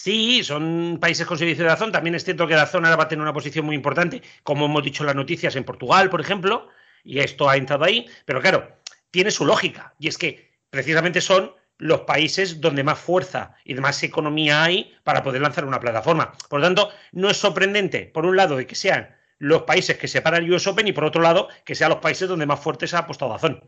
Sí, 0.00 0.44
son 0.44 0.98
países 1.00 1.26
con 1.26 1.36
servicio 1.36 1.64
de 1.64 1.70
Dazón. 1.70 1.90
También 1.90 2.14
es 2.14 2.24
cierto 2.24 2.46
que 2.46 2.54
Dazón 2.54 2.84
ahora 2.84 2.96
va 2.96 3.04
a 3.04 3.08
tener 3.08 3.20
una 3.20 3.32
posición 3.32 3.66
muy 3.66 3.74
importante, 3.74 4.22
como 4.44 4.66
hemos 4.66 4.84
dicho 4.84 5.02
en 5.02 5.08
las 5.08 5.16
noticias, 5.16 5.56
en 5.56 5.64
Portugal, 5.64 6.08
por 6.08 6.20
ejemplo, 6.20 6.68
y 7.02 7.18
esto 7.18 7.50
ha 7.50 7.56
entrado 7.56 7.84
ahí. 7.84 8.06
Pero 8.24 8.40
claro, 8.40 8.78
tiene 9.10 9.32
su 9.32 9.44
lógica, 9.44 9.94
y 9.98 10.06
es 10.06 10.16
que 10.16 10.52
precisamente 10.70 11.20
son 11.20 11.52
los 11.78 12.02
países 12.02 12.60
donde 12.60 12.84
más 12.84 12.98
fuerza 13.00 13.56
y 13.64 13.74
más 13.74 14.00
economía 14.04 14.62
hay 14.62 14.94
para 15.02 15.24
poder 15.24 15.42
lanzar 15.42 15.64
una 15.64 15.80
plataforma. 15.80 16.32
Por 16.48 16.60
lo 16.60 16.66
tanto, 16.66 16.90
no 17.10 17.28
es 17.28 17.36
sorprendente, 17.36 18.06
por 18.06 18.24
un 18.24 18.36
lado, 18.36 18.56
de 18.56 18.68
que 18.68 18.76
sean 18.76 19.16
los 19.38 19.62
países 19.62 19.98
que 19.98 20.06
separan 20.06 20.44
el 20.44 20.52
US 20.52 20.68
Open 20.68 20.86
y 20.86 20.92
por 20.92 21.06
otro 21.06 21.22
lado, 21.22 21.48
que 21.64 21.74
sean 21.74 21.90
los 21.90 21.98
países 21.98 22.28
donde 22.28 22.46
más 22.46 22.60
fuerte 22.60 22.86
se 22.86 22.94
ha 22.94 23.00
apostado 23.00 23.32
Dazón. 23.32 23.64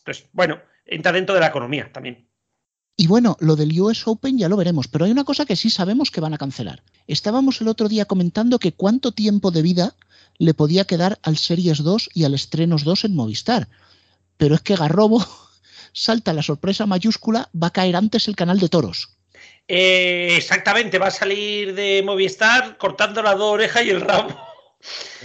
Entonces, 0.00 0.28
bueno, 0.32 0.60
entra 0.84 1.10
dentro 1.10 1.34
de 1.34 1.40
la 1.40 1.48
economía 1.48 1.90
también. 1.90 2.29
Y 3.00 3.06
bueno, 3.06 3.38
lo 3.40 3.56
del 3.56 3.80
US 3.80 4.06
Open 4.06 4.36
ya 4.36 4.50
lo 4.50 4.58
veremos, 4.58 4.86
pero 4.86 5.06
hay 5.06 5.10
una 5.10 5.24
cosa 5.24 5.46
que 5.46 5.56
sí 5.56 5.70
sabemos 5.70 6.10
que 6.10 6.20
van 6.20 6.34
a 6.34 6.36
cancelar. 6.36 6.82
Estábamos 7.06 7.58
el 7.62 7.68
otro 7.68 7.88
día 7.88 8.04
comentando 8.04 8.58
que 8.58 8.74
cuánto 8.74 9.12
tiempo 9.12 9.50
de 9.50 9.62
vida 9.62 9.94
le 10.36 10.52
podía 10.52 10.84
quedar 10.84 11.18
al 11.22 11.38
Series 11.38 11.82
2 11.82 12.10
y 12.12 12.24
al 12.24 12.34
Estrenos 12.34 12.84
2 12.84 13.06
en 13.06 13.16
Movistar. 13.16 13.68
Pero 14.36 14.54
es 14.54 14.60
que 14.60 14.76
Garrobo 14.76 15.24
salta 15.94 16.34
la 16.34 16.42
sorpresa 16.42 16.84
mayúscula, 16.84 17.48
va 17.56 17.68
a 17.68 17.72
caer 17.72 17.96
antes 17.96 18.28
el 18.28 18.36
canal 18.36 18.58
de 18.58 18.68
toros. 18.68 19.08
Eh, 19.66 20.34
exactamente, 20.36 20.98
va 20.98 21.06
a 21.06 21.10
salir 21.10 21.74
de 21.74 22.02
Movistar 22.04 22.76
cortando 22.76 23.22
las 23.22 23.38
dos 23.38 23.54
orejas 23.54 23.82
y 23.82 23.88
el 23.88 24.02
rabo. 24.02 24.38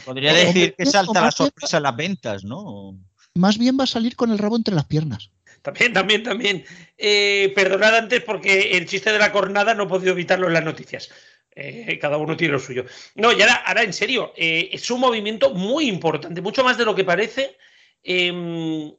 podría 0.06 0.32
decir 0.32 0.76
que 0.78 0.86
salta 0.86 1.20
la 1.20 1.32
sorpresa 1.32 1.76
en 1.76 1.84
las 1.84 1.96
ventas, 1.98 2.46
¿no? 2.46 2.98
Más 3.34 3.58
bien 3.58 3.78
va 3.78 3.84
a 3.84 3.88
salir 3.88 4.16
con 4.16 4.32
el 4.32 4.38
rabo 4.38 4.56
entre 4.56 4.74
las 4.74 4.86
piernas. 4.86 5.30
También, 5.66 5.94
también, 5.94 6.24
también. 6.24 6.66
Eh, 6.98 7.52
perdonad 7.56 7.96
antes 7.96 8.22
porque 8.24 8.78
el 8.78 8.86
chiste 8.86 9.12
de 9.12 9.20
la 9.20 9.32
cornada 9.32 9.74
no 9.74 9.84
he 9.84 9.88
podido 9.88 10.14
evitarlo 10.14 10.48
en 10.48 10.54
las 10.54 10.64
noticias. 10.64 11.12
Eh, 11.56 11.98
cada 12.00 12.18
uno 12.18 12.38
tiene 12.38 12.54
lo 12.54 12.60
suyo. 12.60 12.86
No, 13.16 13.32
y 13.32 13.42
ahora, 13.42 13.56
ahora 13.66 13.84
en 13.84 13.94
serio, 13.94 14.32
es 14.36 14.92
un 14.92 15.00
movimiento 15.00 15.54
muy 15.54 15.88
importante, 15.88 16.42
mucho 16.42 16.64
más 16.64 16.78
de 16.78 16.86
lo 16.86 16.94
que 16.94 17.04
parece. 17.04 17.58
Em, 18.06 18.94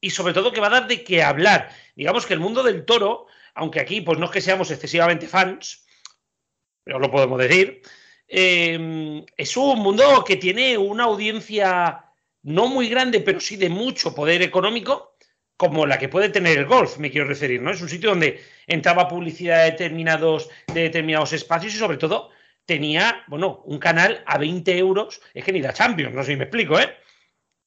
y 0.00 0.10
sobre 0.10 0.32
todo 0.32 0.52
que 0.52 0.60
va 0.60 0.68
a 0.68 0.78
dar 0.78 0.86
de 0.86 1.02
qué 1.02 1.22
hablar. 1.22 1.70
Digamos 1.96 2.26
que 2.26 2.34
el 2.34 2.40
mundo 2.40 2.62
del 2.62 2.84
toro, 2.84 3.26
aunque 3.54 3.80
aquí 3.80 4.00
pues 4.00 4.18
no 4.18 4.26
es 4.26 4.30
que 4.30 4.40
seamos 4.40 4.70
excesivamente 4.70 5.26
fans, 5.26 5.84
pero 6.84 7.00
lo 7.00 7.10
podemos 7.10 7.38
decir, 7.40 7.82
em, 8.28 9.24
es 9.36 9.56
un 9.56 9.80
mundo 9.80 10.24
que 10.24 10.36
tiene 10.36 10.78
una 10.78 11.04
audiencia 11.04 12.04
no 12.42 12.68
muy 12.68 12.88
grande, 12.88 13.20
pero 13.20 13.40
sí 13.40 13.56
de 13.56 13.68
mucho 13.68 14.14
poder 14.14 14.42
económico, 14.42 15.11
como 15.62 15.86
la 15.86 15.96
que 15.96 16.08
puede 16.08 16.28
tener 16.28 16.58
el 16.58 16.66
golf, 16.66 16.98
me 16.98 17.08
quiero 17.08 17.28
referir, 17.28 17.62
¿no? 17.62 17.70
Es 17.70 17.80
un 17.80 17.88
sitio 17.88 18.10
donde 18.10 18.40
entraba 18.66 19.06
publicidad 19.06 19.58
de 19.58 19.70
determinados, 19.70 20.50
de 20.74 20.82
determinados 20.82 21.32
espacios 21.32 21.72
y 21.72 21.76
sobre 21.76 21.98
todo 21.98 22.30
tenía, 22.66 23.22
bueno, 23.28 23.62
un 23.66 23.78
canal 23.78 24.24
a 24.26 24.38
20 24.38 24.76
euros, 24.76 25.20
es 25.32 25.44
que 25.44 25.52
ni 25.52 25.62
la 25.62 25.72
Champions, 25.72 26.16
no 26.16 26.24
sé 26.24 26.32
si 26.32 26.36
me 26.36 26.46
explico, 26.46 26.80
¿eh? 26.80 26.92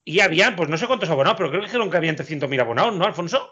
Y 0.03 0.19
había, 0.19 0.53
pues 0.57 0.67
no 0.67 0.77
sé 0.77 0.87
cuántos 0.87 1.09
abonados, 1.09 1.37
pero 1.37 1.47
creo 1.47 1.61
que 1.61 1.67
dijeron 1.67 1.89
que 1.89 1.95
habían 1.95 2.17
300.000 2.17 2.59
abonados, 2.59 2.93
¿no, 2.93 3.05
Alfonso? 3.05 3.49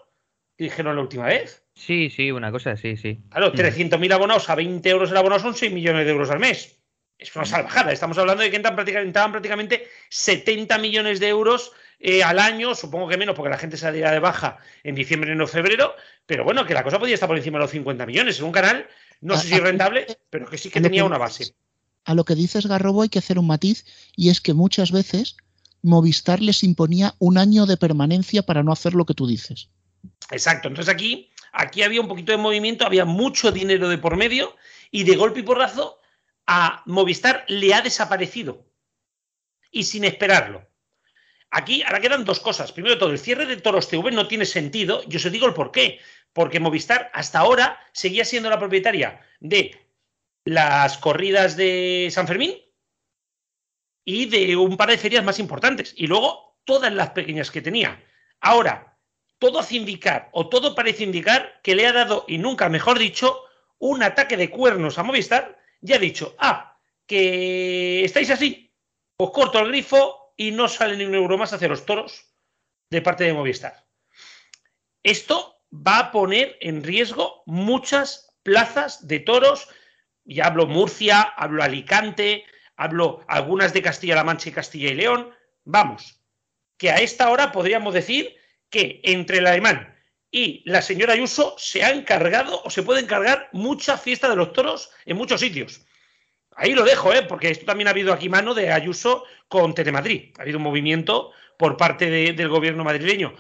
dijeron 0.58 0.98
la 0.98 1.02
última 1.04 1.26
vez. 1.28 1.66
Sí, 1.74 2.10
sí, 2.10 2.30
una 2.30 2.52
cosa, 2.52 2.76
sí, 2.76 2.98
sí. 2.98 3.24
Claro, 3.30 3.54
300.000 3.54 3.98
mm. 3.98 4.12
abonados 4.12 4.50
a 4.50 4.56
20 4.56 4.90
euros 4.90 5.10
el 5.10 5.18
abono 5.18 5.40
son 5.40 5.56
6 5.56 5.72
millones 5.72 6.06
de 6.06 6.12
euros 6.12 6.30
al 6.30 6.40
mes. 6.40 6.84
Es 7.18 7.34
una 7.34 7.46
salvajada. 7.46 7.94
Estamos 7.94 8.18
hablando 8.18 8.44
de 8.44 8.50
que 8.50 8.58
entraban 8.58 8.76
prácticamente, 8.76 9.32
prácticamente 9.32 9.88
70 10.10 10.78
millones 10.80 11.22
de 11.22 11.30
euros 11.30 11.72
eh, 12.06 12.22
al 12.22 12.38
año, 12.38 12.76
supongo 12.76 13.08
que 13.08 13.18
menos 13.18 13.34
porque 13.34 13.50
la 13.50 13.58
gente 13.58 13.78
salía 13.78 14.12
de 14.12 14.20
baja 14.20 14.58
en 14.84 14.94
diciembre, 14.94 15.32
enero, 15.32 15.48
febrero, 15.48 15.96
pero 16.26 16.44
bueno, 16.44 16.66
que 16.66 16.74
la 16.74 16.84
cosa 16.84 17.00
podía 17.00 17.14
estar 17.14 17.30
por 17.30 17.38
encima 17.38 17.60
de 17.60 17.64
los 17.64 17.72
50 17.72 18.06
millones 18.06 18.40
en 18.40 18.46
un 18.46 18.52
canal, 18.52 18.86
no 19.22 19.38
sé 19.38 19.48
si 19.48 19.58
rentable, 19.58 20.06
pero 20.30 20.50
que 20.50 20.58
sí 20.58 20.70
que 20.70 20.82
tenía 20.82 21.06
una 21.06 21.18
base. 21.18 21.56
A 22.04 22.14
lo 22.14 22.26
que 22.26 22.36
dices, 22.36 22.68
Garrobo, 22.68 23.04
hay 23.04 23.10
que 23.10 23.20
hacer 23.20 23.40
un 23.40 23.48
matiz, 23.48 23.86
y 24.18 24.30
es 24.30 24.42
que 24.42 24.54
muchas 24.54 24.92
veces 24.92 25.38
Movistar 25.82 26.42
les 26.42 26.62
imponía 26.64 27.16
un 27.20 27.38
año 27.38 27.66
de 27.66 27.78
permanencia 27.78 28.44
para 28.44 28.64
no 28.64 28.74
hacer 28.74 28.96
lo 28.96 29.06
que 29.06 29.14
tú 29.14 29.26
dices. 29.26 29.70
Exacto. 30.30 30.68
Entonces 30.68 30.94
aquí, 30.94 31.32
aquí 31.54 31.84
había 31.84 32.02
un 32.02 32.10
poquito 32.10 32.34
de 32.34 32.38
movimiento, 32.38 32.86
había 32.86 33.06
mucho 33.06 33.54
dinero 33.54 33.88
de 33.88 33.98
por 33.98 34.18
medio 34.18 34.58
y 34.92 35.06
de 35.06 35.16
golpe 35.16 35.40
y 35.40 35.44
porrazo 35.44 36.00
a 36.48 36.84
Movistar 36.86 37.46
le 37.48 37.74
ha 37.74 37.82
desaparecido. 37.82 38.66
Y 39.72 39.84
sin 39.84 40.04
esperarlo. 40.04 40.68
Aquí 41.56 41.84
ahora 41.84 42.02
quedan 42.02 42.26
dos 42.26 42.40
cosas. 42.40 42.72
Primero 42.72 42.96
de 42.96 43.00
todo, 43.00 43.12
el 43.12 43.20
cierre 43.20 43.46
de 43.46 43.58
Toros 43.58 43.88
TV 43.88 44.10
no 44.12 44.28
tiene 44.28 44.46
sentido. 44.46 45.04
Yo 45.08 45.18
os 45.18 45.32
digo 45.32 45.46
el 45.46 45.54
por 45.54 45.72
qué. 45.72 46.00
Porque 46.34 46.60
Movistar 46.60 47.12
hasta 47.14 47.40
ahora 47.40 47.80
seguía 47.92 48.26
siendo 48.26 48.50
la 48.50 48.58
propietaria 48.58 49.22
de 49.40 49.80
las 50.46 50.98
corridas 50.98 51.56
de 51.56 52.10
San 52.12 52.28
Fermín, 52.28 52.58
y 54.04 54.26
de 54.26 54.56
un 54.56 54.78
par 54.78 54.90
de 54.90 54.98
ferias 54.98 55.24
más 55.24 55.38
importantes. 55.38 55.94
Y 55.96 56.08
luego 56.08 56.58
todas 56.66 56.92
las 56.92 57.12
pequeñas 57.12 57.52
que 57.52 57.62
tenía. 57.62 58.04
Ahora, 58.42 58.98
todo 59.38 59.60
hace 59.60 59.76
indicar, 59.76 60.30
o 60.34 60.50
todo 60.50 60.74
parece 60.74 61.04
indicar, 61.04 61.62
que 61.62 61.76
le 61.76 61.86
ha 61.86 61.94
dado, 61.94 62.26
y 62.28 62.40
nunca 62.40 62.68
mejor 62.68 62.98
dicho, 62.98 63.44
un 63.78 64.02
ataque 64.02 64.38
de 64.38 64.50
cuernos 64.50 64.98
a 64.98 65.04
Movistar 65.04 65.60
y 65.82 65.94
ha 65.94 66.00
dicho, 66.00 66.36
ah, 66.40 66.80
que 67.06 68.04
estáis 68.04 68.32
así, 68.32 68.74
os 69.18 69.32
corto 69.32 69.60
el 69.60 69.68
grifo 69.68 70.23
y 70.36 70.52
no 70.52 70.68
sale 70.68 70.98
ni 70.98 71.06
un 71.06 71.16
euro 71.16 71.38
más 71.38 71.54
hacia 71.54 71.68
los 71.68 71.86
toros 71.86 72.34
de 72.90 73.02
parte 73.02 73.24
de 73.24 73.34
Movistar. 73.34 73.86
Esto 75.04 75.56
va 75.72 76.00
a 76.00 76.12
poner 76.12 76.58
en 76.62 76.84
riesgo 76.84 77.44
muchas 77.46 78.36
plazas 78.44 79.08
de 79.08 79.20
toros, 79.20 79.68
y 80.26 80.40
hablo 80.40 80.68
Murcia, 80.68 81.22
hablo 81.22 81.64
Alicante, 81.64 82.46
hablo 82.76 83.24
algunas 83.28 83.74
de 83.74 83.82
Castilla-La 83.82 84.24
Mancha 84.24 84.50
y 84.50 84.54
Castilla 84.54 84.90
y 84.90 84.96
León. 84.96 85.34
Vamos, 85.66 86.22
que 86.78 86.92
a 86.92 86.98
esta 86.98 87.30
hora 87.30 87.52
podríamos 87.52 87.94
decir 87.94 88.36
que 88.70 89.02
entre 89.04 89.40
el 89.40 89.48
alemán, 89.48 89.94
y 90.32 90.64
la 90.66 90.82
señora 90.82 91.14
Ayuso 91.14 91.56
se 91.58 91.84
ha 91.84 91.92
encargado 91.92 92.62
o 92.64 92.70
se 92.70 92.82
puede 92.82 93.02
encargar 93.02 93.50
mucha 93.52 93.98
fiesta 93.98 94.30
de 94.30 94.36
los 94.36 94.52
toros 94.52 94.90
en 95.06 95.16
muchos 95.18 95.42
sitios. 95.42 95.86
Ahí 96.56 96.74
lo 96.74 96.84
dejo, 96.84 97.14
¿eh? 97.14 97.24
porque 97.24 97.50
esto 97.50 97.66
también 97.66 97.88
ha 97.88 97.92
habido 97.92 98.14
aquí 98.14 98.30
mano 98.30 98.54
de 98.54 98.72
Ayuso 98.72 99.26
con 99.48 99.74
Telemadrid. 99.74 100.34
Ha 100.38 100.44
habido 100.44 100.58
un 100.58 100.64
movimiento 100.64 101.32
por 101.58 101.78
parte 101.78 102.10
del 102.10 102.50
gobierno 102.50 102.84
madrileño. 102.84 103.34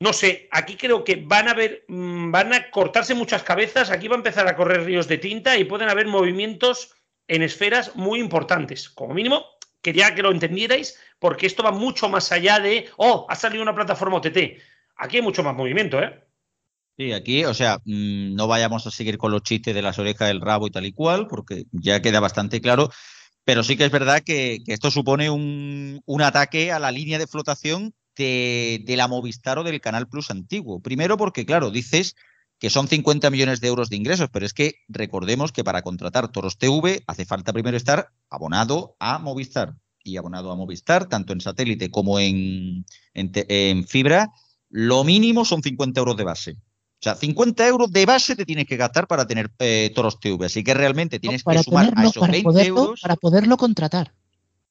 No 0.00 0.12
sé, 0.12 0.48
aquí 0.50 0.76
creo 0.76 1.04
que 1.04 1.16
van 1.16 1.48
a 1.48 1.54
ver, 1.54 1.84
mm, 1.86 2.32
van 2.32 2.52
a 2.52 2.70
cortarse 2.70 3.14
muchas 3.14 3.44
cabezas, 3.44 3.90
aquí 3.90 4.08
va 4.08 4.16
a 4.16 4.18
empezar 4.18 4.48
a 4.48 4.56
correr 4.56 4.84
ríos 4.84 5.06
de 5.06 5.18
tinta 5.18 5.56
y 5.56 5.64
pueden 5.64 5.88
haber 5.88 6.06
movimientos 6.06 6.92
en 7.28 7.42
esferas 7.42 7.94
muy 7.94 8.18
importantes. 8.18 8.88
Como 8.90 9.14
mínimo, 9.14 9.46
quería 9.80 10.14
que 10.14 10.22
lo 10.22 10.32
entendierais, 10.32 10.98
porque 11.20 11.46
esto 11.46 11.62
va 11.62 11.70
mucho 11.70 12.08
más 12.08 12.32
allá 12.32 12.58
de, 12.58 12.90
oh, 12.96 13.26
ha 13.28 13.36
salido 13.36 13.62
una 13.62 13.74
plataforma 13.74 14.16
OTT. 14.16 14.58
Aquí 14.96 15.16
hay 15.18 15.22
mucho 15.22 15.42
más 15.44 15.54
movimiento, 15.54 16.02
¿eh? 16.02 16.20
Sí, 16.98 17.12
aquí, 17.12 17.44
o 17.44 17.54
sea, 17.54 17.78
mm, 17.84 18.34
no 18.34 18.46
vayamos 18.46 18.86
a 18.86 18.90
seguir 18.90 19.16
con 19.18 19.32
los 19.32 19.42
chistes 19.42 19.74
de 19.74 19.82
las 19.82 19.98
orejas 19.98 20.28
del 20.28 20.40
rabo 20.40 20.66
y 20.66 20.70
tal 20.70 20.84
y 20.84 20.92
cual, 20.92 21.26
porque 21.26 21.64
ya 21.72 22.02
queda 22.02 22.20
bastante 22.20 22.60
claro, 22.60 22.90
pero 23.44 23.62
sí 23.64 23.76
que 23.76 23.84
es 23.84 23.90
verdad 23.90 24.22
que, 24.24 24.58
esto 24.66 24.90
supone 24.90 25.30
un, 25.30 26.02
ataque 26.22 26.70
a 26.70 26.78
la 26.78 26.92
línea 26.92 27.18
de 27.18 27.26
flotación 27.26 27.94
de, 28.16 28.82
de, 28.86 28.96
la 28.96 29.08
Movistar 29.08 29.58
o 29.58 29.64
del 29.64 29.80
Canal 29.80 30.08
Plus 30.08 30.30
antiguo. 30.30 30.80
Primero 30.80 31.16
porque, 31.16 31.46
claro, 31.46 31.70
dices 31.70 32.14
que 32.58 32.70
son 32.70 32.86
50 32.88 33.30
millones 33.30 33.60
de 33.60 33.68
euros 33.68 33.90
de 33.90 33.96
ingresos, 33.96 34.28
pero 34.32 34.46
es 34.46 34.54
que 34.54 34.74
recordemos 34.88 35.50
que 35.50 35.64
para 35.64 35.82
contratar 35.82 36.30
Toros 36.30 36.58
TV 36.58 37.02
hace 37.06 37.24
falta 37.24 37.52
primero 37.52 37.76
estar 37.76 38.10
abonado 38.30 38.96
a 39.00 39.18
Movistar 39.18 39.74
y 40.04 40.16
abonado 40.16 40.52
a 40.52 40.56
Movistar, 40.56 41.08
tanto 41.08 41.32
en 41.32 41.40
satélite 41.40 41.90
como 41.90 42.20
en, 42.20 42.84
en 43.14 43.86
fibra 43.88 44.30
lo 44.68 45.04
mínimo 45.04 45.44
son 45.44 45.62
50 45.62 46.00
euros 46.00 46.16
de 46.16 46.24
base. 46.24 46.56
O 47.02 47.04
sea, 47.04 47.16
50 47.16 47.66
euros 47.66 47.90
de 47.90 48.06
base 48.06 48.36
te 48.36 48.46
tienes 48.46 48.64
que 48.64 48.76
gastar 48.76 49.08
para 49.08 49.26
tener 49.26 49.50
eh, 49.58 49.90
Toros 49.92 50.20
TV. 50.20 50.46
Así 50.46 50.62
que 50.62 50.72
realmente 50.72 51.18
tienes 51.18 51.42
que 51.42 51.62
sumar 51.64 51.92
a 51.96 52.06
esos 52.06 52.28
20 52.28 52.64
euros. 52.64 53.00
Para 53.00 53.16
poderlo 53.16 53.56
contratar. 53.56 54.14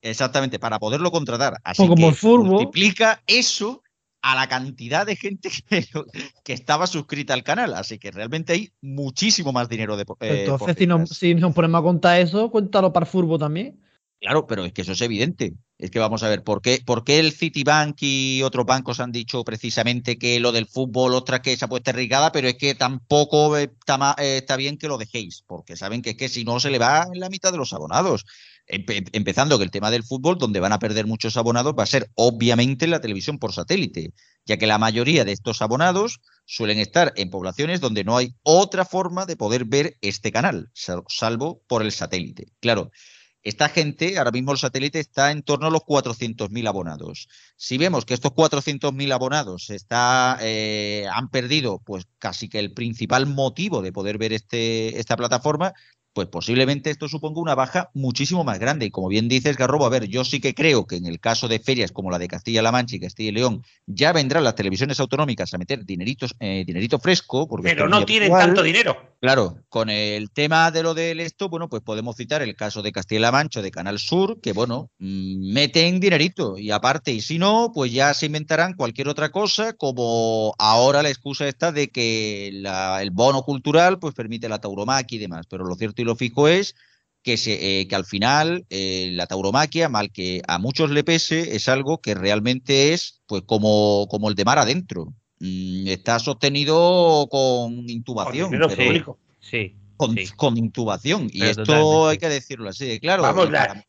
Exactamente, 0.02 0.58
para 0.58 0.80
poderlo 0.80 1.12
contratar. 1.12 1.60
Así 1.66 1.84
que 1.94 2.16
multiplica 2.38 3.22
eso 3.28 3.84
a 4.22 4.36
la 4.36 4.48
cantidad 4.48 5.06
de 5.06 5.18
gente 5.18 5.50
que, 6.46 6.54
estaba 6.54 6.88
suscrita 6.88 7.34
al 7.34 7.44
canal. 7.44 7.74
Así 7.74 8.00
que 8.00 8.12
realmente 8.12 8.54
hay 8.54 8.72
muchísimo 8.80 9.52
más 9.52 9.68
dinero 9.68 9.98
de 9.98 10.04
eh, 10.22 10.46
Entonces, 10.46 10.78
si, 10.78 10.88
no, 10.88 11.06
si 11.06 11.36
nos 11.36 11.54
ponemos 11.54 11.80
a 11.80 11.84
contar 11.84 12.22
eso, 12.22 12.50
cuéntalo 12.50 12.94
para 12.94 13.06
Furbo 13.06 13.38
también. 13.38 13.78
Claro, 14.22 14.48
pero 14.48 14.64
es 14.64 14.72
que 14.72 14.84
eso 14.84 14.94
es 14.94 15.02
evidente. 15.02 15.54
Es 15.82 15.90
que 15.90 15.98
vamos 15.98 16.22
a 16.22 16.30
ver, 16.30 16.44
¿por 16.44 16.62
qué, 16.62 16.80
¿por 16.86 17.04
qué 17.04 17.20
el 17.20 17.32
Citibank 17.32 17.98
y 18.02 18.44
otros 18.44 18.68
bancos 18.68 19.00
han 19.00 19.12
dicho 19.12 19.44
precisamente 19.44 20.20
que 20.20 20.40
lo 20.40 20.52
del 20.52 20.68
fútbol, 20.68 21.16
otra 21.16 21.42
que 21.42 21.58
se 21.58 21.66
ha 21.66 21.68
puesto 21.68 21.90
irrigada, 21.90 22.32
pero 22.32 22.48
es 22.48 22.56
que 22.56 22.76
tampoco 22.76 23.58
está, 23.58 24.16
eh, 24.20 24.38
está, 24.38 24.58
bien 24.58 24.78
que 24.78 24.88
lo 24.88 25.00
dejéis, 25.00 25.44
porque 25.48 25.76
saben 25.76 26.04
que 26.04 26.12
es 26.12 26.18
que 26.18 26.30
si 26.30 26.44
no 26.44 26.60
se 26.60 26.70
le 26.70 26.78
va 26.78 27.08
en 27.12 27.20
la 27.20 27.30
mitad 27.30 27.52
de 27.52 27.58
los 27.58 27.74
abonados. 27.74 28.26
empezando 28.68 29.58
que 29.58 29.64
el 29.64 29.72
tema 29.72 29.90
del 29.90 30.04
fútbol, 30.04 30.38
donde 30.38 30.60
van 30.60 30.72
a 30.72 30.78
perder 30.78 31.08
muchos 31.08 31.36
abonados, 31.36 31.74
va 31.78 31.84
a 31.84 31.88
ser 31.88 32.12
obviamente 32.14 32.86
la 32.86 33.02
televisión 33.02 33.40
por 33.40 33.52
satélite, 33.52 34.14
ya 34.46 34.58
que 34.58 34.68
la 34.68 34.78
mayoría 34.78 35.26
de 35.26 35.32
estos 35.32 35.64
abonados 35.64 36.20
suelen 36.46 36.78
estar 36.78 37.12
en 37.16 37.32
poblaciones 37.32 37.82
donde 37.82 38.04
no 38.04 38.18
hay 38.18 38.36
otra 38.44 38.86
forma 38.86 39.26
de 39.26 39.36
poder 39.36 39.66
ver 39.66 39.98
este 40.02 40.32
canal, 40.32 40.70
salvo 41.08 41.64
por 41.68 41.82
el 41.82 41.92
satélite. 41.92 42.52
Claro, 42.60 42.92
esta 43.44 43.70
gente, 43.70 44.18
ahora 44.18 44.32
mismo 44.32 44.52
el 44.52 44.58
satélite 44.58 45.00
está 45.00 45.32
en 45.32 45.42
torno 45.42 45.68
a 45.68 45.72
los 45.72 45.82
400.000 45.82 46.68
abonados. 46.68 47.28
Si 47.56 47.78
vemos 47.78 48.06
que 48.06 48.14
estos 48.14 48.32
400.000 48.34 49.12
abonados 49.12 49.72
eh, 50.42 51.06
han 51.12 51.30
perdido 51.30 51.80
pues 51.80 52.06
casi 52.20 52.50
que 52.50 52.60
el 52.60 52.74
principal 52.74 53.26
motivo 53.26 53.82
de 53.82 53.92
poder 53.92 54.18
ver 54.18 54.34
este, 54.34 55.00
esta 55.00 55.18
plataforma, 55.18 55.74
pues 56.14 56.28
posiblemente 56.28 56.90
esto 56.90 57.08
suponga 57.08 57.40
una 57.40 57.56
baja 57.56 57.90
muchísimo 57.94 58.44
más 58.44 58.60
grande. 58.60 58.86
Y 58.86 58.92
como 58.92 59.08
bien 59.08 59.28
dices, 59.28 59.58
Garrobo, 59.58 59.86
a 59.86 59.90
ver, 59.90 60.08
yo 60.08 60.26
sí 60.26 60.40
que 60.42 60.54
creo 60.54 60.86
que 60.86 60.98
en 60.98 61.06
el 61.06 61.20
caso 61.20 61.48
de 61.48 61.60
ferias 61.60 61.92
como 61.92 62.12
la 62.12 62.20
de 62.20 62.28
Castilla-La 62.28 62.72
Mancha 62.72 62.96
y 62.96 63.00
Castilla 63.00 63.30
y 63.30 63.34
León, 63.34 63.64
ya 63.86 64.12
vendrán 64.12 64.44
las 64.44 64.56
televisiones 64.56 65.00
autonómicas 65.00 65.54
a 65.54 65.58
meter 65.58 65.86
dineritos, 65.86 66.36
eh, 66.40 66.64
dinerito 66.66 67.00
fresco. 67.00 67.48
Porque 67.48 67.70
Pero 67.70 67.88
no 67.88 68.06
tienen 68.06 68.32
tanto 68.32 68.62
dinero. 68.62 69.12
Claro, 69.22 69.60
con 69.70 69.90
el 69.90 70.32
tema 70.32 70.72
de 70.72 70.82
lo 70.82 70.96
del 70.96 71.20
esto, 71.20 71.48
bueno, 71.48 71.70
pues 71.70 71.84
podemos 71.84 72.16
citar 72.16 72.42
el 72.42 72.56
caso 72.56 72.82
de 72.82 72.92
Castilla-La 72.92 73.32
Mancha 73.32 73.62
de 73.62 73.70
Canal 73.70 74.00
Sur, 74.00 74.42
que 74.42 74.52
bueno, 74.52 74.90
mm, 74.98 75.54
meten 75.54 76.00
dinerito. 76.00 76.58
Y 76.58 76.72
aparte, 76.72 77.12
y 77.12 77.22
si 77.22 77.38
no, 77.38 77.72
pues 77.74 77.94
ya 77.94 78.14
se 78.16 78.26
inventarán 78.26 78.74
cualquier 78.74 79.08
otra 79.08 79.30
cosa, 79.30 79.74
como 79.74 80.56
ahora 80.58 81.04
la 81.04 81.10
excusa 81.10 81.48
está 81.48 81.72
de 81.72 81.90
que 81.90 82.48
el 82.48 83.12
bono 83.12 83.44
cultural 83.44 84.00
pues 84.00 84.16
permite 84.16 84.50
la 84.50 84.60
tauromaquia 84.60 85.16
y 85.16 85.20
demás. 85.20 85.46
Pero 85.48 85.66
lo 85.66 85.76
cierto 85.76 86.01
y 86.02 86.06
lo 86.06 86.16
fijo 86.16 86.48
es 86.48 86.76
que, 87.24 87.38
se, 87.38 87.82
eh, 87.82 87.88
que 87.88 87.96
al 87.96 88.06
final 88.06 88.66
eh, 88.70 89.12
la 89.14 89.28
tauromaquia, 89.28 89.90
mal 89.90 90.12
que 90.12 90.42
a 90.48 90.58
muchos 90.58 90.92
le 90.92 91.04
pese, 91.04 91.56
es 91.56 91.68
algo 91.70 92.02
que 92.02 92.16
realmente 92.16 92.94
es 92.94 93.22
pues 93.28 93.44
como, 93.46 94.08
como 94.10 94.30
el 94.30 94.36
de 94.36 94.46
mar 94.46 94.60
adentro. 94.60 95.14
Mm, 95.40 95.88
está 95.88 96.20
sostenido 96.20 97.28
con 97.30 97.90
intubación. 97.90 98.52
Pero, 98.52 99.18
sí 99.40 99.76
con, 100.36 100.58
intubación. 100.58 101.30
Y 101.32 101.44
esto 101.44 102.08
hay 102.08 102.18
que 102.18 102.30
decirlo 102.30 102.70
así. 102.70 103.00
Claro, 103.00 103.22
para 103.22 103.86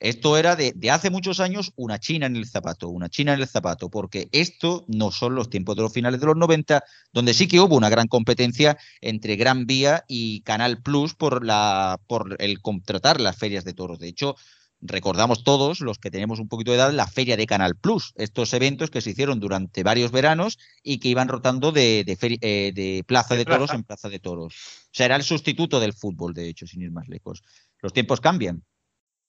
esto 0.00 0.36
era 0.36 0.56
de, 0.56 0.74
hace 0.90 1.10
muchos 1.10 1.40
años 1.40 1.72
una 1.76 1.98
china 1.98 2.26
en 2.26 2.36
el 2.36 2.46
zapato, 2.46 2.88
una 2.88 3.08
china 3.08 3.34
en 3.34 3.40
el 3.40 3.46
zapato, 3.46 3.90
porque 3.90 4.28
esto 4.32 4.84
no 4.88 5.10
son 5.10 5.34
los 5.34 5.50
tiempos 5.50 5.76
de 5.76 5.82
los 5.82 5.92
finales 5.92 6.20
de 6.20 6.26
los 6.26 6.36
90, 6.36 6.82
donde 7.12 7.34
sí 7.34 7.48
que 7.48 7.60
hubo 7.60 7.76
una 7.76 7.88
gran 7.88 8.08
competencia 8.08 8.78
entre 9.00 9.36
Gran 9.36 9.66
Vía 9.66 10.04
y 10.08 10.40
Canal 10.42 10.80
Plus 10.82 11.14
por, 11.14 11.44
la, 11.44 12.00
por 12.06 12.36
el 12.38 12.60
contratar 12.60 13.20
las 13.20 13.36
ferias 13.36 13.64
de 13.64 13.74
toros. 13.74 13.98
De 13.98 14.08
hecho, 14.08 14.36
recordamos 14.80 15.44
todos, 15.44 15.80
los 15.80 15.98
que 15.98 16.10
tenemos 16.10 16.38
un 16.38 16.48
poquito 16.48 16.70
de 16.70 16.78
edad, 16.78 16.92
la 16.92 17.06
feria 17.06 17.36
de 17.36 17.46
Canal 17.46 17.76
Plus, 17.76 18.12
estos 18.16 18.52
eventos 18.52 18.90
que 18.90 19.00
se 19.00 19.10
hicieron 19.10 19.40
durante 19.40 19.82
varios 19.82 20.10
veranos 20.12 20.58
y 20.82 20.98
que 20.98 21.08
iban 21.08 21.28
rotando 21.28 21.72
de, 21.72 22.04
eh, 22.06 22.72
de, 22.74 23.04
plaza 23.06 23.36
de, 23.36 23.44
toros 23.44 23.72
en 23.72 23.84
plaza 23.84 24.08
de 24.08 24.18
toros. 24.18 24.54
O 24.54 24.88
sea, 24.92 25.06
era 25.06 25.16
el 25.16 25.22
sustituto 25.22 25.80
del 25.80 25.92
fútbol, 25.92 26.34
de 26.34 26.48
hecho, 26.48 26.66
sin 26.66 26.82
ir 26.82 26.90
más 26.90 27.08
lejos. 27.08 27.42
Los 27.80 27.92
tiempos 27.92 28.20
cambian. 28.20 28.62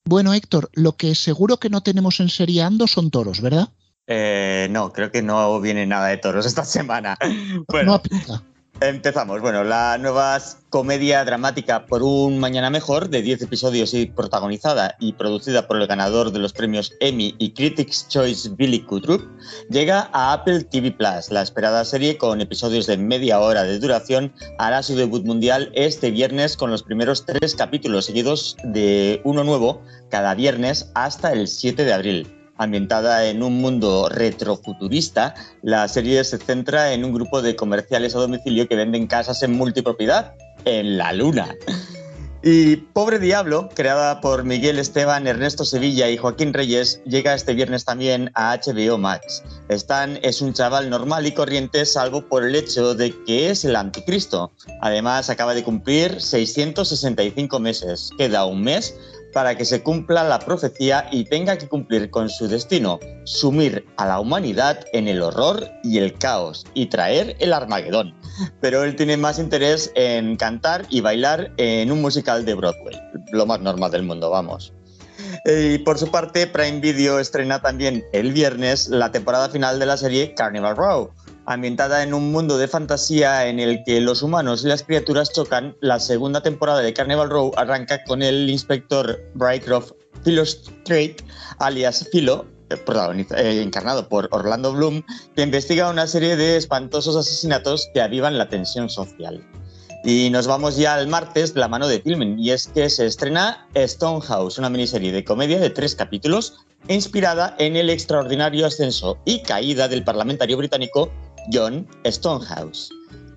Bueno, 0.04 0.32
Héctor, 0.32 0.70
lo 0.72 0.96
que 0.96 1.14
seguro 1.14 1.58
que 1.58 1.70
no 1.70 1.82
tenemos 1.82 2.20
en 2.20 2.28
serie 2.28 2.62
Ando 2.62 2.86
son 2.86 3.10
toros, 3.10 3.40
¿verdad? 3.40 3.68
Eh, 4.06 4.68
no, 4.70 4.90
creo 4.90 5.12
que 5.12 5.22
no 5.22 5.60
viene 5.60 5.86
nada 5.86 6.08
de 6.08 6.16
toros 6.16 6.46
esta 6.46 6.64
semana. 6.64 7.16
Bueno, 7.68 7.90
no 7.90 7.94
aplica. 7.94 8.42
Empezamos. 8.80 9.40
Bueno, 9.40 9.64
la 9.64 9.98
nueva 9.98 10.38
comedia 10.70 11.24
dramática 11.24 11.84
por 11.86 12.04
un 12.04 12.38
mañana 12.38 12.70
mejor 12.70 13.08
de 13.08 13.22
10 13.22 13.42
episodios 13.42 13.92
y 13.92 14.06
protagonizada 14.06 14.94
y 15.00 15.14
producida 15.14 15.66
por 15.66 15.80
el 15.80 15.88
ganador 15.88 16.30
de 16.30 16.38
los 16.38 16.52
premios 16.52 16.94
Emmy 17.00 17.34
y 17.38 17.54
Critics 17.54 18.06
Choice 18.08 18.50
Billy 18.50 18.80
Kudrup 18.82 19.20
llega 19.68 20.08
a 20.12 20.32
Apple 20.32 20.62
TV 20.62 20.92
Plus. 20.92 21.32
La 21.32 21.42
esperada 21.42 21.84
serie 21.84 22.18
con 22.18 22.40
episodios 22.40 22.86
de 22.86 22.96
media 22.98 23.40
hora 23.40 23.64
de 23.64 23.80
duración 23.80 24.32
hará 24.58 24.84
su 24.84 24.94
debut 24.94 25.24
mundial 25.24 25.72
este 25.74 26.12
viernes 26.12 26.56
con 26.56 26.70
los 26.70 26.84
primeros 26.84 27.26
tres 27.26 27.56
capítulos 27.56 28.04
seguidos 28.04 28.56
de 28.62 29.20
uno 29.24 29.42
nuevo 29.42 29.82
cada 30.08 30.36
viernes 30.36 30.88
hasta 30.94 31.32
el 31.32 31.48
7 31.48 31.84
de 31.84 31.92
abril. 31.92 32.37
Ambientada 32.58 33.26
en 33.26 33.42
un 33.42 33.60
mundo 33.60 34.08
retrofuturista, 34.08 35.34
la 35.62 35.88
serie 35.88 36.22
se 36.24 36.38
centra 36.38 36.92
en 36.92 37.04
un 37.04 37.12
grupo 37.12 37.40
de 37.40 37.56
comerciales 37.56 38.14
a 38.14 38.18
domicilio 38.18 38.68
que 38.68 38.76
venden 38.76 39.06
casas 39.06 39.42
en 39.42 39.52
multipropiedad 39.52 40.34
en 40.64 40.98
la 40.98 41.12
Luna. 41.12 41.56
Y 42.42 42.76
Pobre 42.76 43.18
Diablo, 43.18 43.68
creada 43.74 44.20
por 44.20 44.44
Miguel 44.44 44.78
Esteban, 44.78 45.26
Ernesto 45.26 45.64
Sevilla 45.64 46.08
y 46.08 46.16
Joaquín 46.16 46.54
Reyes, 46.54 47.02
llega 47.04 47.34
este 47.34 47.52
viernes 47.52 47.84
también 47.84 48.30
a 48.34 48.56
HBO 48.56 48.96
Max. 48.96 49.42
Stan 49.68 50.20
es 50.22 50.40
un 50.40 50.52
chaval 50.52 50.88
normal 50.88 51.26
y 51.26 51.32
corriente, 51.32 51.84
salvo 51.84 52.22
por 52.28 52.44
el 52.44 52.54
hecho 52.54 52.94
de 52.94 53.12
que 53.24 53.50
es 53.50 53.64
el 53.64 53.74
anticristo. 53.74 54.52
Además, 54.80 55.30
acaba 55.30 55.52
de 55.52 55.64
cumplir 55.64 56.20
665 56.20 57.58
meses. 57.58 58.10
Queda 58.16 58.44
un 58.44 58.62
mes 58.62 58.94
para 59.32 59.56
que 59.56 59.64
se 59.64 59.82
cumpla 59.82 60.24
la 60.24 60.38
profecía 60.38 61.08
y 61.10 61.24
tenga 61.24 61.56
que 61.58 61.68
cumplir 61.68 62.10
con 62.10 62.28
su 62.28 62.48
destino, 62.48 62.98
sumir 63.24 63.86
a 63.96 64.06
la 64.06 64.20
humanidad 64.20 64.84
en 64.92 65.08
el 65.08 65.22
horror 65.22 65.68
y 65.82 65.98
el 65.98 66.14
caos 66.14 66.64
y 66.74 66.86
traer 66.86 67.36
el 67.38 67.52
Armagedón. 67.52 68.14
Pero 68.60 68.84
él 68.84 68.96
tiene 68.96 69.16
más 69.16 69.38
interés 69.38 69.92
en 69.94 70.36
cantar 70.36 70.86
y 70.88 71.00
bailar 71.00 71.52
en 71.56 71.90
un 71.90 72.00
musical 72.00 72.44
de 72.44 72.54
Broadway, 72.54 73.00
lo 73.32 73.46
más 73.46 73.60
normal 73.60 73.90
del 73.90 74.02
mundo, 74.04 74.30
vamos. 74.30 74.72
Y 75.44 75.78
por 75.78 75.98
su 75.98 76.10
parte, 76.10 76.46
Prime 76.46 76.80
Video 76.80 77.18
estrena 77.18 77.60
también 77.60 78.04
el 78.12 78.32
viernes 78.32 78.88
la 78.88 79.10
temporada 79.10 79.48
final 79.48 79.78
de 79.78 79.86
la 79.86 79.96
serie 79.96 80.34
Carnival 80.34 80.76
Row, 80.76 81.10
ambientada 81.48 82.02
en 82.02 82.12
un 82.12 82.30
mundo 82.30 82.58
de 82.58 82.68
fantasía 82.68 83.46
en 83.46 83.58
el 83.58 83.82
que 83.84 84.00
los 84.02 84.22
humanos 84.22 84.64
y 84.64 84.68
las 84.68 84.82
criaturas 84.82 85.32
chocan, 85.32 85.74
la 85.80 85.98
segunda 85.98 86.42
temporada 86.42 86.80
de 86.80 86.92
Carnival 86.92 87.30
Row 87.30 87.52
arranca 87.56 88.04
con 88.04 88.22
el 88.22 88.50
inspector 88.50 89.18
Braycroft 89.34 89.92
Philo 90.24 90.44
Strait, 90.44 91.22
alias 91.58 92.06
Philo, 92.12 92.44
protagoniza- 92.84 93.38
eh, 93.38 93.62
encarnado 93.62 94.08
por 94.10 94.28
Orlando 94.30 94.74
Bloom, 94.74 95.02
que 95.34 95.42
investiga 95.42 95.88
una 95.88 96.06
serie 96.06 96.36
de 96.36 96.58
espantosos 96.58 97.16
asesinatos 97.16 97.88
que 97.94 98.02
avivan 98.02 98.36
la 98.36 98.50
tensión 98.50 98.90
social. 98.90 99.42
Y 100.04 100.28
nos 100.30 100.46
vamos 100.46 100.76
ya 100.76 100.94
al 100.94 101.08
martes 101.08 101.54
de 101.54 101.60
la 101.60 101.68
mano 101.68 101.88
de 101.88 102.00
Filmen, 102.00 102.38
y 102.38 102.50
es 102.50 102.68
que 102.68 102.90
se 102.90 103.06
estrena 103.06 103.66
Stonehouse, 103.74 104.58
una 104.58 104.68
miniserie 104.68 105.12
de 105.12 105.24
comedia 105.24 105.58
de 105.58 105.70
tres 105.70 105.94
capítulos 105.94 106.58
inspirada 106.88 107.56
en 107.58 107.74
el 107.74 107.90
extraordinario 107.90 108.66
ascenso 108.66 109.18
y 109.24 109.42
caída 109.42 109.88
del 109.88 110.04
parlamentario 110.04 110.56
británico 110.56 111.10
John 111.52 111.86
Stonehouse. 112.04 112.90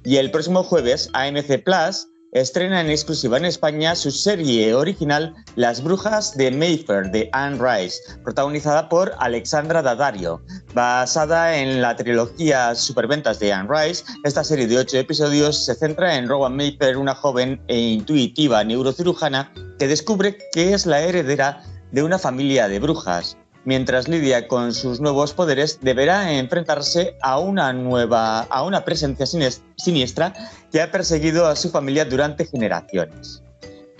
Y 0.03 0.17
el 0.17 0.31
próximo 0.31 0.63
jueves, 0.63 1.09
AMC 1.13 1.63
Plus 1.63 2.07
estrena 2.31 2.79
en 2.79 2.89
exclusiva 2.89 3.37
en 3.37 3.45
España 3.45 3.93
su 3.93 4.09
serie 4.09 4.73
original 4.73 5.33
Las 5.55 5.83
Brujas 5.83 6.35
de 6.37 6.49
Mayfair 6.49 7.11
de 7.11 7.29
Anne 7.33 7.59
Rice, 7.59 7.97
protagonizada 8.23 8.87
por 8.87 9.11
Alexandra 9.19 9.81
Daddario. 9.81 10.41
Basada 10.73 11.57
en 11.57 11.81
la 11.81 11.95
trilogía 11.95 12.73
Superventas 12.73 13.39
de 13.39 13.51
Anne 13.51 13.69
Rice, 13.69 14.05
esta 14.23 14.43
serie 14.43 14.67
de 14.67 14.77
ocho 14.77 14.97
episodios 14.97 15.65
se 15.65 15.75
centra 15.75 16.15
en 16.17 16.29
Rowan 16.29 16.55
Mayfair, 16.55 16.97
una 16.97 17.15
joven 17.15 17.61
e 17.67 17.77
intuitiva 17.77 18.63
neurocirujana 18.63 19.51
que 19.77 19.87
descubre 19.87 20.37
que 20.53 20.73
es 20.73 20.85
la 20.85 21.01
heredera 21.01 21.61
de 21.91 22.03
una 22.03 22.17
familia 22.17 22.69
de 22.69 22.79
brujas. 22.79 23.35
Mientras 23.63 24.07
lidia 24.07 24.47
con 24.47 24.73
sus 24.73 24.99
nuevos 24.99 25.33
poderes, 25.33 25.79
deberá 25.81 26.33
enfrentarse 26.33 27.15
a 27.21 27.37
una 27.37 27.71
nueva, 27.73 28.41
a 28.41 28.63
una 28.63 28.83
presencia 28.83 29.27
siniestra 29.75 30.33
que 30.71 30.81
ha 30.81 30.91
perseguido 30.91 31.45
a 31.45 31.55
su 31.55 31.69
familia 31.69 32.05
durante 32.05 32.45
generaciones. 32.45 33.43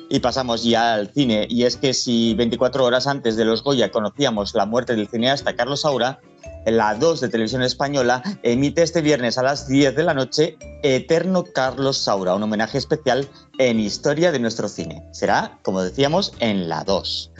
Y 0.10 0.20
pasamos 0.20 0.64
ya 0.64 0.96
al 0.96 1.14
cine, 1.14 1.46
y 1.48 1.64
es 1.64 1.78
que 1.78 1.94
si 1.94 2.34
24 2.34 2.84
horas 2.84 3.08
antes 3.08 3.38
de 3.38 3.46
los 3.46 3.64
Goya 3.64 3.92
conocíamos 3.92 4.54
la 4.56 4.66
muerte 4.66 4.96
del 4.96 5.08
cineasta 5.08 5.56
Carlos 5.56 5.82
Saura, 5.82 6.20
la 6.66 6.96
2 6.96 7.22
de 7.22 7.30
Televisión 7.30 7.62
Española 7.62 8.22
emite 8.44 8.84
este 8.84 9.02
viernes 9.02 9.38
a 9.38 9.44
las 9.44 9.68
10 9.68 9.96
de 9.96 10.04
la 10.04 10.14
noche 10.14 10.58
Eterno 10.84 11.44
Carlos 11.44 11.98
Saura, 11.98 12.36
un 12.36 12.44
homenaje 12.44 12.78
especial 12.78 13.28
en 13.58 13.80
historia 13.80 14.32
de 14.32 14.40
nuestro 14.40 14.68
cine. 14.68 15.08
Será, 15.12 15.60
como 15.62 15.82
decíamos, 15.82 16.34
en 16.40 16.68
la 16.68 16.84
2. 16.84 17.32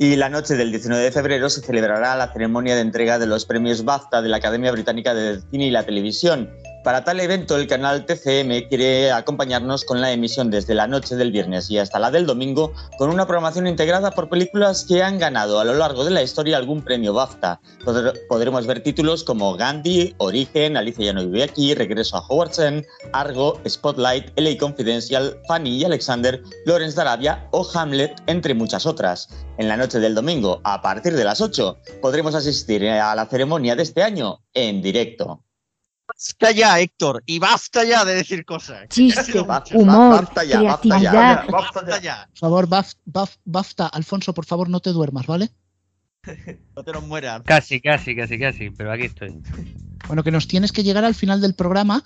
Y 0.00 0.14
la 0.14 0.28
noche 0.28 0.54
del 0.54 0.70
19 0.70 1.02
de 1.02 1.10
febrero 1.10 1.50
se 1.50 1.60
celebrará 1.60 2.14
la 2.14 2.32
ceremonia 2.32 2.76
de 2.76 2.82
entrega 2.82 3.18
de 3.18 3.26
los 3.26 3.44
premios 3.44 3.84
BAFTA 3.84 4.22
de 4.22 4.28
la 4.28 4.36
Academia 4.36 4.70
Británica 4.70 5.12
de 5.12 5.40
Cine 5.50 5.66
y 5.66 5.70
la 5.72 5.82
Televisión. 5.82 6.48
Para 6.84 7.04
tal 7.04 7.20
evento, 7.20 7.56
el 7.56 7.66
canal 7.66 8.06
TCM 8.06 8.68
quiere 8.68 9.10
acompañarnos 9.12 9.84
con 9.84 10.00
la 10.00 10.10
emisión 10.12 10.50
desde 10.50 10.74
la 10.74 10.86
noche 10.86 11.16
del 11.16 11.32
viernes 11.32 11.68
y 11.70 11.76
hasta 11.78 11.98
la 11.98 12.10
del 12.10 12.24
domingo, 12.24 12.72
con 12.96 13.10
una 13.10 13.26
programación 13.26 13.66
integrada 13.66 14.12
por 14.12 14.30
películas 14.30 14.86
que 14.88 15.02
han 15.02 15.18
ganado 15.18 15.60
a 15.60 15.64
lo 15.64 15.74
largo 15.74 16.04
de 16.04 16.12
la 16.12 16.22
historia 16.22 16.56
algún 16.56 16.80
premio 16.82 17.12
BAFTA. 17.12 17.60
Podr- 17.84 18.18
Podremos 18.28 18.66
ver 18.66 18.82
títulos 18.82 19.22
como 19.22 19.54
Gandhi, 19.56 20.14
Origen, 20.18 20.76
Alicia 20.78 21.06
ya 21.06 21.12
no 21.12 21.26
vive 21.26 21.42
aquí, 21.42 21.74
Regreso 21.74 22.16
a 22.16 22.26
Howard's 22.26 22.58
End, 22.58 22.86
Argo, 23.12 23.60
Spotlight, 23.68 24.30
LA 24.38 24.56
Confidential, 24.58 25.36
Fanny 25.46 25.78
y 25.78 25.84
Alexander, 25.84 26.40
Lawrence 26.64 26.94
de 26.96 27.02
Arabia 27.02 27.48
o 27.50 27.68
Hamlet, 27.74 28.22
entre 28.26 28.54
muchas 28.54 28.86
otras. 28.86 29.28
En 29.58 29.68
la 29.68 29.76
noche 29.76 29.98
del 29.98 30.14
domingo, 30.14 30.60
a 30.64 30.80
partir 30.80 31.14
de 31.14 31.24
las 31.24 31.40
8, 31.42 31.76
podremos 32.00 32.34
asistir 32.34 32.88
a 32.88 33.14
la 33.14 33.26
ceremonia 33.26 33.76
de 33.76 33.82
este 33.82 34.02
año 34.02 34.40
en 34.54 34.80
directo. 34.80 35.42
Basta 36.18 36.50
ya, 36.50 36.80
Héctor, 36.80 37.22
y 37.26 37.38
basta 37.38 37.84
ya 37.84 38.04
de 38.04 38.16
decir 38.16 38.44
cosas. 38.44 38.88
Chiste, 38.88 39.40
Basta, 39.42 39.76
humor, 39.78 40.22
basta 40.24 40.42
ya, 40.42 40.62
basta 40.62 40.98
ya. 41.00 41.10
creatividad. 41.10 41.46
Basta 41.48 42.00
ya. 42.00 42.28
Por 42.30 42.38
favor, 42.38 42.68
Baf- 42.68 42.96
Baf- 43.06 43.38
BAFTA, 43.44 43.86
Alfonso, 43.86 44.34
por 44.34 44.44
favor, 44.44 44.68
no 44.68 44.80
te 44.80 44.90
duermas, 44.90 45.26
¿vale? 45.26 45.50
No 46.74 46.82
te 46.82 46.90
nos 46.92 47.06
mueras. 47.06 47.42
Casi, 47.44 47.80
casi, 47.80 48.16
casi, 48.16 48.36
casi, 48.38 48.70
pero 48.70 48.92
aquí 48.92 49.04
estoy. 49.04 49.40
Bueno, 50.08 50.24
que 50.24 50.32
nos 50.32 50.48
tienes 50.48 50.72
que 50.72 50.82
llegar 50.82 51.04
al 51.04 51.14
final 51.14 51.40
del 51.40 51.54
programa 51.54 52.02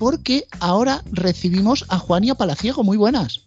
porque 0.00 0.46
ahora 0.60 1.02
recibimos 1.12 1.84
a 1.88 1.98
Juan 1.98 2.24
y 2.24 2.30
a 2.30 2.34
Palaciego. 2.34 2.82
Muy 2.82 2.96
buenas. 2.96 3.46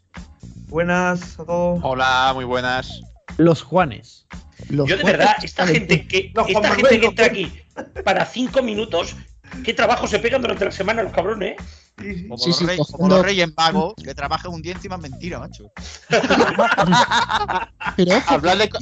Buenas 0.70 1.38
a 1.40 1.46
todos. 1.46 1.80
Hola, 1.84 2.32
muy 2.34 2.46
buenas. 2.46 3.02
Los 3.38 3.62
Juanes. 3.62 4.26
Los 4.70 4.88
Yo 4.90 4.96
de 4.96 5.02
Juanes 5.04 5.20
verdad, 5.20 5.36
esta 5.44 5.68
gente 5.68 6.08
que 6.08 6.32
esta 6.48 6.76
gente 6.76 7.00
que 7.00 7.06
entra 7.06 7.26
aquí 7.26 7.52
para 8.04 8.26
cinco 8.26 8.62
minutos, 8.64 9.16
qué 9.64 9.74
trabajo 9.74 10.08
se 10.08 10.20
pegan 10.20 10.42
durante 10.42 10.66
la 10.66 10.72
semana 10.72 11.04
los 11.04 11.14
cabrones, 11.14 11.54
¿eh? 11.54 11.56
Como, 12.28 12.38
Sí, 12.38 12.50
los 12.50 12.58
sí, 12.60 12.66
reyes, 12.66 12.88
como 12.92 13.10
los 13.10 13.26
reyes 13.26 13.50
magos, 13.58 13.96
que 14.04 14.14
trabajan 14.14 14.54
un 14.54 14.62
día 14.62 14.74
encima 14.74 14.96
es 14.98 15.02
mentira, 15.02 15.40
macho. 15.40 15.72
Pero 17.96 18.18
ojo, 18.18 18.34
Hablar 18.36 18.58
de, 18.60 18.70
que 18.70 18.78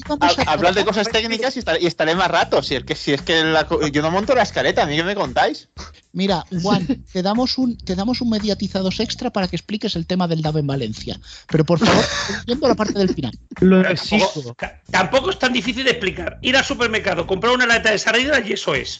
a 0.45 0.51
hablar 0.51 0.85
cosas 0.85 1.07
técnicas 1.09 1.55
y, 1.55 1.59
estar- 1.59 1.81
y 1.81 1.85
estaré 1.87 2.13
más 2.15 2.29
rato. 2.29 2.61
Si 2.61 2.75
es 2.75 2.83
que, 2.83 2.93
si 2.95 3.13
es 3.13 3.21
que 3.21 3.41
la 3.43 3.65
yo 3.91 4.01
no 4.01 4.11
monto 4.11 4.35
la 4.35 4.43
escaleta, 4.43 4.83
¿a 4.83 4.85
mí 4.85 4.97
qué 4.97 5.03
me 5.03 5.15
contáis? 5.15 5.69
Mira, 6.11 6.43
Juan, 6.61 6.85
te 7.13 7.21
damos 7.23 7.57
un 7.57 7.77
te 7.77 7.95
damos 7.95 8.19
un 8.19 8.29
mediatizados 8.29 8.99
extra 8.99 9.29
para 9.29 9.47
que 9.47 9.55
expliques 9.55 9.95
el 9.95 10.05
tema 10.05 10.27
del 10.27 10.41
DAB 10.41 10.57
en 10.57 10.67
Valencia. 10.67 11.19
Pero 11.47 11.63
por 11.63 11.79
favor, 11.79 12.03
entiendo 12.39 12.67
la 12.67 12.75
parte 12.75 12.99
del 12.99 13.13
final. 13.13 13.31
Lo 13.61 13.81
Tampoco, 13.81 14.55
tampoco 14.91 15.29
es 15.29 15.39
tan 15.39 15.53
difícil 15.53 15.85
de 15.85 15.91
explicar. 15.91 16.37
Ir 16.41 16.57
al 16.57 16.65
supermercado, 16.65 17.25
comprar 17.25 17.53
una 17.53 17.65
lata 17.65 17.91
de 17.91 17.97
sardinas 17.99 18.41
y 18.45 18.53
eso 18.53 18.75
es. 18.75 18.99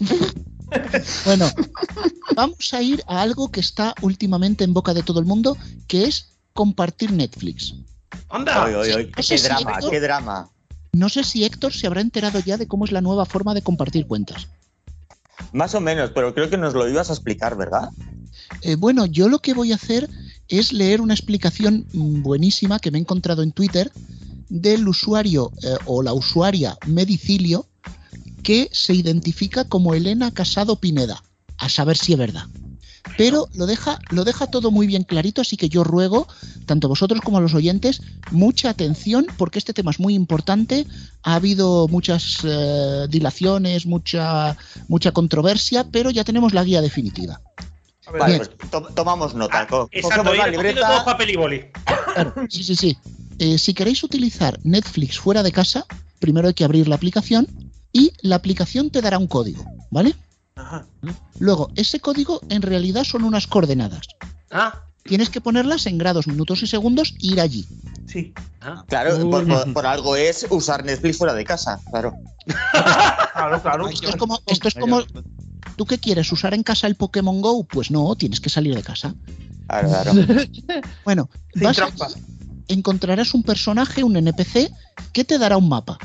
Bueno, 1.24 1.48
vamos 2.34 2.74
a 2.74 2.82
ir 2.82 3.02
a 3.06 3.22
algo 3.22 3.50
que 3.50 3.60
está 3.60 3.94
últimamente 4.02 4.64
en 4.64 4.74
boca 4.74 4.94
de 4.94 5.02
todo 5.02 5.20
el 5.20 5.26
mundo, 5.26 5.56
que 5.86 6.04
es 6.04 6.32
compartir 6.52 7.12
Netflix. 7.12 7.74
Anda. 8.28 8.64
Oy, 8.64 8.74
oy, 8.74 8.92
oy, 8.92 9.06
No 9.06 9.12
qué 9.12 9.22
sé 9.22 9.38
si 9.38 9.44
drama, 9.44 9.78
qué 9.90 10.00
drama. 10.00 10.50
No 10.92 11.08
sé 11.08 11.24
si 11.24 11.44
Héctor 11.44 11.72
se 11.72 11.86
habrá 11.86 12.00
enterado 12.00 12.40
ya 12.40 12.56
de 12.56 12.66
cómo 12.66 12.84
es 12.84 12.92
la 12.92 13.00
nueva 13.00 13.26
forma 13.26 13.54
de 13.54 13.62
compartir 13.62 14.06
cuentas. 14.06 14.48
Más 15.52 15.74
o 15.74 15.80
menos, 15.80 16.10
pero 16.14 16.34
creo 16.34 16.50
que 16.50 16.56
nos 16.56 16.74
lo 16.74 16.88
ibas 16.88 17.10
a 17.10 17.12
explicar, 17.12 17.56
¿verdad? 17.56 17.90
Eh, 18.62 18.76
bueno, 18.76 19.06
yo 19.06 19.28
lo 19.28 19.38
que 19.38 19.54
voy 19.54 19.72
a 19.72 19.76
hacer 19.76 20.08
es 20.48 20.72
leer 20.72 21.00
una 21.00 21.14
explicación 21.14 21.86
buenísima 21.92 22.78
que 22.78 22.90
me 22.90 22.98
he 22.98 23.00
encontrado 23.00 23.42
en 23.42 23.52
Twitter 23.52 23.90
del 24.48 24.88
usuario 24.88 25.52
eh, 25.62 25.76
o 25.86 26.02
la 26.02 26.12
usuaria 26.12 26.76
Medicilio 26.86 27.66
que 28.46 28.68
se 28.70 28.94
identifica 28.94 29.64
como 29.64 29.92
Elena 29.94 30.30
Casado 30.30 30.76
Pineda. 30.76 31.20
A 31.58 31.68
saber 31.68 31.96
si 31.96 32.12
es 32.12 32.18
verdad. 32.18 32.44
Pero 33.18 33.48
lo 33.54 33.66
deja, 33.66 33.98
lo 34.10 34.22
deja 34.24 34.46
todo 34.46 34.70
muy 34.70 34.86
bien 34.86 35.02
clarito, 35.02 35.40
así 35.40 35.56
que 35.56 35.68
yo 35.68 35.82
ruego, 35.82 36.28
tanto 36.64 36.86
vosotros 36.88 37.20
como 37.22 37.38
a 37.38 37.40
los 37.40 37.54
oyentes, 37.54 38.02
mucha 38.30 38.70
atención, 38.70 39.26
porque 39.36 39.58
este 39.58 39.72
tema 39.72 39.90
es 39.90 39.98
muy 39.98 40.14
importante. 40.14 40.86
Ha 41.24 41.34
habido 41.34 41.88
muchas 41.88 42.38
eh, 42.44 43.06
dilaciones, 43.10 43.84
mucha, 43.84 44.56
mucha 44.86 45.10
controversia, 45.10 45.84
pero 45.90 46.10
ya 46.12 46.22
tenemos 46.22 46.54
la 46.54 46.62
guía 46.62 46.80
definitiva. 46.80 47.40
A 48.06 48.12
ver, 48.12 48.20
Vale, 48.20 48.34
Bien. 48.38 48.48
pues 48.60 48.70
to- 48.70 48.88
tomamos 48.94 49.34
nota. 49.34 49.58
Ah, 49.62 49.66
Co- 49.66 49.88
exacto, 49.90 50.22
cogemos 50.22 50.38
la 50.38 50.46
libreta. 50.52 50.86
todo 50.86 51.04
papel 51.04 51.30
y 51.30 51.36
boli. 51.36 51.64
Claro, 52.14 52.32
sí, 52.48 52.62
sí, 52.62 52.76
sí. 52.76 52.96
Eh, 53.40 53.58
si 53.58 53.74
queréis 53.74 54.04
utilizar 54.04 54.60
Netflix 54.62 55.18
fuera 55.18 55.42
de 55.42 55.50
casa, 55.50 55.84
primero 56.20 56.46
hay 56.46 56.54
que 56.54 56.62
abrir 56.64 56.86
la 56.86 56.94
aplicación 56.94 57.48
y 57.96 58.12
la 58.22 58.36
aplicación 58.36 58.90
te 58.90 59.00
dará 59.00 59.18
un 59.18 59.26
código, 59.26 59.64
¿vale? 59.90 60.14
Ajá. 60.56 60.86
Luego, 61.38 61.70
ese 61.76 62.00
código 62.00 62.40
en 62.48 62.62
realidad 62.62 63.04
son 63.04 63.24
unas 63.24 63.46
coordenadas. 63.46 64.06
Ah, 64.50 64.82
Tienes 65.04 65.30
que 65.30 65.40
ponerlas 65.40 65.86
en 65.86 65.98
grados, 65.98 66.26
minutos 66.26 66.62
y 66.64 66.66
segundos 66.66 67.14
e 67.22 67.26
ir 67.28 67.40
allí. 67.40 67.64
Sí. 68.08 68.34
ah. 68.60 68.82
Claro, 68.88 69.30
por, 69.30 69.46
por- 69.46 69.72
por 69.72 69.86
algo 69.86 70.16
es 70.16 70.44
usar 70.50 70.84
Netflix 70.84 71.18
fuera 71.18 71.32
de 71.34 71.44
casa, 71.44 71.78
claro. 71.90 72.12
Claro, 73.32 73.62
claro. 73.62 73.88
Esto 73.88 74.08
es 74.08 74.16
como, 74.16 74.40
esto 74.46 74.66
es 74.68 74.74
como 74.74 75.02
¿tú 75.76 75.84
qué 75.86 75.98
quieres? 75.98 76.32
¿Usar 76.32 76.54
en 76.54 76.62
casa 76.64 76.86
el 76.88 76.94
Pokémon 76.96 77.40
Go? 77.40 77.64
Pues 77.64 77.90
no, 77.90 78.16
tienes 78.16 78.40
que 78.40 78.48
salir 78.50 78.74
de 78.74 78.82
casa. 78.82 79.14
Claro, 79.68 79.88
claro. 79.88 80.12
Bueno, 81.04 81.28
Sin 81.54 81.62
vas 81.62 81.76
trampa. 81.76 82.06
allí, 82.06 82.14
encontrarás 82.68 83.32
un 83.34 83.42
personaje, 83.42 84.02
un 84.02 84.16
NPC, 84.16 84.72
que 85.12 85.24
te 85.24 85.38
dará 85.38 85.56
un 85.56 85.68
mapa. 85.68 85.98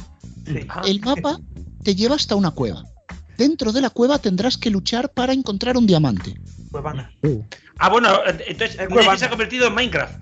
Sí. 0.45 0.59
El 0.85 0.99
mapa 1.01 1.39
te 1.83 1.95
lleva 1.95 2.15
hasta 2.15 2.35
una 2.35 2.51
cueva. 2.51 2.83
Dentro 3.37 3.71
de 3.71 3.81
la 3.81 3.89
cueva 3.89 4.19
tendrás 4.19 4.57
que 4.57 4.69
luchar 4.69 5.09
para 5.13 5.33
encontrar 5.33 5.77
un 5.77 5.87
diamante. 5.87 6.35
Pues 6.69 6.83
van. 6.83 7.09
Ah, 7.77 7.89
bueno, 7.89 8.09
entonces 8.47 8.77
Cuevana. 8.87 9.17
se 9.17 9.25
ha 9.25 9.29
convertido 9.29 9.67
en 9.67 9.73
Minecraft. 9.75 10.21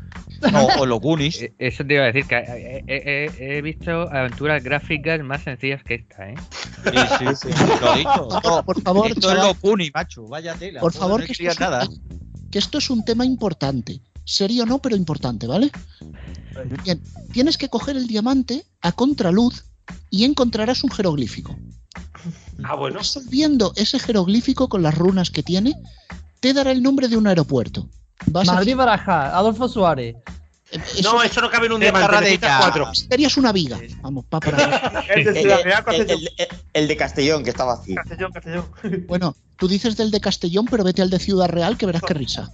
No, 0.54 0.68
o 0.80 0.86
los 0.86 1.02
Goonies. 1.02 1.42
Eh, 1.42 1.54
Eso 1.60 1.84
te 1.86 1.96
iba 1.96 2.04
a 2.04 2.08
decir, 2.08 2.26
que 2.26 2.36
eh, 2.38 2.84
eh, 2.88 3.30
eh, 3.38 3.58
he 3.58 3.62
visto 3.62 3.92
aventuras 4.10 4.64
gráficas 4.64 5.20
más 5.22 5.44
sencillas 5.44 5.84
que 5.84 5.96
esta, 5.96 6.30
¿eh? 6.30 6.36
Sí, 6.86 7.26
sí, 7.42 7.50
sí. 7.54 7.64
Lo 7.82 7.94
he 7.94 7.98
dicho. 7.98 8.28
Por 8.30 8.42
favor, 8.42 8.64
por 8.66 8.82
favor, 8.82 9.08
Esto 9.08 9.20
es 9.20 9.36
chaval, 9.36 9.48
los 9.50 9.60
Goonies, 9.62 9.92
macho. 9.94 10.24
Vaya 10.28 10.56
tela. 10.56 10.80
por 10.80 10.94
favor, 10.94 11.26
que 11.26 11.34
esto, 11.34 11.42
creas 11.42 11.56
es 11.56 11.60
nada. 11.60 11.88
un, 11.90 12.50
que 12.50 12.60
esto 12.60 12.78
es 12.78 12.90
un 12.90 13.04
tema 13.04 13.26
importante. 13.26 14.02
Serio 14.24 14.64
o 14.64 14.66
no, 14.66 14.80
pero 14.80 14.96
importante, 14.96 15.46
¿vale? 15.46 15.72
Bien, 16.86 17.02
tienes 17.34 17.58
que 17.58 17.68
coger 17.68 17.98
el 17.98 18.08
diamante 18.08 18.64
a 18.82 18.92
contraluz 18.94 19.66
y 20.10 20.26
encontrarás 20.26 20.84
un 20.84 20.92
jeroglífico. 20.92 21.56
Ah, 22.64 22.76
bueno. 22.76 23.00
Resolviendo 23.00 23.74
ese 23.76 24.00
jeroglífico 24.00 24.68
con 24.70 24.82
las 24.84 24.98
runas 24.98 25.30
que 25.32 25.44
tiene, 25.44 25.74
te 26.40 26.54
dará 26.54 26.72
el 26.72 26.84
nombre 26.84 27.08
de 27.08 27.18
un 27.18 27.28
aeropuerto. 27.28 27.88
Vas 28.28 28.50
a 28.50 28.56
Madrid 28.56 28.76
Baraja, 28.76 29.36
Adolfo 29.38 29.68
Suárez. 29.70 30.16
Eh, 30.72 30.80
No, 31.04 31.24
eso 31.24 31.42
no 31.42 31.50
cabe 31.50 31.66
en 31.68 31.72
un 31.74 31.80
diamante, 31.80 32.40
cuatro. 32.40 32.94
Serías 32.94 33.38
una 33.38 33.52
viga. 33.52 33.80
Vamos, 34.02 34.26
pa 34.26 34.40
para 34.40 35.04
El 35.16 35.24
de 35.26 35.42
Ciudad 35.42 35.64
Real, 35.64 35.84
Castellón. 35.84 36.20
el- 36.38 36.48
el 36.74 36.88
de 36.88 36.98
Castellón, 36.98 37.44
que 37.44 37.50
está 37.50 37.64
vacío. 37.64 37.96
Castellón, 37.96 38.32
Castellón. 38.32 38.66
Bueno, 39.08 39.36
tú 39.58 39.68
dices 39.68 39.96
del 39.98 40.12
de 40.12 40.20
Castellón, 40.20 40.66
pero 40.70 40.84
vete 40.84 41.02
al 41.02 41.10
de 41.10 41.18
Ciudad 41.20 41.48
Real 41.48 41.78
que 41.78 41.86
verás 41.88 42.04
qué 42.06 42.14
risa. 42.14 42.52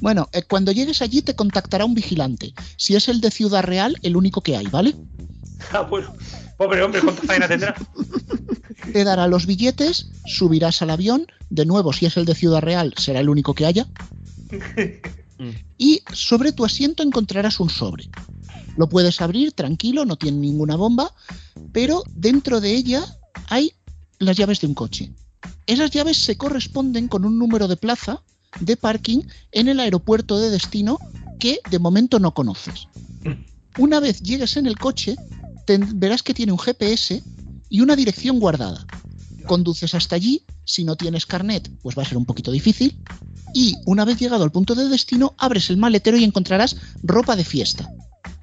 Bueno, 0.00 0.28
eh, 0.32 0.42
cuando 0.48 0.70
llegues 0.70 1.02
allí 1.02 1.22
te 1.22 1.34
contactará 1.34 1.84
un 1.84 1.94
vigilante. 1.94 2.54
Si 2.76 2.94
es 2.94 3.08
el 3.08 3.20
de 3.20 3.30
Ciudad 3.32 3.64
Real, 3.64 3.98
el 4.02 4.16
único 4.16 4.40
que 4.42 4.56
hay, 4.56 4.66
¿vale? 4.66 4.94
Ah, 5.72 5.82
bueno. 5.82 6.14
Pobre 6.56 6.82
hombre, 6.82 7.00
¿cuánta 7.00 7.22
faena 7.22 7.48
tendrá? 7.48 7.74
Te 8.92 9.04
dará 9.04 9.28
los 9.28 9.46
billetes, 9.46 10.10
subirás 10.26 10.82
al 10.82 10.90
avión. 10.90 11.26
De 11.50 11.66
nuevo, 11.66 11.92
si 11.92 12.06
es 12.06 12.16
el 12.16 12.24
de 12.24 12.34
Ciudad 12.34 12.60
Real, 12.60 12.94
será 12.96 13.20
el 13.20 13.28
único 13.28 13.54
que 13.54 13.66
haya. 13.66 13.86
Y 15.76 16.02
sobre 16.12 16.50
tu 16.50 16.64
asiento 16.64 17.04
encontrarás 17.04 17.60
un 17.60 17.70
sobre. 17.70 18.10
Lo 18.76 18.88
puedes 18.88 19.20
abrir 19.20 19.52
tranquilo, 19.52 20.04
no 20.04 20.16
tiene 20.16 20.38
ninguna 20.38 20.74
bomba, 20.74 21.14
pero 21.72 22.02
dentro 22.12 22.60
de 22.60 22.74
ella 22.74 23.04
hay 23.48 23.72
las 24.18 24.36
llaves 24.36 24.60
de 24.60 24.66
un 24.66 24.74
coche. 24.74 25.12
Esas 25.66 25.92
llaves 25.92 26.16
se 26.16 26.36
corresponden 26.36 27.06
con 27.06 27.24
un 27.24 27.38
número 27.38 27.68
de 27.68 27.76
plaza 27.76 28.22
de 28.60 28.76
parking 28.76 29.20
en 29.52 29.68
el 29.68 29.78
aeropuerto 29.78 30.40
de 30.40 30.50
destino 30.50 30.98
que 31.38 31.60
de 31.70 31.78
momento 31.78 32.18
no 32.18 32.34
conoces. 32.34 32.88
Una 33.78 34.00
vez 34.00 34.20
llegues 34.22 34.56
en 34.56 34.66
el 34.66 34.76
coche, 34.76 35.14
verás 35.76 36.22
que 36.22 36.32
tiene 36.34 36.52
un 36.52 36.58
GPS 36.58 37.22
y 37.68 37.80
una 37.80 37.96
dirección 37.96 38.40
guardada. 38.40 38.86
Conduces 39.46 39.94
hasta 39.94 40.16
allí, 40.16 40.44
si 40.64 40.84
no 40.84 40.96
tienes 40.96 41.26
carnet, 41.26 41.70
pues 41.82 41.96
va 41.98 42.02
a 42.02 42.06
ser 42.06 42.16
un 42.18 42.24
poquito 42.24 42.50
difícil. 42.52 42.96
Y 43.54 43.76
una 43.86 44.04
vez 44.04 44.18
llegado 44.18 44.44
al 44.44 44.52
punto 44.52 44.74
de 44.74 44.88
destino, 44.88 45.34
abres 45.38 45.70
el 45.70 45.76
maletero 45.78 46.16
y 46.16 46.24
encontrarás 46.24 46.76
ropa 47.02 47.34
de 47.36 47.44
fiesta. 47.44 47.88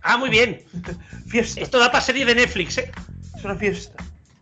Ah, 0.01 0.17
muy 0.17 0.29
bien. 0.29 0.61
Fiesta. 1.27 1.61
Esto 1.61 1.79
da 1.79 1.91
para 1.91 2.03
serie 2.03 2.25
de 2.25 2.35
Netflix, 2.35 2.77
¿eh? 2.77 2.91
Es 3.35 3.43
una 3.43 3.55
fiesta. 3.55 3.95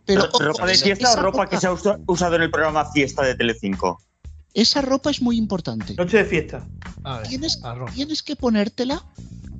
Pero 0.06 0.24
ojo, 0.24 0.38
¿Ropa 0.42 0.66
de 0.66 0.72
esa- 0.74 0.84
fiesta 0.84 1.12
o 1.12 1.16
ropa 1.16 1.48
que 1.48 1.56
se 1.58 1.66
ha 1.66 1.72
usa- 1.72 1.98
usado 2.06 2.36
en 2.36 2.42
el 2.42 2.50
programa 2.50 2.84
Fiesta 2.92 3.22
de 3.22 3.34
Telecinco? 3.34 4.02
Esa 4.52 4.82
ropa 4.82 5.10
es 5.10 5.20
muy 5.22 5.36
importante. 5.38 5.94
Noche 5.94 6.18
de 6.18 6.24
fiesta. 6.26 6.66
A 7.02 7.18
ver, 7.18 7.28
Tienes, 7.28 7.58
tienes 7.94 8.22
que 8.22 8.36
ponértela 8.36 9.02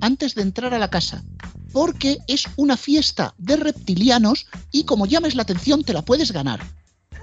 antes 0.01 0.35
de 0.35 0.41
entrar 0.41 0.73
a 0.73 0.79
la 0.79 0.89
casa. 0.89 1.23
Porque 1.71 2.17
es 2.27 2.45
una 2.55 2.77
fiesta 2.77 3.33
de 3.37 3.57
reptilianos 3.57 4.47
y 4.71 4.85
como 4.85 5.05
llames 5.05 5.35
la 5.35 5.41
atención 5.41 5.83
te 5.83 5.93
la 5.93 6.01
puedes 6.03 6.31
ganar. 6.31 6.61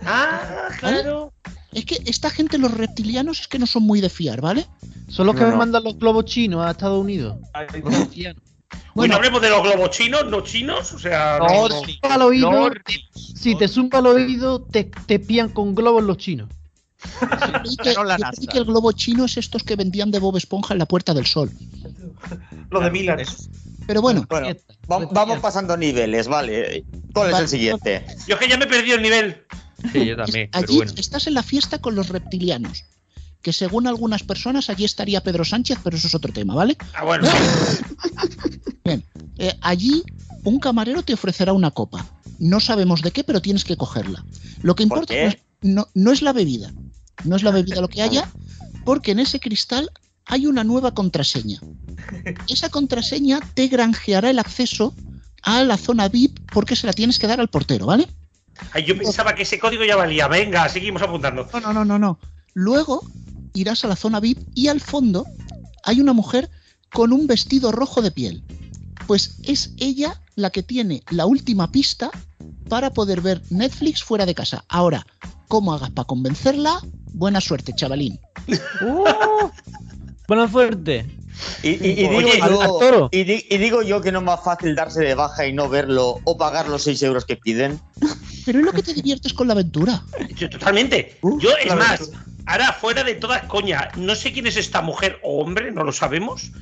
Ah, 0.04 0.68
claro. 0.78 1.32
Es 1.72 1.84
que 1.86 2.02
esta 2.04 2.28
gente, 2.28 2.58
los 2.58 2.70
reptilianos, 2.72 3.40
es 3.40 3.48
que 3.48 3.58
no 3.58 3.66
son 3.66 3.84
muy 3.84 4.00
de 4.02 4.10
fiar, 4.10 4.40
¿vale? 4.42 4.66
Son 5.08 5.26
los 5.26 5.34
que 5.34 5.40
No, 5.42 5.46
me 5.46 5.52
no. 5.52 5.58
mandan 5.58 5.84
los 5.84 5.98
globos 5.98 6.26
chinos 6.26 6.64
a 6.66 6.70
Estados 6.72 7.00
Unidos. 7.00 7.36
Bueno, 8.94 8.94
Bueno, 8.94 9.16
hablemos 9.16 9.40
de 9.42 9.50
los 9.50 9.62
globos 9.62 9.90
chinos, 9.90 10.24
no 10.30 10.40
chinos, 10.42 10.92
o 10.94 10.98
sea... 10.98 11.38
no- 11.38 11.46
No, 11.46 11.68
no- 11.68 11.84
sí. 11.84 11.98
Al 12.02 12.22
oído, 12.22 12.70
si 13.14 13.54
te 13.56 13.68
zumba 13.68 13.98
el 14.00 14.06
oído, 14.06 14.62
te, 14.62 14.84
te 14.84 15.18
pían 15.18 15.48
con 15.50 15.74
globos 15.74 16.02
los 16.04 16.16
chinos. 16.18 16.48
creí 17.20 17.76
que, 17.76 17.92
no 17.96 18.04
la 18.04 18.16
yo 18.16 18.20
NASA. 18.24 18.32
creí 18.36 18.46
que 18.48 18.58
el 18.58 18.64
globo 18.64 18.92
chino 18.92 19.24
es 19.26 19.36
estos 19.36 19.62
que 19.62 19.76
vendían 19.76 20.10
de 20.10 20.18
Bob 20.18 20.36
Esponja 20.36 20.72
en 20.74 20.78
la 20.78 20.86
Puerta 20.86 21.12
del 21.14 21.26
Sol. 21.26 21.50
Los 22.70 22.84
de 22.84 22.90
Milan. 22.90 23.18
Pero 23.86 24.00
bueno, 24.02 24.26
Bueno, 24.28 24.54
vamos 25.10 25.38
pasando 25.40 25.76
niveles, 25.76 26.28
vale. 26.28 26.84
¿Cuál 27.12 27.32
es 27.32 27.38
el 27.40 27.48
siguiente? 27.48 28.04
Yo 28.28 28.34
es 28.36 28.40
que 28.40 28.48
ya 28.48 28.56
me 28.56 28.64
he 28.64 28.68
perdido 28.68 28.96
el 28.96 29.02
nivel. 29.02 29.42
Sí, 29.92 30.06
yo 30.06 30.16
también, 30.16 30.48
pero 30.52 30.64
allí 30.64 30.76
bueno. 30.76 30.92
estás 30.96 31.26
en 31.26 31.34
la 31.34 31.42
fiesta 31.42 31.78
con 31.78 31.94
los 31.96 32.08
reptilianos. 32.08 32.84
Que 33.42 33.52
según 33.52 33.88
algunas 33.88 34.22
personas 34.22 34.70
allí 34.70 34.84
estaría 34.84 35.20
Pedro 35.20 35.44
Sánchez, 35.44 35.78
pero 35.82 35.96
eso 35.96 36.06
es 36.06 36.14
otro 36.14 36.32
tema, 36.32 36.54
¿vale? 36.54 36.76
Ah, 36.94 37.04
bueno. 37.04 37.26
Eh, 39.38 39.56
allí 39.62 40.02
un 40.44 40.58
camarero 40.60 41.02
te 41.02 41.14
ofrecerá 41.14 41.52
una 41.52 41.70
copa. 41.70 42.06
No 42.38 42.60
sabemos 42.60 43.02
de 43.02 43.10
qué, 43.10 43.24
pero 43.24 43.40
tienes 43.40 43.64
que 43.64 43.76
cogerla. 43.76 44.24
Lo 44.62 44.74
que 44.74 44.86
¿Por 44.86 44.98
importa 44.98 45.14
qué? 45.14 45.22
no 45.24 45.28
es, 45.30 45.38
no- 45.62 45.88
no 45.94 46.12
es 46.12 46.22
la 46.22 46.32
bebida. 46.32 46.72
No 47.24 47.36
es 47.36 47.42
la 47.42 47.50
bebida 47.50 47.80
lo 47.80 47.88
que 47.88 48.02
haya, 48.02 48.28
porque 48.84 49.12
en 49.12 49.20
ese 49.20 49.40
cristal 49.40 49.90
hay 50.26 50.46
una 50.46 50.64
nueva 50.64 50.94
contraseña. 50.94 51.60
Esa 52.48 52.68
contraseña 52.68 53.40
te 53.54 53.68
granjeará 53.68 54.30
el 54.30 54.38
acceso 54.38 54.94
a 55.42 55.62
la 55.64 55.76
zona 55.76 56.08
VIP 56.08 56.38
porque 56.52 56.76
se 56.76 56.86
la 56.86 56.92
tienes 56.92 57.18
que 57.18 57.26
dar 57.26 57.40
al 57.40 57.48
portero, 57.48 57.86
¿vale? 57.86 58.08
Ay, 58.72 58.84
yo 58.84 58.96
pensaba 58.96 59.34
que 59.34 59.42
ese 59.42 59.58
código 59.58 59.84
ya 59.84 59.96
valía. 59.96 60.28
Venga, 60.28 60.68
seguimos 60.68 61.02
apuntando. 61.02 61.48
No, 61.52 61.60
no, 61.60 61.72
no, 61.72 61.84
no, 61.84 61.98
no. 61.98 62.18
Luego 62.54 63.02
irás 63.54 63.84
a 63.84 63.88
la 63.88 63.96
zona 63.96 64.20
VIP 64.20 64.38
y 64.54 64.68
al 64.68 64.80
fondo 64.80 65.26
hay 65.84 66.00
una 66.00 66.12
mujer 66.12 66.50
con 66.92 67.12
un 67.12 67.26
vestido 67.26 67.72
rojo 67.72 68.02
de 68.02 68.10
piel. 68.10 68.42
Pues 69.06 69.36
es 69.42 69.72
ella 69.78 70.20
la 70.36 70.50
que 70.50 70.62
tiene 70.62 71.02
la 71.10 71.26
última 71.26 71.70
pista 71.70 72.10
para 72.68 72.90
poder 72.90 73.20
ver 73.20 73.42
Netflix 73.50 74.02
fuera 74.02 74.26
de 74.26 74.34
casa. 74.34 74.64
Ahora, 74.68 75.06
¿cómo 75.48 75.72
hagas 75.74 75.90
para 75.90 76.06
convencerla? 76.06 76.80
Buena 77.12 77.40
suerte, 77.40 77.72
chavalín. 77.74 78.18
¡Uh! 78.82 79.50
Buena 80.28 80.48
suerte. 80.50 81.06
Y, 81.62 81.70
y- 81.70 81.74
y 81.74 81.94
digo 82.08 82.16
Oye, 82.18 82.38
yo, 82.38 82.44
al- 82.44 82.60
al 82.62 82.68
toro. 82.78 83.08
y 83.10 83.24
di- 83.24 83.46
y 83.50 83.58
digo 83.58 83.82
yo 83.82 84.00
que 84.00 84.12
no 84.12 84.18
es 84.20 84.24
más 84.24 84.44
fácil 84.44 84.74
darse 84.74 85.00
de 85.02 85.14
baja 85.14 85.46
y 85.46 85.52
no 85.52 85.68
verlo 85.68 86.20
o 86.24 86.36
pagar 86.36 86.68
los 86.68 86.82
6 86.84 87.02
euros 87.02 87.24
que 87.24 87.36
piden. 87.36 87.80
Pero 88.44 88.60
es 88.60 88.64
lo 88.64 88.72
que 88.72 88.82
te 88.82 88.94
diviertes 88.94 89.32
con 89.32 89.48
la 89.48 89.54
aventura. 89.54 90.02
Yo, 90.36 90.48
totalmente. 90.48 91.18
Uh, 91.22 91.38
Yo, 91.40 91.50
es 91.56 91.74
más, 91.74 92.10
ahora 92.46 92.72
fuera 92.72 93.02
de 93.02 93.14
toda 93.16 93.48
coña, 93.48 93.88
no 93.96 94.14
sé 94.14 94.32
quién 94.32 94.46
es 94.46 94.56
esta 94.56 94.82
mujer 94.82 95.18
o 95.22 95.40
hombre, 95.42 95.72
no 95.72 95.82
lo 95.84 95.92
sabemos, 95.92 96.52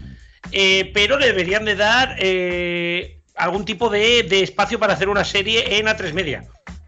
eh, 0.52 0.90
pero 0.94 1.18
le 1.18 1.26
deberían 1.26 1.64
de 1.64 1.76
dar 1.76 2.16
eh, 2.18 3.20
algún 3.36 3.64
tipo 3.64 3.90
de, 3.90 4.22
de 4.22 4.42
espacio 4.42 4.78
para 4.78 4.94
hacer 4.94 5.08
una 5.08 5.24
serie 5.24 5.78
en 5.78 5.86
A3 5.86 6.12
Media. 6.14 6.44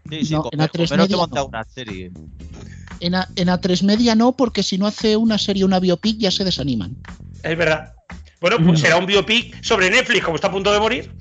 Sí, 0.09 0.25
sí, 0.25 0.33
No, 0.33 0.43
con- 0.43 0.51
en 0.53 0.59
A3 0.61 0.69
pero 0.71 0.87
te 0.87 0.97
Media 0.97 1.17
monta 1.17 1.39
no. 1.41 1.45
una 1.47 1.63
serie. 1.63 2.11
En, 3.03 3.15
A, 3.15 3.27
en 3.35 3.49
A3 3.49 3.83
Media 3.83 4.15
no, 4.15 4.31
porque 4.31 4.63
si 4.63 4.77
no 4.77 4.87
hace 4.87 5.17
una 5.17 5.37
serie, 5.37 5.65
una 5.65 5.79
biopic, 5.79 6.17
ya 6.17 6.31
se 6.31 6.43
desaniman. 6.45 6.95
Es 7.43 7.57
verdad. 7.57 7.93
Bueno, 8.39 8.57
pues 8.65 8.79
será 8.79 8.97
un 8.97 9.05
biopic 9.05 9.61
sobre 9.63 9.89
Netflix, 9.89 10.23
como 10.23 10.35
está 10.35 10.47
a 10.47 10.51
punto 10.51 10.71
de 10.71 10.79
morir. 10.79 11.11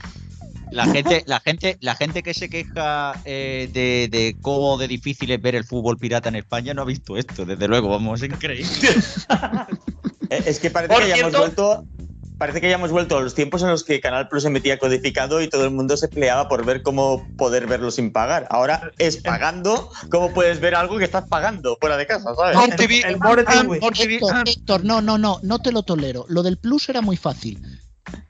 La 0.70 0.86
gente, 0.86 1.22
la 1.26 1.38
gente, 1.40 1.76
la 1.80 1.94
gente 1.96 2.22
que 2.22 2.32
se 2.34 2.48
queja 2.48 3.20
eh, 3.24 3.68
de, 3.72 4.08
de 4.10 4.36
cómo 4.40 4.78
de 4.78 4.88
difícil 4.88 5.30
es 5.32 5.42
ver 5.42 5.54
el 5.54 5.64
fútbol 5.64 5.98
pirata 5.98 6.28
en 6.30 6.36
España 6.36 6.72
no 6.72 6.82
ha 6.82 6.84
visto 6.86 7.16
esto, 7.18 7.44
desde 7.44 7.68
luego, 7.68 7.88
vamos, 7.90 8.22
es 8.22 8.30
increíble. 8.30 8.70
Eh, 10.30 10.42
Es 10.46 10.60
que 10.60 10.70
parece 10.70 10.94
Por 10.94 11.04
que 11.04 11.12
hayamos 11.12 11.32
cierto- 11.34 11.76
vuelto. 11.76 12.01
Parece 12.42 12.60
que 12.60 12.66
hayamos 12.66 12.90
vuelto 12.90 13.16
a 13.16 13.20
los 13.20 13.36
tiempos 13.36 13.62
en 13.62 13.68
los 13.68 13.84
que 13.84 14.00
Canal 14.00 14.26
Plus 14.26 14.44
emitía 14.44 14.76
codificado 14.76 15.40
y 15.42 15.48
todo 15.48 15.62
el 15.62 15.70
mundo 15.70 15.96
se 15.96 16.08
peleaba 16.08 16.48
por 16.48 16.64
ver 16.64 16.82
cómo 16.82 17.24
poder 17.38 17.68
verlo 17.68 17.92
sin 17.92 18.12
pagar. 18.12 18.48
Ahora 18.50 18.90
es 18.98 19.18
pagando 19.18 19.92
cómo 20.10 20.34
puedes 20.34 20.58
ver 20.58 20.74
algo 20.74 20.98
que 20.98 21.04
estás 21.04 21.28
pagando 21.28 21.76
fuera 21.80 21.96
de 21.96 22.04
casa, 22.04 22.34
¿sabes? 22.34 22.74
TV, 22.74 22.96
el 23.06 23.20
TV. 23.20 23.44
TV, 23.44 24.14
Héctor, 24.16 24.32
ah. 24.34 24.42
Héctor, 24.44 24.84
no, 24.84 25.00
no, 25.00 25.18
no, 25.18 25.38
no 25.44 25.60
te 25.60 25.70
lo 25.70 25.84
tolero. 25.84 26.24
Lo 26.28 26.42
del 26.42 26.58
plus 26.58 26.88
era 26.88 27.00
muy 27.00 27.16
fácil. 27.16 27.62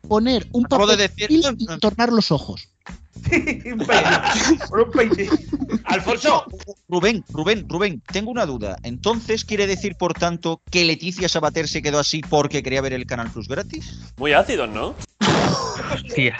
Poner 0.06 0.46
un 0.52 0.64
papel 0.64 0.88
de 0.88 0.96
de 0.98 1.08
decir- 1.08 1.56
y 1.56 1.66
tornar 1.78 2.12
los 2.12 2.30
ojos. 2.32 2.68
Un 3.30 3.78
peine. 3.78 4.58
Por 4.68 4.80
un 4.80 4.90
peine. 4.90 5.28
Alfonso, 5.84 6.44
Rubén, 6.88 7.24
Rubén, 7.30 7.66
Rubén, 7.68 8.02
tengo 8.12 8.30
una 8.30 8.46
duda. 8.46 8.76
Entonces, 8.82 9.44
¿quiere 9.44 9.66
decir, 9.66 9.96
por 9.96 10.14
tanto, 10.14 10.60
que 10.70 10.84
Leticia 10.84 11.28
Sabater 11.28 11.68
se 11.68 11.82
quedó 11.82 11.98
así 11.98 12.20
porque 12.20 12.62
quería 12.62 12.80
ver 12.80 12.92
el 12.92 13.06
Canal 13.06 13.30
Plus 13.30 13.48
gratis? 13.48 13.98
Muy 14.16 14.32
ácidos, 14.32 14.68
¿no? 14.70 14.94
Hostia. 15.94 16.38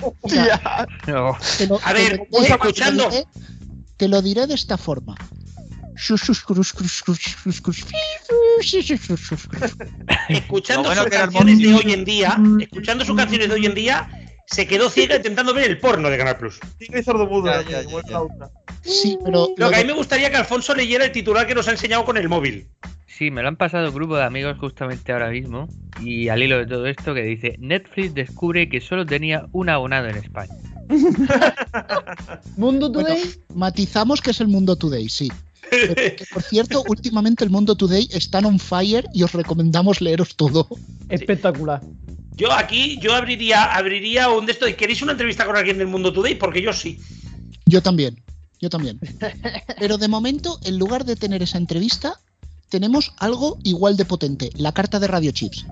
No. 1.07 1.37
Te 1.59 1.67
lo, 1.67 1.81
A 1.85 1.93
ver, 1.93 2.19
lo 2.19 2.25
diré- 2.25 2.29
pues, 2.31 2.43
te 2.45 2.49
lo 2.49 2.55
escuchando. 2.57 3.11
diré- 3.11 3.27
Te 3.97 4.09
lo 4.09 4.23
diré 4.23 4.47
de 4.47 4.55
esta 4.55 4.77
forma. 4.79 5.15
Escuchando 10.29 10.89
bueno 10.89 11.03
sus 11.03 11.11
canciones 11.11 11.59
de 11.59 11.75
hoy 11.75 11.93
en 11.93 12.05
día, 12.05 12.39
escuchando 12.61 13.05
sus 13.05 13.17
canciones 13.17 13.49
de 13.49 13.55
hoy 13.55 13.67
en 13.67 13.75
día, 13.75 14.09
se 14.47 14.67
quedó 14.67 14.91
ciega 14.91 15.17
intentando 15.17 15.55
ver 15.55 15.71
el 15.71 15.79
porno 15.79 16.09
de 16.11 16.19
Canal 16.19 16.37
Plus. 16.39 16.61
Tigre 16.79 17.01
y 17.01 17.03
sordo 17.03 17.27
mudo. 17.27 17.47
Ya, 17.47 17.63
ya, 17.63 17.83
igual 17.83 18.03
ya, 18.03 18.09
que 18.09 18.13
la 18.13 18.19
ya. 18.19 18.23
otra. 18.23 18.51
Sí, 18.83 19.19
pero 19.25 19.49
Lo 19.57 19.71
que 19.71 19.77
a 19.77 19.81
mí 19.81 19.85
me 19.87 19.93
gustaría 19.93 20.31
que 20.31 20.37
Alfonso 20.37 20.75
leyera 20.75 21.05
el 21.05 21.13
titular 21.13 21.47
que 21.47 21.55
nos 21.55 21.69
ha 21.69 21.73
enseñado 21.73 22.05
con 22.05 22.17
el 22.17 22.29
móvil. 22.29 22.67
Sí, 23.07 23.31
me 23.31 23.43
lo 23.43 23.49
han 23.49 23.57
pasado 23.57 23.89
un 23.89 23.95
grupo 23.95 24.17
de 24.17 24.25
amigos 24.25 24.59
justamente 24.59 25.13
ahora 25.13 25.31
mismo. 25.31 25.69
Y 26.01 26.29
al 26.29 26.43
hilo 26.43 26.59
de 26.59 26.67
todo 26.67 26.87
esto 26.87 27.15
que 27.15 27.23
dice, 27.23 27.57
Netflix 27.59 28.15
descubre 28.15 28.69
que 28.69 28.81
solo 28.81 29.07
tenía 29.07 29.47
un 29.53 29.69
abonado 29.69 30.09
en 30.09 30.17
España. 30.17 30.55
Mundo 32.57 32.91
Bueno, 32.91 33.09
Today. 33.09 33.23
matizamos 33.55 34.21
que 34.21 34.31
es 34.33 34.41
el 34.41 34.49
Mundo 34.49 34.77
Today, 34.77 35.09
sí. 35.09 35.31
Pero 35.71 35.95
que, 36.17 36.25
por 36.33 36.43
cierto, 36.43 36.83
últimamente 36.89 37.45
el 37.45 37.51
Mundo 37.51 37.77
Today 37.77 38.09
están 38.13 38.45
on 38.47 38.59
fire 38.59 39.07
y 39.15 39.23
os 39.23 39.33
recomendamos 39.33 40.01
leeros 40.01 40.35
todo. 40.37 40.67
Espectacular. 41.09 41.81
Yo 42.35 42.51
aquí, 42.53 42.99
yo 43.01 43.15
abriría, 43.15 43.65
abriría 43.75 44.31
un 44.31 44.47
de 44.47 44.53
estos. 44.53 44.73
¿Queréis 44.75 45.03
una 45.03 45.13
entrevista 45.13 45.45
con 45.45 45.57
alguien 45.57 45.79
del 45.79 45.87
Mundo 45.87 46.13
Today? 46.13 46.35
Porque 46.37 46.63
yo 46.63 46.73
sí. 46.73 46.99
Yo 47.67 47.83
también, 47.83 48.23
yo 48.61 48.71
también. 48.71 48.99
Pero 49.79 49.99
de 49.99 50.09
momento, 50.09 50.59
en 50.65 50.79
lugar 50.79 51.05
de 51.05 51.17
tener 51.17 51.43
esa 51.43 51.59
entrevista, 51.59 52.19
tenemos 52.69 53.13
algo 53.19 53.59
igual 53.65 53.97
de 53.97 54.07
potente, 54.07 54.51
la 54.57 54.73
carta 54.73 54.99
de 54.99 55.09
Radio 55.09 55.31
Chips. 55.31 55.67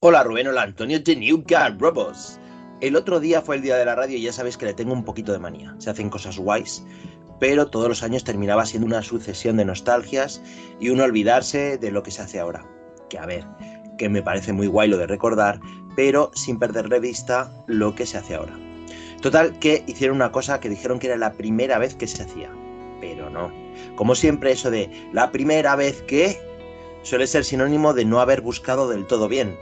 Hola 0.00 0.22
Rubén, 0.22 0.46
hola 0.46 0.62
Antonio 0.62 1.00
de 1.00 1.16
New 1.16 1.44
Guard 1.46 1.78
Robots. 1.78 2.38
El 2.80 2.96
otro 2.96 3.20
día 3.20 3.42
fue 3.42 3.56
el 3.56 3.62
día 3.62 3.76
de 3.76 3.84
la 3.84 3.94
radio 3.94 4.16
y 4.16 4.22
ya 4.22 4.32
sabes 4.32 4.56
que 4.56 4.66
le 4.66 4.74
tengo 4.74 4.92
un 4.92 5.04
poquito 5.04 5.32
de 5.32 5.38
manía. 5.38 5.74
Se 5.78 5.90
hacen 5.90 6.10
cosas 6.10 6.38
guays, 6.38 6.82
pero 7.40 7.68
todos 7.68 7.88
los 7.88 8.02
años 8.02 8.24
terminaba 8.24 8.66
siendo 8.66 8.86
una 8.86 9.02
sucesión 9.02 9.56
de 9.56 9.64
nostalgias 9.64 10.40
y 10.80 10.90
uno 10.90 11.04
olvidarse 11.04 11.78
de 11.78 11.90
lo 11.90 12.02
que 12.02 12.10
se 12.10 12.22
hace 12.22 12.38
ahora. 12.38 12.66
Que 13.08 13.18
a 13.18 13.26
ver, 13.26 13.44
que 13.98 14.08
me 14.08 14.22
parece 14.22 14.52
muy 14.52 14.66
guay 14.66 14.88
lo 14.88 14.98
de 14.98 15.06
recordar, 15.06 15.60
pero 15.94 16.30
sin 16.34 16.58
perder 16.58 16.88
de 16.88 17.00
vista 17.00 17.50
lo 17.66 17.94
que 17.94 18.06
se 18.06 18.18
hace 18.18 18.34
ahora. 18.34 18.58
Total, 19.22 19.58
que 19.58 19.82
hicieron 19.86 20.16
una 20.16 20.32
cosa 20.32 20.60
que 20.60 20.68
dijeron 20.68 20.98
que 20.98 21.06
era 21.06 21.16
la 21.16 21.32
primera 21.32 21.78
vez 21.78 21.94
que 21.94 22.06
se 22.06 22.22
hacía, 22.22 22.50
pero 23.00 23.30
no. 23.30 23.50
Como 23.96 24.14
siempre, 24.14 24.52
eso 24.52 24.70
de 24.70 24.90
la 25.12 25.32
primera 25.32 25.74
vez 25.74 26.02
que 26.02 26.38
suele 27.02 27.26
ser 27.26 27.44
sinónimo 27.44 27.94
de 27.94 28.04
no 28.04 28.20
haber 28.20 28.40
buscado 28.40 28.88
del 28.88 29.06
todo 29.06 29.28
bien. 29.28 29.56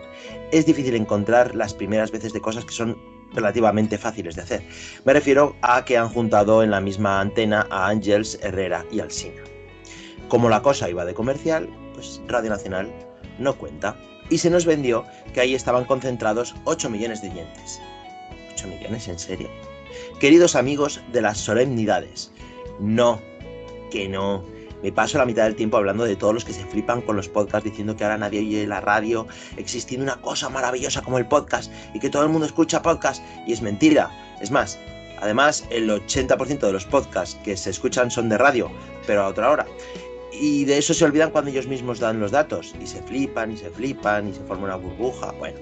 Es 0.50 0.66
difícil 0.66 0.94
encontrar 0.94 1.54
las 1.54 1.74
primeras 1.74 2.10
veces 2.10 2.32
de 2.32 2.40
cosas 2.40 2.64
que 2.64 2.72
son 2.72 2.96
relativamente 3.34 3.98
fáciles 3.98 4.36
de 4.36 4.42
hacer. 4.42 4.62
Me 5.04 5.12
refiero 5.12 5.54
a 5.62 5.84
que 5.84 5.98
han 5.98 6.08
juntado 6.08 6.62
en 6.62 6.70
la 6.70 6.80
misma 6.80 7.20
antena 7.20 7.66
a 7.70 7.88
Ángels, 7.88 8.38
Herrera 8.42 8.84
y 8.90 9.00
Alsina. 9.00 9.42
Como 10.28 10.48
la 10.48 10.62
cosa 10.62 10.88
iba 10.88 11.04
de 11.04 11.14
comercial, 11.14 11.68
pues 11.94 12.20
Radio 12.26 12.50
Nacional 12.50 12.92
no 13.38 13.56
cuenta. 13.56 13.96
Y 14.30 14.38
se 14.38 14.50
nos 14.50 14.66
vendió 14.66 15.04
que 15.32 15.40
ahí 15.40 15.54
estaban 15.54 15.84
concentrados 15.84 16.54
8 16.64 16.90
millones 16.90 17.22
de 17.22 17.30
oyentes. 17.30 17.80
¿8 18.56 18.66
millones? 18.66 19.08
¿En 19.08 19.18
serio? 19.18 19.50
Queridos 20.20 20.56
amigos 20.56 21.00
de 21.12 21.20
las 21.20 21.38
solemnidades, 21.38 22.32
no, 22.80 23.20
que 23.90 24.08
no. 24.08 24.44
Me 24.82 24.92
paso 24.92 25.16
la 25.16 25.24
mitad 25.24 25.44
del 25.44 25.56
tiempo 25.56 25.78
hablando 25.78 26.04
de 26.04 26.14
todos 26.14 26.34
los 26.34 26.44
que 26.44 26.52
se 26.52 26.64
flipan 26.66 27.00
con 27.00 27.16
los 27.16 27.28
podcasts 27.28 27.64
diciendo 27.64 27.96
que 27.96 28.04
ahora 28.04 28.18
nadie 28.18 28.40
oye 28.40 28.66
la 28.66 28.80
radio, 28.82 29.26
existiendo 29.56 30.04
una 30.04 30.20
cosa 30.20 30.50
maravillosa 30.50 31.00
como 31.00 31.16
el 31.16 31.26
podcast 31.26 31.72
y 31.94 32.00
que 32.00 32.10
todo 32.10 32.22
el 32.22 32.28
mundo 32.28 32.46
escucha 32.46 32.82
podcast 32.82 33.22
y 33.46 33.54
es 33.54 33.62
mentira. 33.62 34.10
Es 34.42 34.50
más, 34.50 34.78
además 35.22 35.64
el 35.70 35.88
80% 35.88 36.58
de 36.58 36.72
los 36.72 36.84
podcasts 36.84 37.38
que 37.44 37.56
se 37.56 37.70
escuchan 37.70 38.10
son 38.10 38.28
de 38.28 38.36
radio, 38.36 38.70
pero 39.06 39.22
a 39.22 39.28
otra 39.28 39.50
hora. 39.50 39.66
Y 40.40 40.64
de 40.64 40.78
eso 40.78 40.94
se 40.94 41.04
olvidan 41.04 41.30
cuando 41.30 41.50
ellos 41.50 41.66
mismos 41.66 42.00
dan 42.00 42.20
los 42.20 42.32
datos 42.32 42.74
y 42.82 42.86
se 42.86 43.00
flipan 43.02 43.52
y 43.52 43.56
se 43.56 43.70
flipan 43.70 44.28
y 44.28 44.34
se 44.34 44.40
forma 44.40 44.64
una 44.64 44.76
burbuja. 44.76 45.32
Bueno, 45.32 45.58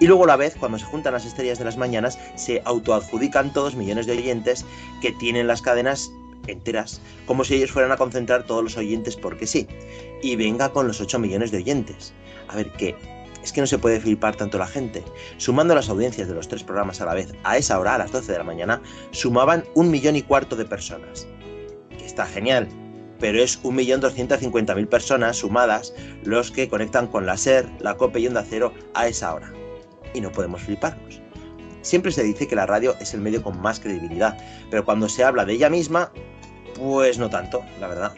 y 0.00 0.06
luego 0.06 0.24
a 0.24 0.28
la 0.28 0.36
vez, 0.36 0.56
cuando 0.58 0.78
se 0.78 0.86
juntan 0.86 1.12
las 1.12 1.26
estrellas 1.26 1.58
de 1.58 1.66
las 1.66 1.76
mañanas, 1.76 2.18
se 2.34 2.62
autoadjudican 2.64 3.52
todos 3.52 3.76
millones 3.76 4.06
de 4.06 4.12
oyentes 4.12 4.64
que 5.02 5.12
tienen 5.12 5.46
las 5.46 5.62
cadenas 5.62 6.10
enteras, 6.46 7.00
como 7.26 7.44
si 7.44 7.54
ellos 7.54 7.70
fueran 7.70 7.92
a 7.92 7.98
concentrar 7.98 8.44
todos 8.44 8.64
los 8.64 8.76
oyentes 8.76 9.14
porque 9.14 9.46
sí. 9.46 9.68
Y 10.22 10.36
venga 10.36 10.70
con 10.70 10.88
los 10.88 11.00
8 11.00 11.18
millones 11.18 11.50
de 11.50 11.58
oyentes. 11.58 12.12
A 12.48 12.56
ver, 12.56 12.72
¿qué? 12.72 12.96
Es 13.42 13.52
que 13.52 13.60
no 13.60 13.66
se 13.66 13.78
puede 13.78 14.00
flipar 14.00 14.36
tanto 14.36 14.58
la 14.58 14.66
gente. 14.66 15.04
Sumando 15.36 15.74
las 15.74 15.88
audiencias 15.88 16.28
de 16.28 16.34
los 16.34 16.48
tres 16.48 16.64
programas 16.64 17.00
a 17.00 17.06
la 17.06 17.14
vez, 17.14 17.32
a 17.44 17.58
esa 17.58 17.78
hora, 17.78 17.94
a 17.94 17.98
las 17.98 18.10
12 18.10 18.32
de 18.32 18.38
la 18.38 18.44
mañana, 18.44 18.82
sumaban 19.12 19.64
un 19.74 19.90
millón 19.90 20.16
y 20.16 20.22
cuarto 20.22 20.56
de 20.56 20.64
personas. 20.64 21.26
Que 21.96 22.06
está 22.06 22.26
genial, 22.26 22.68
pero 23.20 23.42
es 23.42 23.62
1.250.000 23.62 24.88
personas 24.88 25.36
sumadas 25.36 25.94
los 26.24 26.50
que 26.50 26.68
conectan 26.68 27.06
con 27.06 27.26
la 27.26 27.36
SER, 27.36 27.68
la 27.78 27.96
COPE 27.96 28.20
y 28.20 28.26
Onda 28.26 28.44
Cero 28.48 28.72
a 28.94 29.06
esa 29.06 29.34
hora. 29.34 29.52
Y 30.14 30.20
no 30.20 30.32
podemos 30.32 30.62
fliparnos. 30.62 31.20
Siempre 31.82 32.12
se 32.12 32.24
dice 32.24 32.48
que 32.48 32.56
la 32.56 32.66
radio 32.66 32.94
es 33.00 33.14
el 33.14 33.20
medio 33.20 33.42
con 33.42 33.60
más 33.60 33.80
credibilidad, 33.80 34.36
pero 34.70 34.84
cuando 34.84 35.08
se 35.08 35.24
habla 35.24 35.44
de 35.44 35.54
ella 35.54 35.70
misma, 35.70 36.12
pues 36.74 37.18
no 37.18 37.30
tanto, 37.30 37.62
la 37.78 37.88
verdad. 37.88 38.12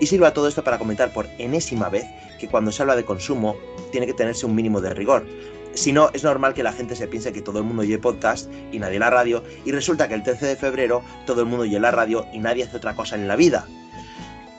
Y 0.00 0.06
sirva 0.06 0.32
todo 0.32 0.48
esto 0.48 0.64
para 0.64 0.78
comentar 0.78 1.12
por 1.12 1.26
enésima 1.38 1.88
vez 1.88 2.04
que 2.38 2.48
cuando 2.48 2.72
se 2.72 2.82
habla 2.82 2.96
de 2.96 3.04
consumo 3.04 3.56
tiene 3.92 4.06
que 4.06 4.14
tenerse 4.14 4.46
un 4.46 4.54
mínimo 4.54 4.80
de 4.80 4.94
rigor. 4.94 5.26
Si 5.74 5.92
no, 5.92 6.10
es 6.12 6.22
normal 6.22 6.54
que 6.54 6.62
la 6.62 6.72
gente 6.72 6.94
se 6.94 7.08
piense 7.08 7.32
que 7.32 7.42
todo 7.42 7.58
el 7.58 7.64
mundo 7.64 7.82
oye 7.82 7.98
podcast 7.98 8.50
y 8.72 8.78
nadie 8.78 8.98
la 8.98 9.10
radio, 9.10 9.42
y 9.64 9.72
resulta 9.72 10.08
que 10.08 10.14
el 10.14 10.22
13 10.22 10.46
de 10.46 10.56
febrero 10.56 11.02
todo 11.26 11.40
el 11.40 11.46
mundo 11.46 11.64
oye 11.64 11.80
la 11.80 11.90
radio 11.90 12.26
y 12.32 12.38
nadie 12.38 12.64
hace 12.64 12.76
otra 12.76 12.94
cosa 12.94 13.16
en 13.16 13.26
la 13.26 13.36
vida. 13.36 13.66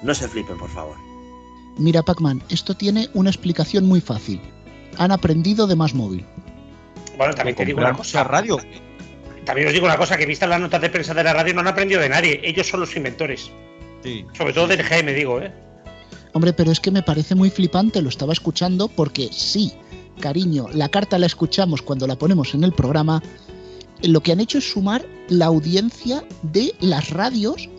No 0.05 0.13
se 0.13 0.27
flipen, 0.27 0.55
por 0.57 0.69
favor. 0.69 0.95
Mira, 1.77 2.03
Pacman, 2.03 2.43
esto 2.49 2.75
tiene 2.75 3.09
una 3.15 3.31
explicación 3.31 3.87
muy 3.87 4.01
fácil. 4.01 4.39
Han 4.97 5.11
aprendido 5.11 5.65
de 5.65 5.75
más 5.75 5.95
móvil. 5.95 6.23
Bueno, 7.17 7.33
también 7.33 7.55
te 7.55 7.65
digo 7.65 7.79
una 7.79 7.93
cosa. 7.93 8.23
radio. 8.23 8.59
También 9.45 9.67
os 9.67 9.73
digo 9.73 9.87
una 9.87 9.97
cosa, 9.97 10.15
que 10.15 10.27
vistas 10.27 10.47
las 10.47 10.61
notas 10.61 10.79
de 10.79 10.91
prensa 10.91 11.15
de 11.15 11.23
la 11.23 11.33
radio 11.33 11.55
no 11.55 11.61
han 11.61 11.67
aprendido 11.69 12.01
de 12.01 12.09
nadie. 12.09 12.39
Ellos 12.43 12.67
son 12.67 12.81
los 12.81 12.95
inventores. 12.95 13.49
Sí. 14.03 14.25
Sobre 14.33 14.53
todo 14.53 14.67
del 14.67 14.83
GM, 14.83 15.11
digo, 15.13 15.41
¿eh? 15.41 15.51
Hombre, 16.33 16.53
pero 16.53 16.71
es 16.71 16.79
que 16.79 16.91
me 16.91 17.01
parece 17.01 17.33
muy 17.33 17.49
flipante, 17.49 18.01
lo 18.01 18.09
estaba 18.09 18.33
escuchando 18.33 18.87
porque 18.89 19.29
sí, 19.31 19.73
cariño, 20.19 20.67
la 20.71 20.89
carta 20.89 21.17
la 21.17 21.25
escuchamos 21.25 21.81
cuando 21.81 22.05
la 22.05 22.15
ponemos 22.15 22.53
en 22.53 22.63
el 22.63 22.73
programa. 22.73 23.23
Lo 24.03 24.21
que 24.21 24.33
han 24.33 24.39
hecho 24.39 24.59
es 24.59 24.69
sumar 24.69 25.03
la 25.29 25.45
audiencia 25.47 26.23
de 26.43 26.75
las 26.79 27.09
radios, 27.09 27.69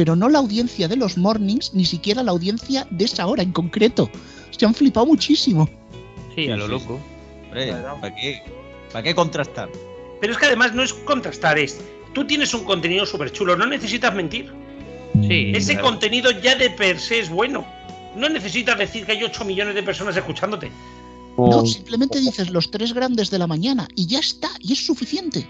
pero 0.00 0.16
no 0.16 0.30
la 0.30 0.38
audiencia 0.38 0.88
de 0.88 0.96
los 0.96 1.18
mornings, 1.18 1.74
ni 1.74 1.84
siquiera 1.84 2.22
la 2.22 2.30
audiencia 2.30 2.86
de 2.90 3.04
esa 3.04 3.26
hora 3.26 3.42
en 3.42 3.52
concreto. 3.52 4.10
Se 4.50 4.64
han 4.64 4.74
flipado 4.74 5.04
muchísimo. 5.04 5.68
Sí, 6.34 6.48
a 6.48 6.56
lo 6.56 6.64
sí, 6.64 6.72
loco. 6.72 6.98
Hombre, 7.44 7.70
¿para 8.00 8.14
qué? 8.14 8.42
¿Para 8.90 9.02
qué 9.02 9.14
contrastar? 9.14 9.68
Pero 10.18 10.32
es 10.32 10.38
que 10.38 10.46
además 10.46 10.74
no 10.74 10.82
es 10.82 10.94
contrastar, 10.94 11.58
es. 11.58 11.82
Tú 12.14 12.26
tienes 12.26 12.54
un 12.54 12.64
contenido 12.64 13.04
súper 13.04 13.30
chulo, 13.30 13.56
no 13.56 13.66
necesitas 13.66 14.14
mentir. 14.14 14.50
Sí, 15.28 15.52
Ese 15.54 15.74
claro. 15.74 15.88
contenido 15.88 16.30
ya 16.30 16.54
de 16.54 16.70
per 16.70 16.98
se 16.98 17.20
es 17.20 17.28
bueno. 17.28 17.66
No 18.16 18.30
necesitas 18.30 18.78
decir 18.78 19.04
que 19.04 19.12
hay 19.12 19.22
8 19.22 19.44
millones 19.44 19.74
de 19.74 19.82
personas 19.82 20.16
escuchándote. 20.16 20.72
No, 21.36 21.66
simplemente 21.66 22.20
dices 22.20 22.48
los 22.48 22.70
tres 22.70 22.94
grandes 22.94 23.28
de 23.28 23.38
la 23.38 23.46
mañana 23.46 23.86
y 23.94 24.06
ya 24.06 24.20
está, 24.20 24.48
y 24.60 24.72
es 24.72 24.86
suficiente. 24.86 25.46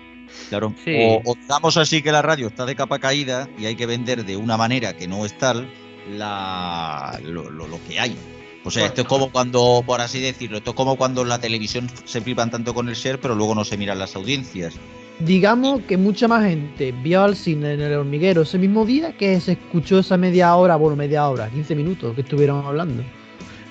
Claro. 0.48 0.74
Sí. 0.84 0.94
O, 0.98 1.22
o 1.32 1.34
digamos 1.34 1.76
así 1.76 2.02
que 2.02 2.12
la 2.12 2.22
radio 2.22 2.48
está 2.48 2.66
de 2.66 2.74
capa 2.76 2.98
caída 2.98 3.48
y 3.58 3.66
hay 3.66 3.76
que 3.76 3.86
vender 3.86 4.24
de 4.24 4.36
una 4.36 4.56
manera 4.56 4.96
que 4.96 5.06
no 5.08 5.24
es 5.24 5.36
tal 5.38 5.68
la, 6.16 7.18
lo, 7.24 7.50
lo- 7.50 7.66
lo 7.66 7.78
que 7.88 7.98
hay. 8.00 8.16
O 8.62 8.70
sea, 8.70 8.86
esto 8.86 9.00
es 9.02 9.06
como 9.06 9.30
cuando, 9.30 9.82
por 9.86 10.00
así 10.02 10.20
decirlo, 10.20 10.58
esto 10.58 10.70
es 10.70 10.76
como 10.76 10.96
cuando 10.96 11.22
en 11.22 11.28
la 11.30 11.38
televisión 11.40 11.88
se 12.04 12.20
flipan 12.20 12.50
tanto 12.50 12.74
con 12.74 12.88
el 12.90 12.94
share, 12.94 13.18
pero 13.18 13.34
luego 13.34 13.54
no 13.54 13.64
se 13.64 13.76
miran 13.78 13.98
las 13.98 14.14
audiencias. 14.16 14.74
Digamos 15.18 15.80
que 15.82 15.96
mucha 15.96 16.28
más 16.28 16.44
gente 16.44 16.92
vio 16.92 17.22
al 17.22 17.36
cine 17.36 17.72
en 17.74 17.80
el 17.80 17.94
hormiguero 17.94 18.42
ese 18.42 18.58
mismo 18.58 18.84
día 18.84 19.16
que 19.16 19.40
se 19.40 19.52
escuchó 19.52 20.00
esa 20.00 20.16
media 20.18 20.54
hora, 20.56 20.76
bueno, 20.76 20.94
media 20.96 21.26
hora, 21.28 21.48
15 21.48 21.74
minutos 21.74 22.14
que 22.14 22.20
estuvieron 22.20 22.64
hablando. 22.66 23.02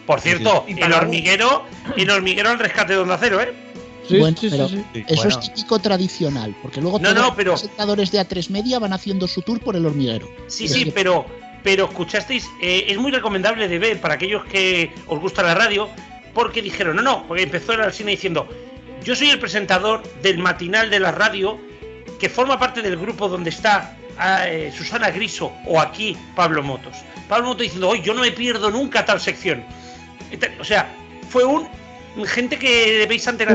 Por 0.08 0.22
cierto, 0.22 0.66
Y 0.68 0.80
el 0.82 0.92
hormiguero, 0.94 1.66
el 1.96 2.10
hormiguero 2.10 2.50
al 2.50 2.58
rescate 2.58 2.94
de 2.94 3.00
Onda 3.00 3.18
Cero, 3.20 3.40
¿eh? 3.42 3.54
Sí, 4.10 4.18
Bueno, 4.20 4.36
sí, 4.38 4.50
sí, 4.50 4.56
pero- 4.58 4.68
sí. 4.70 4.84
Eso 5.08 5.24
Bueno. 5.24 5.40
es 5.40 5.54
típico 5.54 5.80
tradicional, 5.80 6.56
porque 6.62 6.82
luego 6.82 6.98
No, 7.00 7.04
todos 7.14 7.16
no, 7.16 7.22
los 7.28 7.60
presentadores 7.62 8.12
de 8.12 8.20
A3 8.20 8.50
Media 8.50 8.80
van 8.80 8.92
haciendo 8.94 9.28
su 9.28 9.42
tour 9.42 9.60
por 9.60 9.76
el 9.76 9.86
hormiguero. 9.86 10.28
Sí, 10.48 10.66
Es 10.66 10.74
sí, 10.74 10.86
que- 10.86 10.92
pero, 10.92 11.26
pero 11.64 11.86
escuchasteis, 11.86 12.46
eh, 12.62 12.86
es 12.88 12.98
muy 12.98 13.12
recomendable 13.12 13.68
de 13.68 13.80
ver 13.80 14.02
para 14.02 14.16
aquellos 14.16 14.44
que 14.46 14.92
os 15.08 15.20
gusta 15.20 15.44
la 15.44 15.54
radio, 15.54 15.88
porque 16.34 16.62
dijeron, 16.62 16.96
no, 16.96 17.02
no, 17.02 17.28
porque 17.28 17.44
empezó 17.44 17.74
el 17.74 17.94
cine 17.94 18.12
diciendo, 18.12 18.48
yo 19.04 19.16
soy 19.16 19.30
el 19.30 19.40
presentador 19.40 20.04
del 20.22 20.40
matinal 20.40 20.90
de 20.90 21.00
la 21.00 21.12
radio, 21.12 21.60
que 22.20 22.30
forma 22.30 22.60
parte 22.60 22.82
del 22.82 22.98
grupo 22.98 23.30
donde 23.30 23.50
está 23.52 23.96
eh, 24.46 24.74
Susana 24.78 25.10
Griso 25.12 25.54
o 25.66 25.80
aquí 25.80 26.18
Pablo 26.36 26.62
Motos. 26.62 26.94
Pablo 27.30 27.48
Motos 27.48 27.62
diciendo, 27.64 27.88
hoy 27.88 28.02
yo 28.02 28.14
no 28.14 28.22
me 28.22 28.32
pierdo 28.32 28.70
nunca 28.70 29.06
tal 29.06 29.22
sección. 29.22 29.64
O 30.60 30.64
sea, 30.66 30.94
fue 31.30 31.46
un 31.46 31.68
gente 32.26 32.58
que 32.58 33.06
veis 33.08 33.28
ante 33.28 33.46
la 33.46 33.52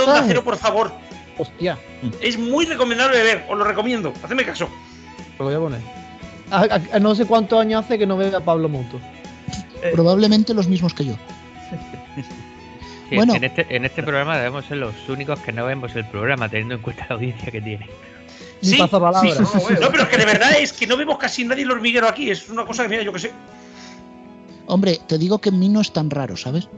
Onda. 0.00 0.24
Cero, 0.26 0.44
por 0.44 0.56
favor. 0.56 0.92
Hostia, 1.38 1.78
Es 2.20 2.38
muy 2.38 2.66
recomendable 2.66 3.22
ver, 3.22 3.44
os 3.48 3.56
lo 3.56 3.64
recomiendo, 3.64 4.12
hacedme 4.22 4.44
caso. 4.44 4.68
lo 5.38 5.44
voy 5.46 5.54
a 5.54 5.58
poner. 5.58 5.80
A- 6.50 6.60
a- 6.62 6.96
a 6.96 7.00
no 7.00 7.14
sé 7.14 7.24
cuántos 7.24 7.58
años 7.60 7.84
hace 7.84 7.98
que 7.98 8.06
no 8.06 8.16
veo 8.16 8.36
a 8.36 8.40
Pablo 8.40 8.68
Moto. 8.68 9.00
Probablemente 9.92 10.52
los 10.54 10.68
mismos 10.68 10.94
que 10.94 11.06
yo. 11.06 11.14
Sí, 13.08 13.16
Bueno. 13.16 13.34
en, 13.34 13.44
este, 13.44 13.66
en 13.68 13.84
este 13.84 14.02
programa 14.02 14.38
debemos 14.38 14.64
ser 14.64 14.78
los 14.78 14.94
únicos 15.06 15.38
que 15.40 15.52
no 15.52 15.66
vemos 15.66 15.94
el 15.96 16.06
programa, 16.06 16.48
teniendo 16.48 16.76
en 16.76 16.80
cuenta 16.80 17.04
la 17.10 17.16
audiencia 17.16 17.50
que 17.52 17.60
tiene. 17.60 17.86
Sí, 18.62 18.70
sí. 19.36 19.74
No, 19.78 19.90
pero 19.90 20.04
es 20.04 20.08
que 20.08 20.16
de 20.16 20.24
verdad 20.24 20.52
es 20.58 20.72
que 20.72 20.86
no 20.86 20.96
vemos 20.96 21.18
casi 21.18 21.44
nadie 21.44 21.64
el 21.64 21.70
hormiguero 21.70 22.08
aquí. 22.08 22.30
Es 22.30 22.48
una 22.48 22.64
cosa 22.64 22.84
que, 22.84 22.88
mira, 22.88 23.02
yo 23.02 23.12
que 23.12 23.18
sé. 23.18 23.32
Hombre, 24.66 24.98
te 25.06 25.18
digo 25.18 25.38
que 25.40 25.50
en 25.50 25.58
mí 25.58 25.68
no 25.68 25.82
es 25.82 25.92
tan 25.92 26.08
raro, 26.08 26.38
¿sabes? 26.38 26.68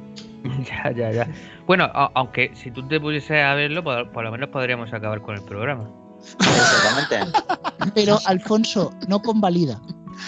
ya, 0.68 0.92
ya, 0.92 1.10
ya. 1.12 1.28
Bueno, 1.66 1.90
aunque 2.14 2.52
si 2.54 2.70
tú 2.70 2.86
te 2.86 3.00
pusieses 3.00 3.42
a 3.42 3.54
verlo, 3.54 3.82
por, 3.82 4.10
por 4.12 4.24
lo 4.24 4.30
menos 4.32 4.50
podríamos 4.50 4.92
acabar 4.92 5.20
con 5.22 5.34
el 5.36 5.42
programa. 5.42 5.90
Exactamente. 6.40 7.38
Pero 7.94 8.18
Alfonso, 8.26 8.92
no 9.08 9.20
convalida. 9.20 9.80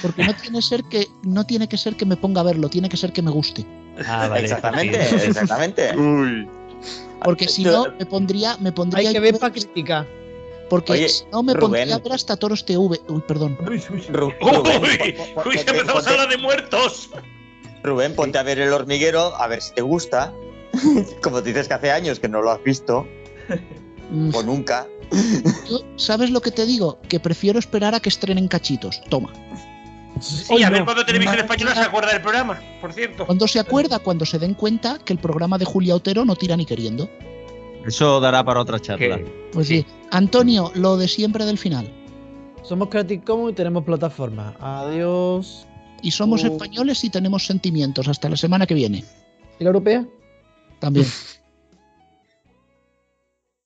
Porque 0.02 0.24
no 0.24 0.34
tiene 0.34 0.60
ser 0.62 0.82
que 0.84 1.06
no 1.22 1.44
tiene 1.44 1.68
que 1.68 1.76
ser 1.76 1.96
que 1.96 2.04
me 2.04 2.16
ponga 2.16 2.40
a 2.40 2.44
verlo, 2.44 2.68
tiene 2.68 2.88
que 2.88 2.96
ser 2.96 3.12
que 3.12 3.22
me 3.22 3.30
guste. 3.30 3.64
Ah, 4.06 4.26
vale. 4.28 4.42
exactamente, 4.44 5.04
sí. 5.06 5.14
exactamente. 5.28 5.96
Uy. 5.96 6.48
Porque 7.22 7.48
si 7.48 7.64
no 7.64 7.86
me 7.98 8.04
pondría 8.04 8.56
me 8.58 8.72
pondría 8.72 9.08
Hay 9.08 9.14
que 9.14 9.20
ver 9.20 9.38
para 9.38 9.52
criticar. 9.52 10.06
porque 10.68 10.92
Oye, 10.92 11.08
si 11.08 11.24
no 11.32 11.42
me 11.42 11.54
Rubén. 11.54 11.70
pondría 11.70 11.94
a 11.94 11.98
ver 11.98 12.12
hasta 12.12 12.36
Toros 12.36 12.64
TV. 12.66 13.00
Uy, 13.08 13.22
perdón. 13.26 13.56
Uy, 13.60 13.76
uy. 13.76 13.82
¡Uy! 13.90 14.02
Rubén, 14.10 14.34
¡Uy! 14.42 15.14
ya 15.16 15.24
ponte- 15.34 15.70
empezamos 15.70 16.06
a 16.06 16.10
hablar 16.10 16.28
de 16.28 16.36
muertos! 16.38 17.10
Rubén, 17.86 18.14
ponte 18.14 18.38
a 18.38 18.42
ver 18.42 18.58
el 18.58 18.72
hormiguero, 18.72 19.34
a 19.36 19.46
ver 19.46 19.62
si 19.62 19.72
te 19.74 19.82
gusta. 19.82 20.32
Como 21.22 21.40
dices 21.40 21.68
que 21.68 21.74
hace 21.74 21.90
años 21.90 22.20
que 22.20 22.28
no 22.28 22.42
lo 22.42 22.50
has 22.50 22.62
visto, 22.62 23.06
Mm, 24.10 24.30
o 24.34 24.42
nunca. 24.44 24.86
yo- 25.68 25.80
¿Sabes 25.96 26.30
lo 26.30 26.40
que 26.40 26.50
te 26.52 26.64
digo? 26.66 26.98
Que 27.08 27.18
prefiero 27.18 27.58
esperar 27.58 27.94
a 27.94 28.00
que 28.00 28.08
estrenen 28.08 28.46
cachitos. 28.46 29.00
Toma. 29.08 29.32
Sí, 30.20 30.62
a 30.62 30.70
ver 30.70 30.84
cuando 30.84 31.04
Televisión 31.04 31.38
Española 31.40 31.74
se 31.74 31.80
acuerda 31.80 32.12
del 32.12 32.22
programa, 32.22 32.60
por 32.80 32.92
cierto. 32.92 33.26
Cuando 33.26 33.46
se 33.48 33.58
acuerda, 33.60 33.98
cuando 33.98 34.24
se 34.24 34.38
den 34.38 34.54
cuenta 34.54 34.98
que 35.04 35.12
el 35.12 35.18
programa 35.18 35.58
de 35.58 35.64
Julia 35.64 35.94
Otero 35.96 36.24
no 36.24 36.36
tira 36.36 36.56
ni 36.56 36.64
queriendo. 36.64 37.10
Eso 37.84 38.20
dará 38.20 38.42
para 38.44 38.60
otra 38.60 38.78
charla. 38.80 39.18
Que- 39.18 39.24
Pues 39.52 39.68
sí. 39.68 39.84
Antonio, 40.10 40.70
lo 40.74 40.96
de 40.96 41.08
siempre 41.08 41.44
del 41.44 41.58
final. 41.58 41.92
Somos 42.62 42.88
Creative 42.88 43.22
Commons 43.24 43.52
y 43.52 43.54
tenemos 43.56 43.84
plataforma. 43.84 44.54
Adiós. 44.60 45.66
Y 46.02 46.10
somos 46.10 46.44
Uh. 46.44 46.48
españoles 46.48 47.02
y 47.04 47.10
tenemos 47.10 47.46
sentimientos. 47.46 48.08
Hasta 48.08 48.28
la 48.28 48.36
semana 48.36 48.66
que 48.66 48.74
viene. 48.74 49.04
¿Y 49.58 49.64
la 49.64 49.68
europea? 49.68 50.06
También. 50.78 51.06